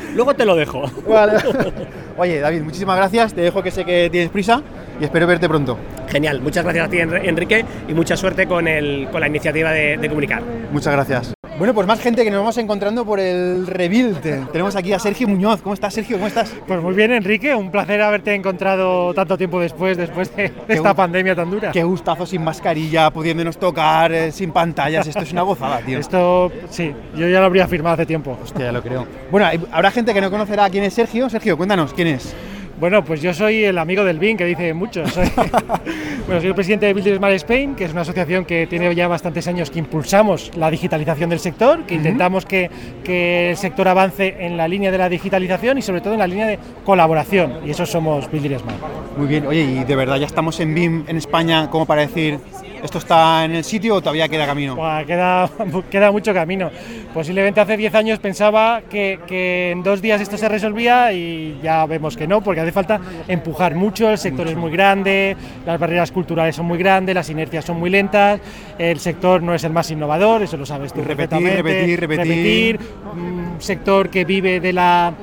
Luego 0.15 0.35
te 0.35 0.45
lo 0.49 0.57
dejo. 0.57 0.82
Oye, 2.16 2.40
David, 2.40 2.62
muchísimas 2.62 2.96
gracias. 2.96 3.32
Te 3.32 3.42
dejo 3.42 3.62
que 3.62 3.70
sé 3.70 3.84
que 3.84 4.09
tienes 4.11 4.30
prisa 4.30 4.62
y 5.01 5.05
espero 5.05 5.26
verte 5.26 5.49
pronto. 5.49 5.78
Genial. 6.09 6.40
Muchas 6.40 6.64
gracias 6.64 6.86
a 6.86 6.90
ti, 6.90 6.99
Enrique, 6.99 7.64
y 7.88 7.94
mucha 7.94 8.16
suerte 8.16 8.46
con, 8.46 8.66
el, 8.68 9.09
con 9.11 9.20
la 9.20 9.28
iniciativa 9.28 9.70
de, 9.70 9.96
de 9.96 10.09
comunicar. 10.09 10.42
Muchas 10.72 10.92
gracias. 10.92 11.34
Bueno, 11.59 11.74
pues 11.74 11.88
más 11.88 12.01
gente 12.01 12.22
que 12.22 12.30
nos 12.30 12.38
vamos 12.38 12.57
encontrando 12.59 13.05
por 13.05 13.18
el 13.18 13.66
Rebuild. 13.66 14.20
Tenemos 14.53 14.76
aquí 14.76 14.92
a 14.92 14.99
Sergio 15.01 15.26
Muñoz. 15.26 15.61
¿Cómo 15.61 15.74
estás, 15.74 15.92
Sergio? 15.92 16.16
¿Cómo 16.16 16.28
estás? 16.28 16.55
Pues 16.68 16.80
muy 16.80 16.94
bien, 16.94 17.11
Enrique. 17.11 17.53
Un 17.53 17.72
placer 17.72 18.01
haberte 18.01 18.32
encontrado 18.32 19.12
tanto 19.12 19.36
tiempo 19.36 19.59
después, 19.59 19.96
después 19.96 20.34
de 20.36 20.53
esta 20.68 20.94
pandemia 20.94 21.34
tan 21.34 21.51
dura. 21.51 21.72
Qué 21.72 21.82
gustazo 21.82 22.26
sin 22.26 22.44
mascarilla, 22.44 23.11
pudiéndonos 23.11 23.59
tocar, 23.59 24.12
eh, 24.12 24.30
sin 24.30 24.53
pantallas. 24.53 25.09
Esto 25.09 25.22
es 25.22 25.32
una 25.32 25.42
gozada, 25.42 25.80
tío. 25.80 25.99
Esto, 25.99 26.53
sí, 26.70 26.94
yo 27.16 27.28
ya 27.28 27.40
lo 27.40 27.46
habría 27.46 27.66
firmado 27.66 27.94
hace 27.94 28.07
tiempo. 28.07 28.38
Hostia, 28.40 28.66
ya 28.66 28.72
lo 28.72 28.80
creo. 28.80 29.05
Bueno, 29.32 29.49
habrá 29.72 29.90
gente 29.90 30.14
que 30.14 30.20
no 30.20 30.30
conocerá 30.30 30.70
quién 30.70 30.84
es 30.84 30.94
Sergio. 30.94 31.28
Sergio, 31.28 31.57
cuéntanos, 31.57 31.92
¿quién 31.92 32.07
es? 32.07 32.36
Bueno, 32.81 33.05
pues 33.05 33.20
yo 33.20 33.35
soy 33.35 33.64
el 33.64 33.76
amigo 33.76 34.05
del 34.05 34.20
BIN, 34.20 34.37
que 34.37 34.45
dice 34.45 34.72
mucho. 34.72 35.05
Soy, 35.09 35.29
bueno, 36.26 36.41
soy 36.41 36.49
el 36.49 36.55
presidente 36.55 36.87
de 36.87 36.95
Builders 36.95 37.16
Smart 37.16 37.35
Spain, 37.35 37.74
que 37.74 37.85
es 37.85 37.93
una 37.93 38.03
asociación 38.03 38.45
que 38.45 38.68
tiene 38.68 38.95
ya 38.95 39.09
bastantes 39.09 39.49
años 39.49 39.68
que 39.68 39.81
impulsamos 39.81 40.53
la 40.57 40.70
digitalización 40.70 41.29
del 41.31 41.41
sector, 41.41 41.85
que 41.87 41.97
intentamos 41.97 42.47
que, 42.47 42.70
que, 43.03 43.51
el 43.51 43.57
sector 43.57 43.89
avance 43.89 44.37
en 44.39 44.57
la 44.57 44.68
línea 44.68 44.93
de 44.93 44.99
la 44.99 45.09
digitalización 45.09 45.79
y 45.79 45.83
sobre 45.83 46.01
todo 46.01 46.12
en 46.12 46.20
la 46.20 46.29
línea 46.29 46.47
de 46.47 46.59
colaboración. 46.85 47.55
Y 47.66 47.70
eso 47.70 47.85
somos 47.85 48.31
Builders 48.31 48.62
Smart. 48.62 48.79
Muy 49.16 49.26
bien, 49.26 49.47
oye, 49.47 49.62
y 49.62 49.85
de 49.85 49.97
verdad 49.97 50.16
ya 50.16 50.26
estamos 50.26 50.61
en 50.61 50.72
BIM 50.72 51.05
en 51.09 51.16
España 51.16 51.70
como 51.70 51.85
para 51.85 52.03
decir 52.03 52.39
¿Esto 52.83 52.99
está 52.99 53.45
en 53.45 53.57
el 53.57 53.64
sitio 53.64 53.97
o 53.97 54.01
todavía 54.01 54.29
queda 54.29 54.47
camino? 54.47 54.76
queda, 55.07 55.51
queda 55.91 56.12
mucho 56.12 56.33
camino. 56.33 56.70
Posiblemente 57.12 57.61
hace 57.61 57.76
10 57.76 57.95
años 57.95 58.18
pensaba 58.18 58.83
que, 58.89 59.20
que, 59.26 59.72
en 59.72 59.83
dos 59.83 60.01
días 60.01 60.20
esto 60.20 60.37
se 60.37 60.49
resolvía 60.49 61.12
y 61.12 61.59
ya 61.62 61.87
vemos 61.87 62.16
que 62.16 62.26
no, 62.26 62.41
porque 62.41 62.61
hace 62.61 62.72
falta 62.72 63.01
empujar 63.26 63.74
mucho, 63.74 64.11
el 64.11 64.18
sector 64.18 64.47
es 64.49 64.57
muy 64.57 64.70
grande, 64.70 65.37
las 65.66 65.79
barreras 65.79 66.12
culturales 66.12 66.55
son 66.55 66.66
muy 66.66 66.79
grandes, 66.79 67.14
las 67.14 67.29
inercias 67.31 67.64
son 67.64 67.79
muy 67.79 67.91
lentas, 67.91 68.41
el 68.79 69.01
sector 69.01 69.43
no 69.43 69.55
es 69.55 69.64
el 69.64 69.72
más 69.72 69.91
innovador, 69.91 70.43
eso 70.43 70.57
lo 70.57 70.66
sabes 70.66 70.93
tú. 70.93 71.03
Repetir, 71.03 71.43
repetir, 71.43 72.01
repetir. 72.01 72.26
repetir. 72.26 72.81
Un 73.12 73.57
sector 73.59 74.09
que 74.11 74.24
vive 74.24 74.61
de 74.61 74.72
la 74.72 75.14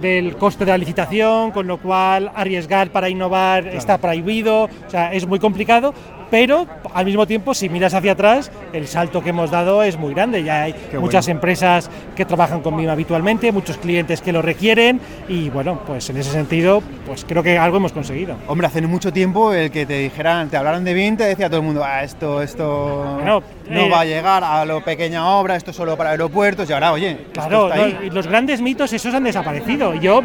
del 0.00 0.36
coste 0.36 0.64
de 0.64 0.70
la 0.70 0.78
licitación, 0.78 1.50
con 1.50 1.66
lo 1.66 1.78
cual 1.78 2.30
arriesgar 2.34 2.90
para 2.90 3.08
innovar 3.08 3.66
está 3.68 3.98
prohibido, 3.98 4.64
o 4.64 4.90
sea, 4.90 5.12
es 5.12 5.26
muy 5.26 5.38
complicado, 5.38 5.94
pero 6.30 6.66
al 6.94 7.04
mismo 7.04 7.26
tiempo, 7.26 7.54
si 7.54 7.68
miras 7.68 7.94
hacia 7.94 8.12
atrás, 8.12 8.50
el 8.72 8.86
salto 8.86 9.22
que 9.22 9.30
hemos 9.30 9.50
dado 9.50 9.82
es 9.82 9.96
muy 9.96 10.14
grande. 10.14 10.42
Ya 10.42 10.62
hay 10.62 10.74
muchas 10.98 11.28
empresas 11.28 11.90
que 12.16 12.24
trabajan 12.24 12.60
con 12.60 12.76
BIM 12.76 12.88
habitualmente, 12.88 13.52
muchos 13.52 13.76
clientes 13.76 14.20
que 14.20 14.32
lo 14.32 14.42
requieren 14.42 15.00
y 15.28 15.50
bueno, 15.50 15.80
pues 15.86 16.08
en 16.10 16.16
ese 16.16 16.30
sentido, 16.30 16.82
pues 17.06 17.24
creo 17.26 17.42
que 17.42 17.58
algo 17.58 17.78
hemos 17.78 17.92
conseguido. 17.92 18.36
Hombre, 18.46 18.66
hace 18.66 18.80
mucho 18.82 19.12
tiempo 19.12 19.52
el 19.52 19.70
que 19.70 19.86
te 19.86 19.98
dijeran, 19.98 20.48
te 20.48 20.56
hablaran 20.56 20.84
de 20.84 20.94
BIM, 20.94 21.16
te 21.16 21.24
decía 21.24 21.48
todo 21.48 21.60
el 21.60 21.66
mundo, 21.66 21.82
ah, 21.84 22.02
esto, 22.02 22.42
esto 22.42 23.20
no 23.24 23.42
eh, 23.68 23.88
va 23.90 24.00
a 24.00 24.04
llegar 24.04 24.44
a 24.44 24.64
lo 24.64 24.82
pequeña 24.82 25.26
obra, 25.28 25.56
esto 25.56 25.70
es 25.70 25.76
solo 25.76 25.96
para 25.96 26.10
aeropuertos 26.10 26.68
y 26.68 26.72
ahora, 26.72 26.92
oye, 26.92 27.26
claro, 27.32 27.70
los 28.10 28.26
grandes 28.26 28.60
mitos 28.60 28.92
esos 28.92 29.14
han 29.14 29.24
desaparecido. 29.24 29.94
Yo, 29.94 30.22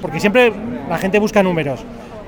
porque 0.00 0.20
siempre 0.20 0.52
la 0.88 0.98
gente 0.98 1.18
busca 1.18 1.42
números. 1.42 1.80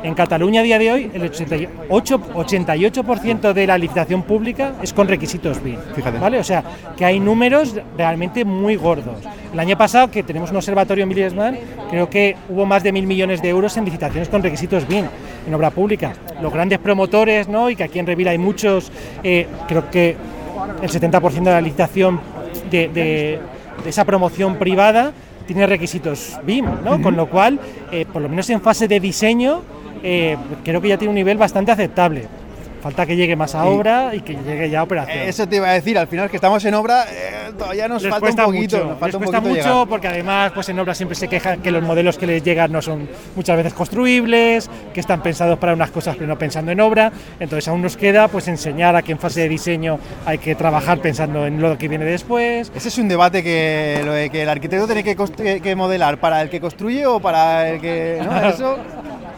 En 0.04 0.12
Cataluña 0.12 0.60
a 0.60 0.62
día 0.62 0.78
de 0.78 0.92
hoy 0.92 1.10
el 1.14 1.22
88, 1.22 2.20
88% 2.34 3.54
de 3.54 3.66
la 3.66 3.78
licitación 3.78 4.22
pública 4.22 4.74
es 4.82 4.92
con 4.92 5.08
requisitos 5.08 5.62
BIM. 5.62 5.78
Fíjate. 5.96 6.18
¿vale? 6.18 6.38
O 6.38 6.44
sea, 6.44 6.62
que 6.94 7.06
hay 7.06 7.18
números 7.18 7.74
realmente 7.96 8.44
muy 8.44 8.76
gordos. 8.76 9.16
El 9.50 9.58
año 9.58 9.78
pasado, 9.78 10.10
que 10.10 10.22
tenemos 10.22 10.50
un 10.50 10.58
observatorio 10.58 11.04
en 11.04 11.08
Villesman, 11.08 11.58
creo 11.88 12.10
que 12.10 12.36
hubo 12.50 12.66
más 12.66 12.82
de 12.82 12.92
mil 12.92 13.06
millones 13.06 13.40
de 13.40 13.48
euros 13.48 13.78
en 13.78 13.86
licitaciones 13.86 14.28
con 14.28 14.42
requisitos 14.42 14.86
BIM 14.86 15.06
en 15.46 15.54
obra 15.54 15.70
pública. 15.70 16.12
Los 16.42 16.52
grandes 16.52 16.80
promotores, 16.80 17.48
¿no? 17.48 17.70
y 17.70 17.76
que 17.76 17.84
aquí 17.84 17.98
en 17.98 18.06
Revila 18.06 18.32
hay 18.32 18.38
muchos, 18.38 18.92
eh, 19.22 19.46
creo 19.66 19.90
que 19.90 20.16
el 20.82 20.90
70% 20.90 21.44
de 21.44 21.50
la 21.50 21.62
licitación 21.62 22.20
de, 22.70 22.88
de 22.88 23.40
esa 23.86 24.04
promoción 24.04 24.56
privada 24.56 25.14
tiene 25.46 25.66
requisitos 25.66 26.38
BIM, 26.44 26.66
¿no? 26.84 27.00
Con 27.02 27.16
lo 27.16 27.28
cual, 27.28 27.58
eh, 27.92 28.06
por 28.10 28.22
lo 28.22 28.28
menos 28.28 28.48
en 28.50 28.60
fase 28.60 28.88
de 28.88 29.00
diseño, 29.00 29.62
eh, 30.06 30.36
creo 30.62 30.82
que 30.82 30.88
ya 30.88 30.98
tiene 30.98 31.08
un 31.08 31.14
nivel 31.14 31.38
bastante 31.38 31.72
aceptable. 31.72 32.28
Falta 32.84 33.06
que 33.06 33.16
llegue 33.16 33.34
más 33.34 33.54
a 33.54 33.64
obra 33.64 34.14
y 34.14 34.20
que 34.20 34.34
llegue 34.34 34.68
ya 34.68 34.80
a 34.80 34.82
operación. 34.82 35.20
Eso 35.20 35.48
te 35.48 35.56
iba 35.56 35.70
a 35.70 35.72
decir, 35.72 35.96
al 35.96 36.06
final 36.06 36.28
que 36.28 36.36
estamos 36.36 36.62
en 36.66 36.74
obra, 36.74 37.06
eh, 37.10 37.50
todavía 37.56 37.88
nos 37.88 38.06
falta 38.06 38.46
un 38.46 38.52
poquito. 38.52 38.76
Mucho, 38.76 38.88
nos 38.90 38.98
falta 38.98 39.18
les 39.18 39.30
cuesta 39.30 39.40
mucho 39.40 39.86
porque 39.88 40.08
además 40.08 40.52
pues 40.52 40.68
en 40.68 40.78
obra 40.78 40.94
siempre 40.94 41.14
se 41.16 41.26
quejan 41.26 41.62
que 41.62 41.70
los 41.70 41.82
modelos 41.82 42.18
que 42.18 42.26
les 42.26 42.42
llegan 42.42 42.70
no 42.70 42.82
son 42.82 43.08
muchas 43.36 43.56
veces 43.56 43.72
construibles, 43.72 44.68
que 44.92 45.00
están 45.00 45.22
pensados 45.22 45.58
para 45.58 45.72
unas 45.72 45.90
cosas 45.92 46.14
pero 46.16 46.26
no 46.28 46.36
pensando 46.36 46.72
en 46.72 46.80
obra. 46.80 47.10
Entonces 47.40 47.66
aún 47.68 47.80
nos 47.80 47.96
queda 47.96 48.28
pues 48.28 48.48
enseñar 48.48 48.94
a 48.96 49.00
que 49.00 49.12
en 49.12 49.18
fase 49.18 49.40
de 49.40 49.48
diseño 49.48 49.98
hay 50.26 50.36
que 50.36 50.54
trabajar 50.54 50.98
pensando 50.98 51.46
en 51.46 51.62
lo 51.62 51.78
que 51.78 51.88
viene 51.88 52.04
después. 52.04 52.70
Ese 52.74 52.88
es 52.88 52.98
un 52.98 53.08
debate 53.08 53.42
que, 53.42 54.02
lo 54.04 54.12
de 54.12 54.28
que 54.28 54.42
el 54.42 54.48
arquitecto 54.50 54.84
tiene 54.84 55.02
que, 55.02 55.60
que 55.62 55.74
modelar 55.74 56.18
para 56.20 56.42
el 56.42 56.50
que 56.50 56.60
construye 56.60 57.06
o 57.06 57.18
para 57.18 57.70
el 57.70 57.80
que... 57.80 58.20
¿no? 58.22 58.34
Eso, 58.46 58.76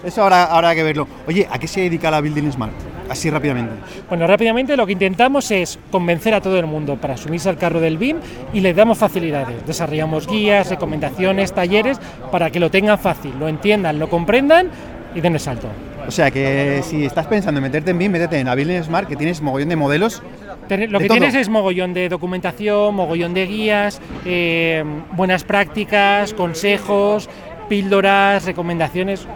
eso 0.05 0.23
habrá, 0.25 0.45
habrá 0.47 0.75
que 0.75 0.83
verlo. 0.83 1.07
Oye, 1.29 1.47
¿a 1.49 1.61
qué 1.61 1.69
se 1.69 1.83
dedica 1.83 2.11
la 2.11 2.21
Building 2.21 2.51
Smart? 2.51 2.96
Así 3.09 3.31
rápidamente. 3.31 3.73
Bueno, 4.09 4.27
rápidamente 4.27 4.77
lo 4.77 4.87
que 4.87 4.93
intentamos 4.93 5.51
es 5.51 5.79
convencer 5.91 6.35
a 6.35 6.41
todo 6.41 6.59
el 6.59 6.67
mundo 6.67 6.97
para 6.97 7.17
sumirse 7.17 7.49
al 7.49 7.57
carro 7.57 7.81
del 7.81 7.99
BIM 7.99 8.19
y 8.53 8.61
les 8.61 8.75
damos 8.75 8.99
facilidades. 8.99 9.67
Desarrollamos 9.67 10.27
guías, 10.27 10.69
recomendaciones, 10.69 11.53
talleres 11.53 11.99
para 12.31 12.51
que 12.51 12.61
lo 12.61 12.71
tengan 12.71 12.99
fácil, 12.99 13.33
lo 13.39 13.49
entiendan, 13.49 13.99
lo 13.99 14.09
comprendan 14.09 14.71
y 15.15 15.21
den 15.21 15.35
el 15.35 15.41
salto. 15.41 15.69
O 16.07 16.11
sea 16.11 16.31
que 16.31 16.83
si 16.85 17.05
estás 17.05 17.27
pensando 17.27 17.59
en 17.59 17.65
meterte 17.65 17.91
en 17.91 17.99
BIM, 17.99 18.13
métete 18.13 18.39
en 18.39 18.47
la 18.47 18.55
Building 18.55 18.83
Smart, 18.83 19.09
que 19.09 19.17
tienes 19.17 19.41
mogollón 19.41 19.69
de 19.69 19.77
modelos. 19.77 20.23
Lo 20.69 20.99
que 20.99 21.09
tienes 21.09 21.35
es 21.35 21.49
mogollón 21.49 21.95
de 21.95 22.09
documentación, 22.09 22.95
mogollón 22.95 23.35
de 23.35 23.47
guías, 23.47 24.01
eh, 24.25 24.85
buenas 25.13 25.45
prácticas, 25.45 26.35
consejos, 26.35 27.29
píldoras, 27.69 28.45
recomendaciones. 28.45 29.27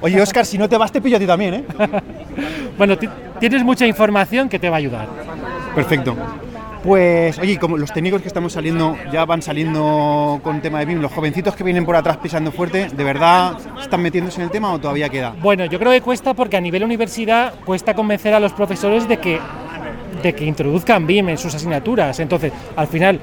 Oye, 0.00 0.20
Oscar, 0.20 0.44
si 0.44 0.58
no 0.58 0.68
te 0.68 0.76
vas, 0.76 0.92
te 0.92 1.00
pillo 1.00 1.16
a 1.16 1.20
ti 1.20 1.26
también, 1.26 1.54
¿eh? 1.54 1.64
bueno, 2.78 2.96
tienes 3.40 3.64
mucha 3.64 3.86
información 3.86 4.48
que 4.48 4.58
te 4.58 4.68
va 4.68 4.76
a 4.76 4.78
ayudar. 4.78 5.08
Perfecto. 5.74 6.16
Pues, 6.82 7.38
oye, 7.38 7.58
como 7.58 7.76
los 7.76 7.92
técnicos 7.92 8.22
que 8.22 8.28
estamos 8.28 8.52
saliendo 8.52 8.96
ya 9.12 9.24
van 9.24 9.42
saliendo 9.42 10.40
con 10.42 10.60
tema 10.60 10.78
de 10.78 10.86
BIM, 10.86 11.00
los 11.00 11.12
jovencitos 11.12 11.56
que 11.56 11.64
vienen 11.64 11.84
por 11.84 11.96
atrás 11.96 12.18
pisando 12.18 12.52
fuerte, 12.52 12.88
¿de 12.88 13.04
verdad 13.04 13.56
están 13.80 14.00
metiéndose 14.00 14.40
en 14.40 14.44
el 14.44 14.50
tema 14.50 14.72
o 14.72 14.78
todavía 14.78 15.08
queda? 15.08 15.34
Bueno, 15.40 15.64
yo 15.64 15.78
creo 15.78 15.90
que 15.90 16.00
cuesta 16.00 16.34
porque 16.34 16.56
a 16.56 16.60
nivel 16.60 16.84
universidad 16.84 17.54
cuesta 17.64 17.94
convencer 17.94 18.32
a 18.32 18.40
los 18.40 18.52
profesores 18.52 19.08
de 19.08 19.18
que 19.18 19.40
de 20.22 20.34
que 20.34 20.44
introduzcan 20.44 21.06
BIM 21.06 21.30
en 21.30 21.38
sus 21.38 21.54
asignaturas. 21.54 22.18
Entonces, 22.20 22.52
al 22.76 22.88
final, 22.88 23.20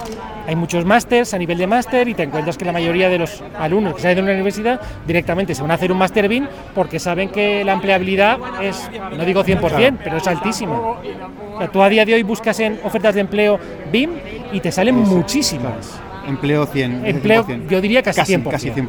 hay 0.47 0.55
muchos 0.55 0.85
másters 0.85 1.33
a 1.33 1.37
nivel 1.37 1.57
de 1.57 1.67
máster 1.67 2.07
y 2.07 2.13
te 2.13 2.23
encuentras 2.23 2.57
que 2.57 2.65
la 2.65 2.71
mayoría 2.71 3.09
de 3.09 3.19
los 3.19 3.43
alumnos 3.57 3.95
que 3.95 4.01
salen 4.01 4.17
de 4.17 4.21
una 4.23 4.31
universidad 4.33 4.79
directamente 5.05 5.55
se 5.55 5.61
van 5.61 5.71
a 5.71 5.75
hacer 5.75 5.91
un 5.91 5.97
máster 5.97 6.27
BIM 6.27 6.47
porque 6.73 6.99
saben 6.99 7.29
que 7.29 7.63
la 7.63 7.73
empleabilidad 7.73 8.37
es, 8.61 8.89
no 9.15 9.25
digo 9.25 9.43
100%, 9.43 9.97
pero 10.03 10.17
es 10.17 10.27
altísima. 10.27 10.79
tú 11.71 11.81
a 11.81 11.89
día 11.89 12.05
de 12.05 12.13
hoy 12.13 12.23
buscas 12.23 12.59
en 12.59 12.79
ofertas 12.83 13.15
de 13.15 13.21
empleo 13.21 13.59
BIM 13.91 14.11
y 14.51 14.59
te 14.59 14.71
salen 14.71 14.95
muchísimas. 14.95 15.99
Empleo 16.27 16.65
100. 16.65 17.05
Empleo, 17.05 17.45
yo 17.69 17.81
diría 17.81 18.01
casi, 18.01 18.19
casi 18.19 18.35
100%. 18.35 18.49
Casi 18.49 18.69
100%. 18.71 18.87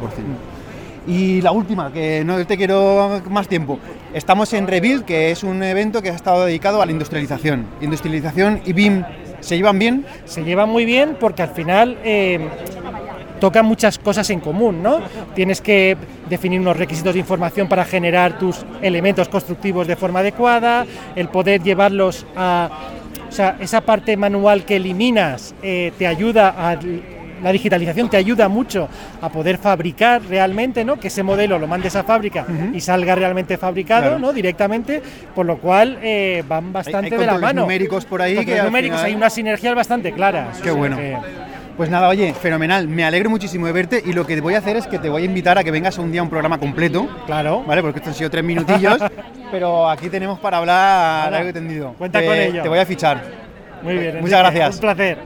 Y 1.06 1.40
la 1.40 1.52
última, 1.52 1.92
que 1.92 2.24
no 2.24 2.44
te 2.44 2.56
quiero 2.56 3.22
más 3.30 3.46
tiempo. 3.46 3.78
Estamos 4.12 4.52
en 4.54 4.66
Rebuild, 4.66 5.04
que 5.04 5.30
es 5.30 5.44
un 5.44 5.62
evento 5.62 6.02
que 6.02 6.10
ha 6.10 6.14
estado 6.14 6.46
dedicado 6.46 6.82
a 6.82 6.86
la 6.86 6.92
industrialización. 6.92 7.66
Industrialización 7.80 8.60
y 8.64 8.72
BIM, 8.72 9.04
¿se 9.46 9.56
llevan 9.56 9.78
bien? 9.78 10.04
Se 10.24 10.42
llevan 10.42 10.68
muy 10.68 10.84
bien 10.84 11.16
porque 11.20 11.42
al 11.42 11.50
final 11.50 11.96
eh, 12.02 12.40
tocan 13.38 13.64
muchas 13.64 13.96
cosas 13.96 14.28
en 14.30 14.40
común, 14.40 14.82
¿no? 14.82 14.98
Tienes 15.36 15.60
que 15.60 15.96
definir 16.28 16.60
unos 16.60 16.76
requisitos 16.76 17.14
de 17.14 17.20
información 17.20 17.68
para 17.68 17.84
generar 17.84 18.40
tus 18.40 18.66
elementos 18.82 19.28
constructivos 19.28 19.86
de 19.86 19.94
forma 19.94 20.20
adecuada, 20.20 20.84
el 21.14 21.28
poder 21.28 21.62
llevarlos 21.62 22.26
a... 22.36 22.70
O 23.28 23.32
sea, 23.36 23.56
esa 23.60 23.80
parte 23.80 24.16
manual 24.16 24.64
que 24.64 24.76
eliminas 24.76 25.54
eh, 25.62 25.92
te 25.98 26.06
ayuda 26.06 26.54
a 26.56 26.78
la 27.42 27.52
digitalización 27.52 28.08
te 28.08 28.16
ayuda 28.16 28.48
mucho 28.48 28.88
a 29.20 29.28
poder 29.28 29.58
fabricar 29.58 30.22
realmente, 30.22 30.84
¿no? 30.84 30.98
Que 30.98 31.08
ese 31.08 31.22
modelo 31.22 31.58
lo 31.58 31.66
mandes 31.66 31.96
a 31.96 32.04
fábrica 32.04 32.46
y 32.72 32.80
salga 32.80 33.14
realmente 33.14 33.56
fabricado, 33.56 34.18
¿no? 34.18 34.32
Directamente, 34.32 35.02
por 35.34 35.46
lo 35.46 35.58
cual 35.58 35.98
eh, 36.02 36.44
van 36.48 36.72
bastante 36.72 37.16
de 37.16 37.26
la 37.26 37.38
mano. 37.38 37.62
numéricos 37.62 38.04
por 38.04 38.22
ahí. 38.22 38.44
que 38.44 38.62
numéricos 38.62 39.00
hay 39.00 39.14
unas 39.14 39.32
sinergias 39.32 39.74
bastante 39.74 40.12
claras. 40.12 40.58
Qué 40.60 40.70
bueno. 40.70 40.96
Pues 41.76 41.90
nada, 41.90 42.08
oye, 42.08 42.32
fenomenal. 42.32 42.88
Me 42.88 43.04
alegro 43.04 43.28
muchísimo 43.28 43.66
de 43.66 43.72
verte 43.72 44.02
y 44.04 44.14
lo 44.14 44.26
que 44.26 44.34
te 44.34 44.40
voy 44.40 44.54
a 44.54 44.58
hacer 44.58 44.76
es 44.76 44.86
que 44.86 44.98
te 44.98 45.10
voy 45.10 45.22
a 45.22 45.24
invitar 45.26 45.58
a 45.58 45.64
que 45.64 45.70
vengas 45.70 45.98
un 45.98 46.10
día 46.10 46.22
a 46.22 46.24
un 46.24 46.30
programa 46.30 46.58
completo. 46.58 47.06
Claro. 47.26 47.64
¿Vale? 47.66 47.82
Porque 47.82 47.98
esto 47.98 48.08
han 48.08 48.16
sido 48.16 48.30
tres 48.30 48.42
minutillos, 48.42 48.98
pero 49.50 49.88
aquí 49.90 50.08
tenemos 50.08 50.38
para 50.38 50.56
hablar 50.56 51.30
largo 51.30 51.50
y 51.50 51.52
tendido. 51.52 51.92
Cuenta 51.98 52.24
con 52.24 52.34
ello. 52.34 52.62
Te 52.62 52.68
voy 52.70 52.78
a 52.78 52.86
fichar. 52.86 53.22
Muy 53.82 53.98
bien. 53.98 54.20
Muchas 54.22 54.38
gracias. 54.38 54.74
Un 54.76 54.80
placer. 54.80 55.18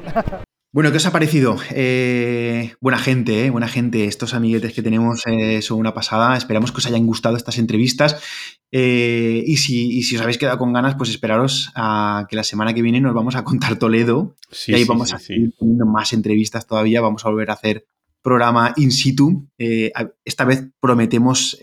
Bueno, 0.72 0.92
¿qué 0.92 0.98
os 0.98 1.06
ha 1.06 1.10
parecido? 1.10 1.56
Eh, 1.72 2.74
buena 2.80 2.98
gente, 2.98 3.44
¿eh? 3.44 3.50
buena 3.50 3.66
gente. 3.66 4.04
Estos 4.04 4.34
amiguetes 4.34 4.72
que 4.72 4.82
tenemos 4.82 5.22
eh, 5.26 5.62
son 5.62 5.80
una 5.80 5.94
pasada. 5.94 6.36
Esperamos 6.36 6.70
que 6.70 6.78
os 6.78 6.86
hayan 6.86 7.06
gustado 7.06 7.36
estas 7.36 7.58
entrevistas. 7.58 8.22
Eh, 8.70 9.42
y, 9.44 9.56
si, 9.56 10.00
si, 10.04 10.14
os 10.14 10.22
habéis 10.22 10.38
quedado 10.38 10.58
con 10.58 10.72
ganas, 10.72 10.94
pues 10.94 11.10
esperaros 11.10 11.72
a 11.74 12.24
que 12.28 12.36
la 12.36 12.44
semana 12.44 12.72
que 12.72 12.82
viene 12.82 13.00
nos 13.00 13.14
vamos 13.14 13.34
a 13.34 13.42
contar 13.42 13.80
Toledo. 13.80 14.36
y 14.68 14.74
ahí 14.74 14.84
vamos 14.84 15.12
a 15.12 15.18
seguir 15.18 15.52
teniendo 15.58 15.86
más 15.86 16.12
entrevistas 16.12 16.68
todavía. 16.68 17.00
Vamos 17.00 17.26
a 17.26 17.30
volver 17.30 17.50
a 17.50 17.54
hacer 17.54 17.84
programa 18.22 18.72
in 18.76 18.92
situ. 18.92 19.48
esta 19.58 20.44
vez 20.44 20.68
prometemos, 20.80 21.58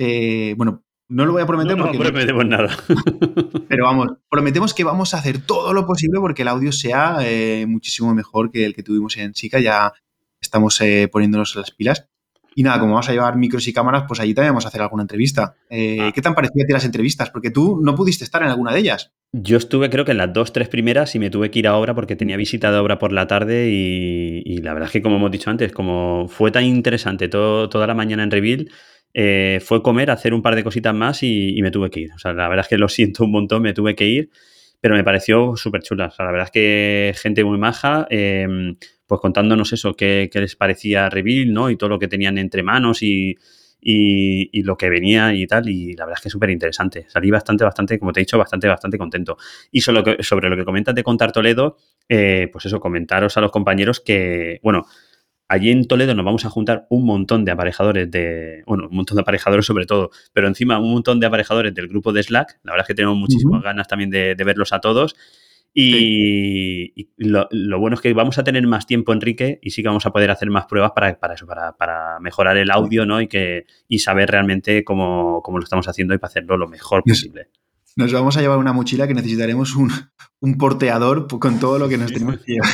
bueno, 0.57 0.83
no 1.07 1.25
lo 1.25 1.31
voy 1.31 1.41
a 1.41 1.47
prometer 1.47 1.77
porque. 1.77 1.97
No 1.97 2.03
prometemos 2.03 2.45
nada. 2.45 2.77
Pero 3.67 3.85
vamos, 3.85 4.07
prometemos 4.29 4.73
que 4.73 4.83
vamos 4.83 5.13
a 5.13 5.17
hacer 5.17 5.39
todo 5.39 5.73
lo 5.73 5.85
posible 5.85 6.19
porque 6.19 6.43
el 6.43 6.47
audio 6.47 6.71
sea 6.71 7.17
eh, 7.21 7.65
muchísimo 7.67 8.13
mejor 8.13 8.51
que 8.51 8.65
el 8.65 8.73
que 8.73 8.83
tuvimos 8.83 9.17
en 9.17 9.33
Chica. 9.33 9.59
Ya 9.59 9.93
estamos 10.39 10.79
eh, 10.81 11.09
poniéndonos 11.11 11.55
las 11.55 11.71
pilas. 11.71 12.07
Y 12.55 12.63
nada, 12.63 12.79
como 12.79 12.93
vamos 12.93 13.07
a 13.07 13.11
llevar 13.11 13.37
micros 13.37 13.67
y 13.67 13.73
cámaras, 13.73 14.05
pues 14.07 14.19
allí 14.19 14.33
también 14.33 14.53
vamos 14.53 14.65
a 14.65 14.69
hacer 14.69 14.81
alguna 14.81 15.03
entrevista. 15.03 15.55
Eh, 15.69 15.99
ah. 16.01 16.11
¿Qué 16.11 16.23
tan 16.23 16.33
parecía 16.33 16.63
a 16.63 16.65
ti 16.65 16.73
las 16.73 16.85
entrevistas? 16.85 17.29
Porque 17.29 17.51
tú 17.51 17.79
no 17.83 17.93
pudiste 17.93 18.23
estar 18.23 18.41
en 18.41 18.49
alguna 18.49 18.73
de 18.73 18.79
ellas. 18.79 19.11
Yo 19.31 19.57
estuve 19.57 19.91
creo 19.91 20.05
que 20.05 20.13
en 20.13 20.17
las 20.17 20.33
dos, 20.33 20.53
tres 20.53 20.67
primeras 20.67 21.13
y 21.13 21.19
me 21.19 21.29
tuve 21.29 21.51
que 21.51 21.59
ir 21.59 21.67
a 21.67 21.75
obra 21.75 21.93
porque 21.93 22.15
tenía 22.15 22.35
visita 22.35 22.71
de 22.71 22.79
obra 22.79 22.97
por 22.97 23.11
la 23.11 23.27
tarde 23.27 23.69
y, 23.69 24.57
la 24.63 24.73
verdad 24.73 24.87
es 24.87 24.93
que 24.93 25.03
como 25.03 25.17
hemos 25.17 25.29
dicho 25.29 25.51
antes, 25.51 25.71
como 25.71 26.27
fue 26.29 26.49
tan 26.49 26.63
interesante 26.63 27.27
todo, 27.27 27.69
toda 27.69 27.85
la 27.85 27.93
mañana 27.93 28.23
en 28.23 28.31
Reveal, 28.31 28.71
eh, 29.13 29.59
fue 29.63 29.81
comer, 29.81 30.11
hacer 30.11 30.33
un 30.33 30.41
par 30.41 30.55
de 30.55 30.63
cositas 30.63 30.93
más 30.93 31.23
y, 31.23 31.59
me 31.61 31.71
tuve 31.71 31.89
que 31.89 32.01
ir. 32.01 32.11
O 32.13 32.19
sea, 32.19 32.33
la 32.33 32.47
verdad 32.47 32.65
es 32.65 32.69
que 32.69 32.77
lo 32.77 32.87
siento 32.89 33.23
un 33.23 33.31
montón, 33.31 33.61
me 33.61 33.73
tuve 33.73 33.95
que 33.95 34.07
ir, 34.07 34.29
pero 34.81 34.95
me 34.95 35.03
pareció 35.03 35.55
súper 35.55 35.81
chula. 35.81 36.07
O 36.07 36.11
sea, 36.11 36.25
la 36.25 36.31
verdad 36.31 36.47
es 36.47 36.51
que 36.51 37.13
gente 37.19 37.43
muy 37.43 37.57
maja, 37.57 38.07
em, 38.09 38.75
pues 39.05 39.21
contándonos 39.21 39.73
eso, 39.73 39.93
qué, 39.95 40.29
les 40.33 40.55
parecía 40.55 41.09
Reveal, 41.09 41.53
¿no? 41.53 41.69
Y 41.69 41.77
todo 41.77 41.89
lo 41.89 41.99
que 41.99 42.07
tenían 42.07 42.37
entre 42.37 42.61
manos 42.61 43.01
y, 43.01 43.37
y, 43.81 44.63
lo 44.63 44.77
que 44.77 44.89
venía 44.89 45.33
y 45.33 45.47
tal. 45.47 45.69
Y 45.69 45.93
la 45.93 46.05
verdad 46.05 46.19
es 46.19 46.23
que 46.23 46.29
súper 46.29 46.49
interesante. 46.49 47.05
Salí 47.07 47.31
bastante, 47.31 47.63
bastante, 47.63 47.97
como 47.99 48.11
te 48.11 48.19
he 48.19 48.23
dicho, 48.23 48.37
bastante, 48.37 48.67
bastante 48.67 48.97
contento. 48.97 49.37
Y 49.71 49.81
sobre, 49.81 50.21
sobre 50.23 50.49
lo 50.49 50.57
que 50.57 50.65
comentas 50.65 50.93
de 50.93 51.03
Contar 51.03 51.31
Toledo, 51.31 51.77
eh, 52.09 52.49
pues 52.51 52.65
eso, 52.65 52.79
comentaros 52.79 53.37
a 53.37 53.41
los 53.41 53.51
compañeros 53.51 53.99
que, 53.99 54.59
bueno, 54.61 54.85
allí 55.47 55.71
en 55.71 55.87
Toledo 55.87 56.13
nos 56.13 56.25
vamos 56.25 56.45
a 56.45 56.49
juntar 56.49 56.87
un 56.89 57.05
montón 57.05 57.45
de 57.45 57.51
aparejadores 57.51 58.09
de, 58.11 58.63
bueno, 58.65 58.87
un 58.89 58.95
montón 58.95 59.15
de 59.15 59.21
aparejadores 59.21 59.65
sobre 59.65 59.85
todo, 59.85 60.11
pero 60.33 60.47
encima 60.47 60.79
un 60.79 60.91
montón 60.91 61.19
de 61.19 61.27
aparejadores 61.27 61.73
del 61.73 61.87
grupo 61.87 62.13
de 62.13 62.23
Slack. 62.23 62.59
La 62.63 62.73
verdad 62.73 62.83
es 62.83 62.87
que 62.87 62.95
tenemos 62.95 63.17
muchísimas 63.17 63.61
ganas 63.63 63.87
también 63.87 64.09
de, 64.09 64.35
verlos 64.35 64.73
a 64.73 64.79
todos. 64.79 65.15
Y, 65.73 67.09
lo, 67.17 67.47
bueno 67.79 67.95
es 67.95 68.01
que 68.01 68.11
vamos 68.13 68.39
a 68.39 68.43
tener 68.43 68.65
más 68.65 68.87
tiempo, 68.87 69.13
Enrique, 69.13 69.59
y 69.61 69.69
sí 69.69 69.83
que 69.83 69.89
vamos 69.89 70.05
a 70.07 70.11
poder 70.11 70.31
hacer 70.31 70.49
más 70.49 70.65
pruebas 70.65 70.91
para, 70.95 71.19
para 71.19 71.35
eso, 71.35 71.45
para, 71.45 71.77
para, 71.77 72.19
mejorar 72.19 72.57
el 72.57 72.71
audio, 72.71 73.05
¿no? 73.05 73.21
Y 73.21 73.27
que 73.27 73.65
y 73.87 73.99
saber 73.99 74.31
realmente 74.31 74.83
cómo, 74.83 75.41
cómo, 75.43 75.59
lo 75.59 75.63
estamos 75.63 75.87
haciendo 75.87 76.15
y 76.15 76.17
para 76.17 76.29
hacerlo 76.29 76.57
lo 76.57 76.67
mejor 76.67 77.03
posible. 77.03 77.49
Nos 77.97 78.13
vamos 78.13 78.37
a 78.37 78.41
llevar 78.41 78.59
una 78.59 78.73
mochila 78.73 79.07
que 79.07 79.15
necesitaremos 79.15 79.75
un, 79.75 79.91
un 80.39 80.57
porteador 80.59 81.27
con 81.27 81.59
todo 81.59 81.79
lo 81.79 81.89
que 81.89 81.97
nos 81.97 82.13
tenemos 82.13 82.37
que 82.37 82.53
llevar. 82.53 82.69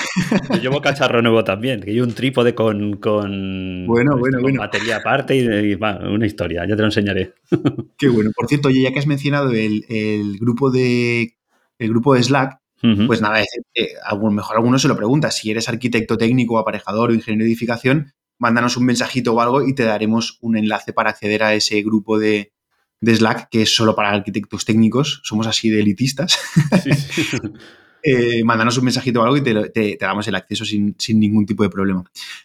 Yo 0.49 0.61
llevo 0.63 0.81
cacharro 0.81 1.21
nuevo 1.21 1.45
también, 1.45 1.79
que 1.79 1.93
llevo 1.93 2.05
un 2.05 2.13
trípode 2.13 2.53
con, 2.53 2.97
con, 2.97 3.87
bueno, 3.87 4.17
bueno, 4.17 4.39
bueno. 4.41 4.59
batería 4.59 4.97
aparte 4.97 5.37
y, 5.37 5.75
una 5.75 6.25
historia, 6.25 6.67
ya 6.67 6.75
te 6.75 6.81
lo 6.81 6.89
enseñaré. 6.89 7.35
Qué 7.97 8.09
bueno. 8.09 8.31
Por 8.35 8.49
cierto, 8.49 8.69
ya 8.69 8.91
que 8.91 8.99
has 8.99 9.07
mencionado 9.07 9.51
el, 9.51 9.85
el 9.87 10.37
grupo 10.39 10.71
de 10.71 11.37
el 11.79 11.89
grupo 11.89 12.15
de 12.15 12.23
Slack, 12.23 12.59
pues 13.07 13.21
nada, 13.21 13.41
a 14.03 14.15
lo 14.15 14.29
mejor 14.29 14.57
alguno 14.57 14.77
se 14.77 14.89
lo 14.89 14.97
pregunta, 14.97 15.31
si 15.31 15.49
eres 15.49 15.69
arquitecto 15.69 16.17
técnico, 16.17 16.59
aparejador 16.59 17.11
o 17.11 17.13
ingeniero 17.13 17.45
de 17.45 17.49
edificación, 17.49 18.11
mándanos 18.39 18.75
un 18.75 18.85
mensajito 18.85 19.33
o 19.33 19.39
algo 19.39 19.65
y 19.65 19.73
te 19.73 19.83
daremos 19.83 20.37
un 20.41 20.57
enlace 20.57 20.91
para 20.91 21.11
acceder 21.11 21.43
a 21.43 21.53
ese 21.53 21.81
grupo 21.81 22.19
de, 22.19 22.51
Slack 23.05 23.49
que 23.49 23.63
es 23.63 23.75
solo 23.75 23.95
para 23.95 24.09
arquitectos 24.09 24.65
técnicos, 24.65 25.21
somos 25.23 25.47
así 25.47 25.69
de 25.69 25.81
elitistas. 25.81 26.37
Eh, 28.05 28.43
mándanos 28.43 28.77
un 28.77 28.83
mensajito 28.83 29.21
o 29.21 29.23
algo 29.23 29.37
y 29.37 29.41
te, 29.41 29.97
damos 29.97 30.27
el 30.27 30.35
acceso 30.35 30.65
sin, 30.65 30.93
sin, 30.99 31.21
ningún 31.21 31.45
tipo 31.45 31.63
de 31.63 31.69
problema. 31.69 32.03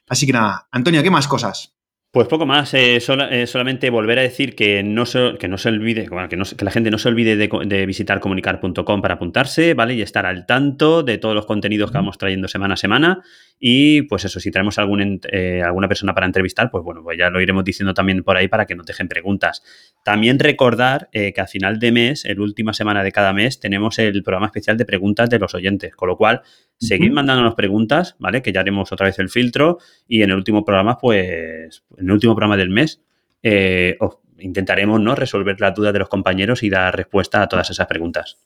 Así 0.09 0.25
que 0.25 0.33
nada, 0.33 0.69
Antonio, 0.71 1.03
¿qué 1.03 1.11
más 1.11 1.27
cosas? 1.27 1.75
Pues 2.11 2.27
poco 2.27 2.47
más, 2.47 2.73
eh, 2.73 2.97
eh, 2.97 3.47
solamente 3.47 3.91
volver 3.91 4.19
a 4.19 4.23
decir 4.23 4.57
que 4.57 4.83
no 4.83 5.05
se, 5.05 5.35
que 5.39 5.47
no 5.47 5.59
se 5.59 5.69
olvide, 5.69 6.09
que, 6.31 6.65
la 6.65 6.71
gente 6.71 6.91
no 6.91 6.97
se 6.97 7.09
olvide 7.09 7.37
de, 7.37 7.87
visitar 7.87 8.19
comunicar.com 8.19 9.03
para 9.03 9.15
apuntarse, 9.15 9.75
¿vale? 9.75 9.93
Y 9.93 10.01
estar 10.01 10.25
al 10.25 10.47
tanto 10.47 11.03
de 11.03 11.19
todos 11.19 11.35
los 11.35 11.45
contenidos 11.45 11.91
que 11.91 11.99
vamos 11.99 12.17
trayendo 12.17 12.49
semana 12.49 12.75
a 12.75 12.77
semana. 12.79 13.23
Y 13.59 14.03
pues 14.03 14.25
eso, 14.25 14.41
si 14.41 14.51
traemos 14.51 14.79
algún, 14.79 15.21
eh, 15.31 15.63
alguna 15.65 15.89
persona 15.89 16.15
para 16.15 16.27
entrevistar, 16.27 16.71
pues 16.71 16.85
bueno, 16.85 17.03
pues 17.03 17.19
ya 17.19 17.31
lo 17.31 17.41
iremos 17.41 17.65
diciendo 17.65 17.95
también 17.95 18.23
por 18.23 18.37
ahí 18.37 18.49
para 18.49 18.67
que 18.67 18.75
no 18.75 18.85
dejen 18.85 19.09
preguntas. 19.09 19.63
También 20.05 20.39
recordar 20.39 21.09
que 21.13 21.35
a 21.37 21.47
final 21.47 21.79
de 21.79 21.93
mes, 21.93 22.25
el 22.25 22.41
última 22.41 22.73
semana 22.73 23.03
de 23.03 23.13
cada 23.13 23.33
mes, 23.33 23.59
tenemos 23.59 23.99
el 23.99 24.23
programa 24.23 24.47
especial 24.47 24.77
de 24.77 24.85
preguntas 24.85 25.29
de 25.29 25.39
los 25.39 25.55
oyentes, 25.55 25.95
con 25.95 26.09
lo 26.09 26.17
cual 26.17 26.43
seguid 26.79 27.11
mandándonos 27.11 27.55
preguntas, 27.55 28.17
¿vale? 28.19 28.43
Que 28.43 28.53
ya 28.53 28.61
haremos 28.61 28.93
otra 28.93 29.07
vez 29.07 29.19
el 29.19 29.29
filtro 29.29 29.79
y 30.07 30.23
en 30.23 30.31
el 30.31 30.37
último 30.37 30.65
programa, 30.65 30.99
pues, 30.99 31.83
en 31.97 32.07
el 32.07 32.13
último 32.13 32.35
programa 32.35 32.57
del 32.57 32.71
mes, 32.71 33.03
eh, 33.43 33.97
intentaremos 34.39 35.01
¿no? 35.01 35.15
resolver 35.15 35.61
las 35.61 35.75
dudas 35.75 35.93
de 35.93 35.99
los 35.99 36.09
compañeros 36.09 36.63
y 36.63 36.71
dar 36.71 36.97
respuesta 36.97 37.43
a 37.43 37.49
todas 37.49 37.71
esas 37.71 37.87
preguntas. 37.87 38.39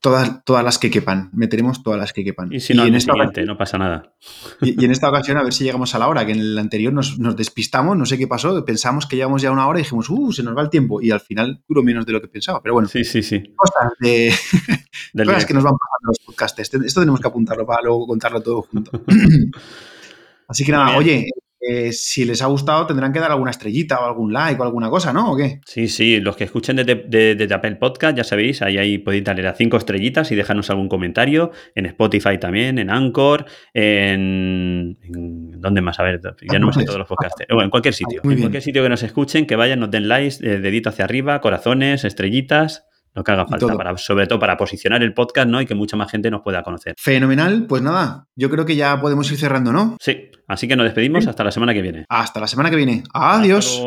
Todas, 0.00 0.42
todas 0.44 0.64
las 0.64 0.78
que 0.78 0.90
quepan, 0.90 1.28
meteremos 1.34 1.82
todas 1.82 2.00
las 2.00 2.14
que 2.14 2.24
quepan. 2.24 2.50
Y 2.50 2.60
si 2.60 2.72
no, 2.72 2.86
en 2.86 2.94
esta 2.94 3.12
no 3.44 3.58
pasa 3.58 3.76
nada. 3.76 4.14
Y, 4.62 4.82
en 4.82 4.90
esta 4.90 5.10
ocasión 5.10 5.36
a 5.36 5.42
ver 5.42 5.52
si 5.52 5.64
llegamos 5.64 5.94
a 5.94 5.98
la 5.98 6.08
hora, 6.08 6.24
que 6.24 6.32
en 6.32 6.40
el 6.40 6.58
anterior 6.58 6.92
nos, 6.92 7.18
despistamos, 7.36 7.98
no 7.98 8.06
sé 8.06 8.16
qué 8.16 8.26
pasó, 8.26 8.64
pensamos 8.64 9.06
que 9.06 9.16
llevamos 9.16 9.42
ya 9.42 9.50
una 9.50 9.68
hora 9.68 9.78
y 9.78 9.82
dijimos, 9.82 10.08
uh, 10.08 10.32
se 10.32 10.42
nos 10.42 10.56
va 10.56 10.62
el 10.62 10.70
tiempo, 10.70 11.02
y 11.02 11.10
al 11.10 11.20
final 11.20 11.62
duró 11.68 11.82
menos 11.82 12.06
de 12.06 12.12
lo 12.12 12.20
que 12.22 12.28
pensaba, 12.28 12.62
pero 12.62 12.74
bueno. 12.74 12.88
Sí, 12.88 13.04
sí, 13.04 13.22
sí. 13.22 13.54
Cosas, 13.54 13.92
de, 13.98 14.32
cosas 15.24 15.44
que 15.44 15.52
nos 15.52 15.64
van 15.64 15.74
pasando 15.74 16.08
los 16.08 16.18
podcasts. 16.20 16.60
Esto 16.60 17.00
tenemos 17.00 17.20
que 17.20 17.28
apuntarlo 17.28 17.66
para 17.66 17.82
luego 17.82 18.06
contarlo 18.06 18.42
todo 18.42 18.62
junto. 18.62 18.90
Así 20.48 20.64
que 20.64 20.72
nada, 20.72 20.96
oye, 20.96 21.28
eh, 21.60 21.92
si 21.92 22.24
les 22.24 22.40
ha 22.40 22.46
gustado 22.46 22.86
tendrán 22.86 23.12
que 23.12 23.20
dar 23.20 23.30
alguna 23.30 23.50
estrellita 23.50 24.00
o 24.00 24.06
algún 24.06 24.32
like 24.32 24.60
o 24.60 24.64
alguna 24.64 24.88
cosa, 24.88 25.12
¿no? 25.12 25.32
¿O 25.32 25.36
qué? 25.36 25.60
Sí, 25.66 25.88
sí, 25.88 26.18
los 26.20 26.36
que 26.36 26.44
escuchen 26.44 26.76
desde 26.76 26.94
de, 27.34 27.54
Apple 27.54 27.76
Podcast, 27.76 28.16
ya 28.16 28.24
sabéis, 28.24 28.62
ahí, 28.62 28.78
ahí 28.78 28.98
podéis 28.98 29.24
darle 29.24 29.46
a 29.46 29.54
cinco 29.54 29.76
estrellitas 29.76 30.32
y 30.32 30.36
dejarnos 30.36 30.70
algún 30.70 30.88
comentario, 30.88 31.50
en 31.74 31.86
Spotify 31.86 32.38
también, 32.38 32.78
en 32.78 32.90
Anchor, 32.90 33.44
en... 33.74 34.98
¿Dónde 35.60 35.82
más? 35.82 36.00
A 36.00 36.04
ver, 36.04 36.20
ya 36.50 36.58
no 36.58 36.68
me 36.68 36.72
sé 36.72 36.84
todos 36.84 36.98
los 36.98 37.08
podcasts. 37.08 37.44
Bueno, 37.48 37.64
en 37.64 37.70
cualquier 37.70 37.94
sitio. 37.94 38.22
en 38.24 38.38
cualquier 38.38 38.62
sitio 38.62 38.82
que 38.82 38.88
nos 38.88 39.02
escuchen, 39.02 39.46
que 39.46 39.56
vayan, 39.56 39.80
nos 39.80 39.90
den 39.90 40.08
likes, 40.08 40.36
eh, 40.40 40.60
dedito 40.60 40.88
hacia 40.88 41.04
arriba, 41.04 41.40
corazones, 41.40 42.04
estrellitas 42.04 42.86
lo 43.14 43.24
que 43.24 43.32
haga 43.32 43.46
falta, 43.46 43.76
para, 43.76 43.96
sobre 43.96 44.26
todo 44.26 44.38
para 44.38 44.56
posicionar 44.56 45.02
el 45.02 45.14
podcast, 45.14 45.48
¿no? 45.48 45.60
Y 45.60 45.66
que 45.66 45.74
mucha 45.74 45.96
más 45.96 46.10
gente 46.10 46.30
nos 46.30 46.42
pueda 46.42 46.62
conocer. 46.62 46.94
Fenomenal, 46.98 47.66
pues 47.66 47.82
nada, 47.82 48.26
yo 48.36 48.50
creo 48.50 48.64
que 48.64 48.76
ya 48.76 49.00
podemos 49.00 49.30
ir 49.30 49.38
cerrando, 49.38 49.72
¿no? 49.72 49.96
Sí, 50.00 50.30
así 50.46 50.68
que 50.68 50.76
nos 50.76 50.84
despedimos 50.84 51.26
hasta 51.26 51.44
la 51.44 51.50
semana 51.50 51.74
que 51.74 51.82
viene. 51.82 52.06
Hasta 52.08 52.40
la 52.40 52.46
semana 52.46 52.70
que 52.70 52.76
viene. 52.76 53.04
Adiós. 53.12 53.82